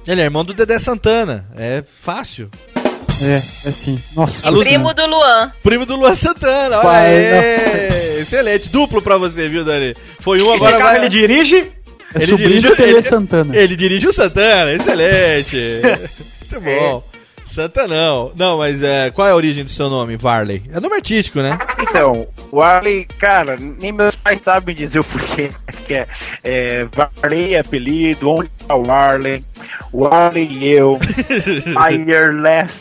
[0.07, 1.45] Ele é irmão do Dedé Santana.
[1.57, 2.49] É fácil.
[3.23, 3.41] É, é
[3.73, 4.01] sim.
[4.17, 4.51] Nossa.
[4.51, 5.53] Primo do Luan.
[5.63, 7.89] Primo do Luan Santana, olha Pai, aí.
[8.21, 8.71] Excelente.
[8.71, 9.95] Duplo pra você, viu, Dani?
[10.21, 10.95] Foi um, agora vai...
[10.95, 11.71] carro ele dirige?
[12.15, 13.57] É Ele dirige- do Tele ele- Santana.
[13.57, 15.57] Ele dirige o Santana, excelente.
[16.51, 17.05] Muito bom.
[17.45, 18.31] Santa não.
[18.37, 20.63] Não, mas é, qual é a origem do seu nome, Varley?
[20.73, 21.59] É nome artístico, né?
[21.81, 25.51] Então, o Arley, cara, nem meus pais sabem dizer o porquê.
[25.85, 26.07] Que é,
[26.45, 29.45] é Varley é apelido, onde tá o Arley?
[29.93, 30.99] O Arley e eu.
[31.75, 32.73] Fireless.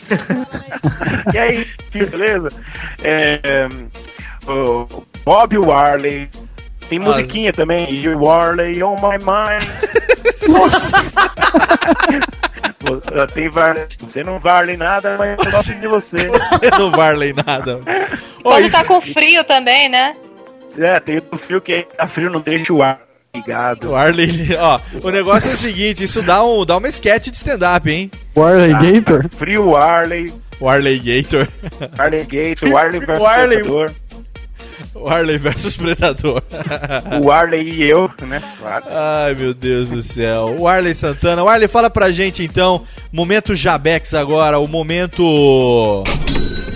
[1.34, 2.48] e aí, beleza?
[3.02, 3.68] É,
[4.46, 4.86] o
[5.24, 6.28] Bob Warley.
[6.90, 7.02] Tem Ah.
[7.02, 7.88] musiquinha também.
[7.90, 9.66] You Warley on my mind.
[10.48, 10.98] Nossa!
[13.34, 13.86] Tem Varley.
[13.98, 16.26] Você não Varley nada, mas eu gosto de você.
[16.50, 17.80] Você não Varley nada.
[18.42, 20.14] Quando isso- tá com frio também, né?
[20.78, 23.00] É, tem o frio que tá frio, não deixa o ar
[23.34, 23.90] ligado.
[23.90, 27.36] O Arley, ó, o negócio é o seguinte, isso dá, um, dá uma sketch de
[27.36, 28.10] stand-up, hein?
[28.36, 29.28] Warley Gator?
[29.30, 31.48] Frio Arley, O Arley Gator.
[31.98, 33.62] Arley Gator, o Arley versus O Arley-
[34.94, 36.42] O Arley versus Predador.
[37.22, 38.42] o Arley e eu, né?
[38.58, 38.84] Claro.
[38.88, 40.56] Ai, meu Deus do céu.
[40.58, 41.42] O Arley Santana.
[41.42, 46.02] O Arley, fala pra gente então, momento Jabex agora, o momento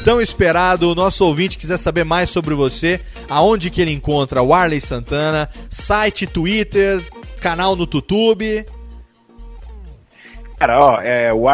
[0.04, 0.90] tão esperado.
[0.90, 5.48] O nosso ouvinte quiser saber mais sobre você, aonde que ele encontra o Arley Santana,
[5.68, 7.02] site, Twitter,
[7.40, 8.64] canal no YouTube.
[10.56, 11.48] Cara, ó, é o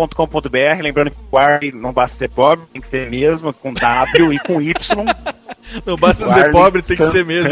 [0.00, 4.32] arleysantana.com.br, lembrando que o Arley não basta ser pobre, tem que ser mesmo, com W
[4.32, 4.74] e com Y.
[5.86, 7.50] Não basta ser pobre, tem que ser mesmo.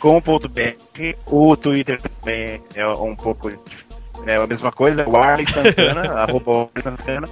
[0.00, 3.50] .com.br, o Twitter também é um pouco
[4.26, 7.28] é a mesma coisa, o Arley Santana, arroba Arley Santana,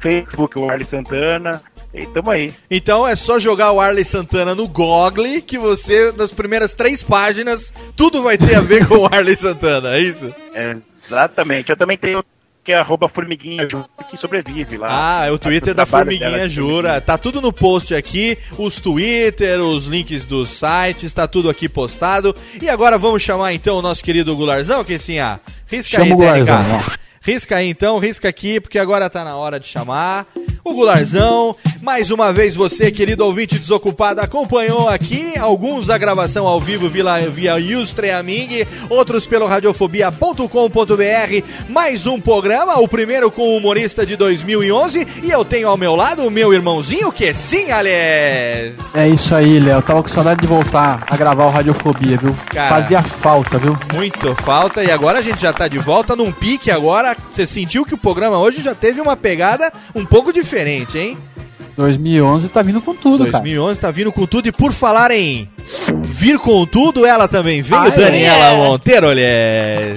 [0.00, 1.60] Facebook o Arley Santana,
[1.92, 2.50] e tamo aí.
[2.70, 7.72] Então é só jogar o Arley Santana no Google que você, nas primeiras três páginas,
[7.96, 10.32] tudo vai ter a ver com o Arley Santana, é isso?
[10.54, 11.70] É, exatamente.
[11.70, 12.24] Eu também tenho
[12.70, 15.22] que é arroba formiguinha Jura, que sobrevive lá.
[15.22, 17.00] Ah, é o Twitter da Formiguinha dela de Jura.
[17.00, 22.34] Tá tudo no post aqui, os Twitter, os links dos sites, tá tudo aqui postado.
[22.62, 26.12] E agora vamos chamar então o nosso querido Gularzão, que sim, ah, risca Chama aí,
[26.12, 26.80] o Gularzão.
[27.20, 30.26] Risca aí então, risca aqui, porque agora tá na hora de chamar
[30.64, 31.56] o Gularzão.
[31.82, 37.20] Mais uma vez você, querido ouvinte desocupado, acompanhou aqui alguns da gravação ao vivo via,
[37.30, 41.44] via Ustreaming, outros pelo radiofobia.com.br.
[41.68, 45.06] Mais um programa, o primeiro com o humorista de 2011.
[45.22, 48.94] E eu tenho ao meu lado o meu irmãozinho, que sim, Alex.
[48.94, 49.80] É isso aí, Léo.
[49.80, 52.36] Tava com saudade de voltar a gravar o Radiofobia, viu?
[52.52, 52.68] Cara.
[52.68, 53.74] Fazia falta, viu?
[53.94, 57.16] Muito falta e agora a gente já tá de volta num pique agora.
[57.30, 60.49] Você sentiu que o programa hoje já teve uma pegada um pouco diferente,
[60.98, 61.18] hein?
[61.76, 63.32] 2011 tá vindo com tudo, cara.
[63.32, 65.48] 2011 tá vindo com tudo e por falar em
[66.04, 67.90] vir com tudo, ela também veio, é?
[67.90, 69.96] Daniela Monteiro, olha.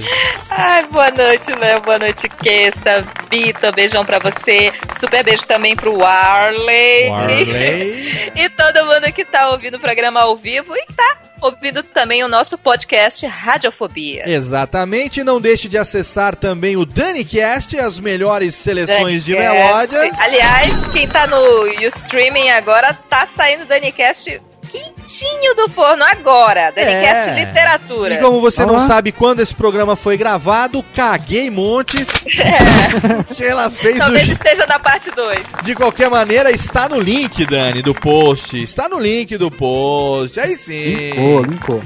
[0.56, 1.82] Ai, boa noite, Léo.
[1.82, 3.04] Boa noite, Kessa.
[3.30, 4.72] Vitor, beijão pra você.
[5.00, 7.10] Super beijo também pro Warley.
[7.10, 8.32] Warley.
[8.38, 12.28] e todo mundo que tá ouvindo o programa ao vivo e tá ouvindo também o
[12.28, 14.30] nosso podcast Radiofobia.
[14.30, 19.94] Exatamente, não deixe de acessar também o DaniCast, as melhores seleções de Danicast.
[19.94, 20.20] melódias.
[20.20, 24.40] Aliás, quem tá no streaming agora tá saindo Danicast
[24.74, 26.72] quentinho do forno agora.
[26.76, 27.46] Danicast É.
[27.46, 28.14] Literatura.
[28.16, 28.88] E como você não Ah.
[28.88, 32.08] sabe quando esse programa foi gravado, caguei montes.
[33.36, 35.40] que ela fez Talvez o esteja na parte 2.
[35.64, 38.60] De qualquer maneira, está no link, Dani, do post.
[38.62, 40.40] Está no link do post.
[40.40, 41.12] Aí sim.
[41.12, 41.84] Linkou, linkou.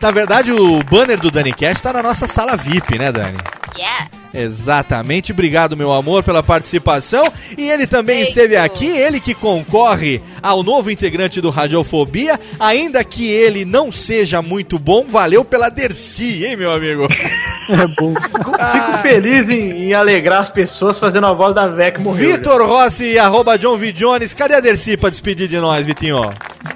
[0.00, 3.38] Na verdade, o banner do Dani Cash está na nossa sala VIP, né, Dani?
[3.78, 4.08] Yeah.
[4.34, 7.24] Exatamente, obrigado meu amor pela participação.
[7.56, 13.28] E ele também esteve aqui, ele que concorre ao novo integrante do Radiofobia, ainda que
[13.30, 17.06] ele não seja muito bom, valeu pela Dercy, hein, meu amigo?
[17.70, 18.14] É bom.
[18.14, 22.38] Fico feliz em, em alegrar as pessoas fazendo a voz da Vec que morreu.
[22.38, 23.92] Vitor Rossi, arroba John V.
[23.92, 26.32] Jones, cadê a Dercy pra despedir de nós, Vitinho?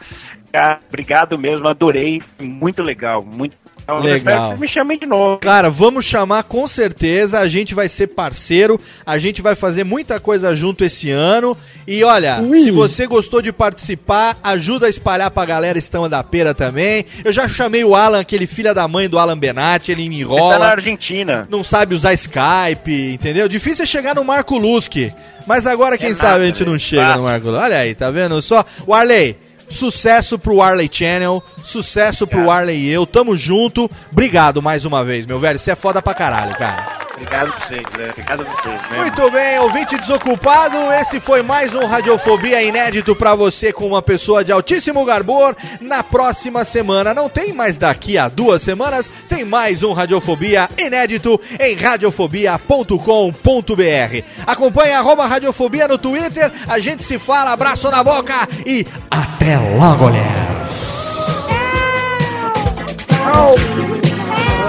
[0.52, 2.20] Cara, obrigado mesmo, adorei.
[2.40, 3.56] Muito legal, muito
[3.86, 4.08] legal.
[4.10, 4.44] Eu espero que Legal.
[4.46, 5.38] vocês me chamem de novo.
[5.38, 10.18] Cara, vamos chamar com certeza, a gente vai ser parceiro, a gente vai fazer muita
[10.18, 11.56] coisa junto esse ano.
[11.86, 16.54] E olha, se você gostou de participar, ajuda a espalhar pra galera Estão da Pera
[16.54, 17.04] também.
[17.22, 20.24] Eu já chamei o Alan, aquele filho da mãe do Alan Benatti, ele me Ele
[20.24, 20.66] tá na enrola.
[20.68, 21.46] Argentina.
[21.50, 23.48] não sabe usar Skype, entendeu?
[23.48, 25.12] Difícil é chegar no Marco Luski.
[25.46, 26.78] Mas agora, quem É sabe, nada, a gente não né?
[26.78, 27.24] chega no Fácil.
[27.24, 27.62] Marco Luski.
[27.64, 28.64] Olha aí, tá vendo só?
[28.86, 29.36] O Arley,
[29.68, 33.90] sucesso pro Arley Channel, sucesso pro Arley e eu, tamo junto.
[34.10, 35.58] Obrigado mais uma vez, meu velho.
[35.58, 37.04] Você é foda pra caralho, cara.
[37.14, 38.08] Obrigado pra vocês, né?
[38.10, 38.98] Obrigado pra vocês, né?
[38.98, 44.44] Muito bem, ouvinte desocupado, esse foi mais um Radiofobia inédito pra você com uma pessoa
[44.44, 45.54] de altíssimo garbor.
[45.80, 51.40] Na próxima semana, não tem mais daqui a duas semanas, tem mais um Radiofobia inédito
[51.60, 54.24] em radiofobia.com.br.
[54.44, 60.06] Acompanhe arroba Radiofobia no Twitter, a gente se fala, abraço na boca e até logo,
[60.06, 60.44] galera!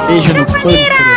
[0.08, 1.15] Beijo no pâncreas.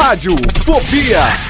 [0.00, 1.49] Rádio Fobia.